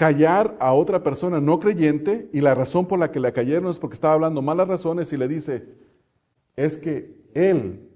callar 0.00 0.56
a 0.60 0.72
otra 0.72 1.02
persona 1.02 1.42
no 1.42 1.60
creyente 1.60 2.30
y 2.32 2.40
la 2.40 2.54
razón 2.54 2.86
por 2.86 2.98
la 2.98 3.12
que 3.12 3.20
la 3.20 3.32
cayeron 3.32 3.70
es 3.70 3.78
porque 3.78 3.92
estaba 3.92 4.14
hablando 4.14 4.40
malas 4.40 4.66
razones 4.66 5.12
y 5.12 5.18
le 5.18 5.28
dice, 5.28 5.68
es 6.56 6.78
que 6.78 7.14
él 7.34 7.86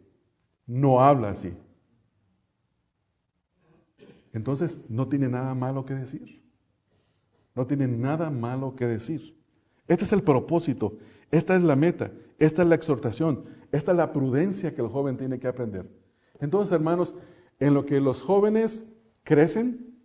no 0.67 1.01
habla 1.01 1.31
así. 1.31 1.57
Entonces 4.35 4.83
no 4.91 5.09
tiene 5.09 5.29
nada 5.29 5.55
malo 5.55 5.87
que 5.87 5.95
decir. 5.95 6.45
No 7.55 7.67
tiene 7.67 7.89
nada 7.89 8.29
malo 8.29 8.77
que 8.77 8.87
decir. 8.87 9.35
Este 9.89 10.05
es 10.05 10.13
el 10.13 10.23
propósito, 10.23 10.99
esta 11.31 11.57
es 11.57 11.63
la 11.63 11.75
meta, 11.75 12.13
esta 12.39 12.61
es 12.61 12.69
la 12.69 12.75
exhortación, 12.75 13.47
esta 13.73 13.93
es 13.93 13.97
la 13.97 14.13
prudencia 14.13 14.75
que 14.75 14.83
el 14.83 14.89
joven 14.89 15.17
tiene 15.17 15.39
que 15.39 15.49
aprender. 15.49 15.89
Entonces, 16.39 16.71
hermanos, 16.71 17.15
en 17.65 17.73
lo 17.73 17.87
que 17.87 17.99
los 17.99 18.21
jóvenes 18.21 18.85
crecen, 19.23 19.97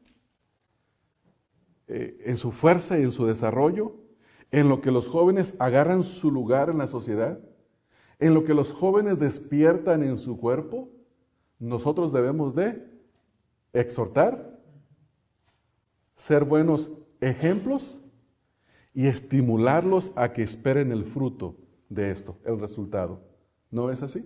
eh, 1.88 2.18
en 2.24 2.38
su 2.38 2.53
fuerza 2.53 2.97
y 2.97 3.01
en 3.01 3.12
su 3.12 3.26
desarrollo, 3.26 3.97
en 4.49 4.70
lo 4.70 4.80
que 4.80 4.91
los 4.91 5.10
jóvenes 5.10 5.55
agarran 5.60 6.03
su 6.03 6.32
lugar 6.32 6.70
en 6.70 6.78
la 6.78 6.88
sociedad, 6.88 7.38
en 8.18 8.34
lo 8.34 8.45
que 8.45 8.53
los 8.53 8.72
jóvenes 8.72 9.20
despiertan 9.20 10.03
en 10.03 10.16
su 10.16 10.39
cuerpo, 10.39 10.89
nosotros 11.60 12.14
debemos 12.14 12.55
de 12.55 12.82
exhortar, 13.74 14.57
ser 16.16 16.45
buenos 16.45 16.93
ejemplos 17.20 17.99
y 18.93 19.07
estimularlos 19.07 20.14
a 20.16 20.32
que 20.32 20.43
esperen 20.43 20.93
el 20.93 21.03
fruto 21.03 21.57
de 21.89 22.12
esto, 22.12 22.38
el 22.45 22.57
resultado. 22.57 23.20
¿No 23.70 23.91
es 23.91 24.01
así? 24.01 24.24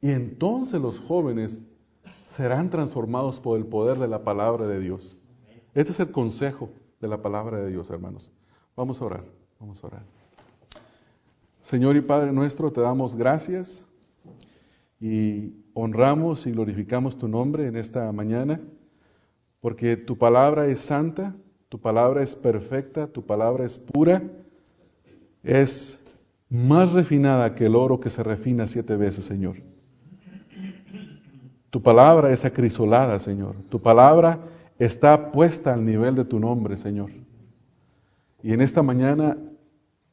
Y 0.00 0.10
entonces 0.10 0.80
los 0.80 0.98
jóvenes 0.98 1.60
serán 2.24 2.70
transformados 2.70 3.40
por 3.40 3.58
el 3.58 3.66
poder 3.66 3.98
de 3.98 4.08
la 4.08 4.24
palabra 4.24 4.66
de 4.66 4.80
Dios. 4.80 5.16
Este 5.74 5.92
es 5.92 6.00
el 6.00 6.10
consejo 6.10 6.70
de 7.00 7.08
la 7.08 7.20
palabra 7.22 7.58
de 7.58 7.70
Dios, 7.70 7.90
hermanos. 7.90 8.30
Vamos 8.76 9.00
a 9.00 9.04
orar, 9.04 9.24
vamos 9.58 9.82
a 9.82 9.86
orar. 9.86 10.02
Señor 11.60 11.96
y 11.96 12.00
Padre 12.00 12.32
nuestro, 12.32 12.72
te 12.72 12.80
damos 12.80 13.14
gracias 13.14 13.86
y 15.00 15.54
honramos 15.74 16.46
y 16.46 16.52
glorificamos 16.52 17.16
tu 17.16 17.28
nombre 17.28 17.66
en 17.66 17.76
esta 17.76 18.10
mañana, 18.12 18.60
porque 19.60 19.96
tu 19.96 20.18
palabra 20.18 20.66
es 20.66 20.80
santa, 20.80 21.34
tu 21.68 21.80
palabra 21.80 22.22
es 22.22 22.36
perfecta, 22.36 23.06
tu 23.06 23.24
palabra 23.24 23.64
es 23.64 23.78
pura, 23.78 24.22
es 25.42 26.00
más 26.48 26.92
refinada 26.92 27.54
que 27.54 27.66
el 27.66 27.76
oro 27.76 27.98
que 27.98 28.10
se 28.10 28.22
refina 28.22 28.66
siete 28.66 28.96
veces, 28.96 29.24
Señor. 29.24 29.56
Tu 31.72 31.80
palabra 31.80 32.30
es 32.30 32.44
acrisolada, 32.44 33.18
Señor. 33.18 33.56
Tu 33.70 33.80
palabra 33.80 34.40
está 34.78 35.32
puesta 35.32 35.72
al 35.72 35.82
nivel 35.86 36.14
de 36.14 36.26
tu 36.26 36.38
nombre, 36.38 36.76
Señor. 36.76 37.10
Y 38.42 38.52
en 38.52 38.60
esta 38.60 38.82
mañana 38.82 39.38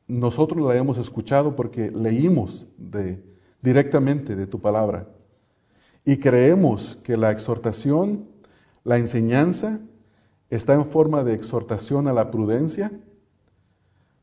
nosotros 0.08 0.66
la 0.66 0.78
hemos 0.78 0.98
escuchado 0.98 1.58
porque 1.58 1.92
leímos 1.92 2.66
de, 2.78 3.22
directamente 3.62 4.38
de 4.38 4.48
tu 4.48 4.62
palabra. 4.62 5.10
Y 6.06 6.16
creemos 6.16 6.98
que 7.04 7.18
la 7.18 7.30
exhortación, 7.30 8.24
la 8.86 8.98
enseñanza, 8.98 9.82
está 10.50 10.76
en 10.76 10.86
forma 10.86 11.26
de 11.26 11.34
exhortación 11.34 12.08
a 12.08 12.14
la 12.14 12.32
prudencia, 12.32 12.90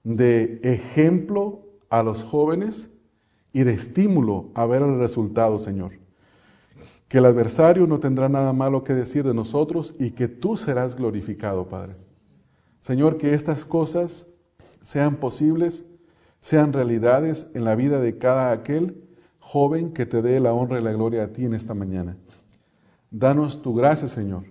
de 0.05 0.59
ejemplo 0.63 1.67
a 1.91 2.03
los 2.03 2.23
jóvenes 2.23 2.89
y 3.53 3.65
de 3.65 3.75
estímulo 3.75 4.49
a 4.55 4.65
ver 4.65 4.81
el 4.81 4.99
resultado, 4.99 5.59
Señor. 5.59 6.06
Que 7.09 7.19
el 7.19 7.27
adversario 7.27 7.87
no 7.87 8.01
tendrá 8.01 8.29
nada 8.29 8.53
malo 8.53 8.83
que 8.85 8.95
decir 8.95 9.25
de 9.25 9.35
nosotros 9.35 9.95
y 9.99 10.11
que 10.11 10.29
tú 10.29 10.57
serás 10.57 10.97
glorificado, 10.97 11.69
Padre. 11.69 11.97
Señor, 12.81 13.17
que 13.17 13.35
estas 13.35 13.65
cosas 13.65 14.27
sean 14.83 15.17
posibles, 15.17 15.85
sean 16.41 16.73
realidades 16.73 17.49
en 17.55 17.65
la 17.65 17.75
vida 17.75 18.01
de 18.01 18.19
cada 18.19 18.53
aquel 18.53 19.03
joven 19.39 19.93
que 19.93 20.07
te 20.07 20.23
dé 20.23 20.41
la 20.41 20.53
honra 20.53 20.81
y 20.81 20.83
la 20.83 20.93
gloria 20.93 21.25
a 21.25 21.29
ti 21.29 21.45
en 21.45 21.55
esta 21.55 21.75
mañana. 21.75 22.17
Danos 23.11 23.63
tu 23.63 23.75
gracia, 23.75 24.09
Señor, 24.09 24.45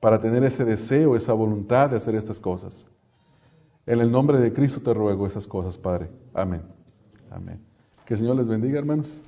para 0.00 0.20
tener 0.20 0.42
ese 0.44 0.64
deseo, 0.64 1.16
esa 1.16 1.32
voluntad 1.32 1.90
de 1.90 1.96
hacer 1.96 2.14
estas 2.14 2.40
cosas. 2.40 2.88
En 3.86 4.00
el 4.00 4.10
nombre 4.10 4.38
de 4.38 4.52
Cristo 4.52 4.80
te 4.80 4.92
ruego 4.94 5.26
esas 5.26 5.46
cosas, 5.46 5.78
Padre. 5.78 6.10
Amén. 6.32 6.62
Amén. 7.30 7.60
Que 8.04 8.14
el 8.14 8.20
Señor 8.20 8.36
les 8.36 8.48
bendiga, 8.48 8.78
hermanos. 8.78 9.22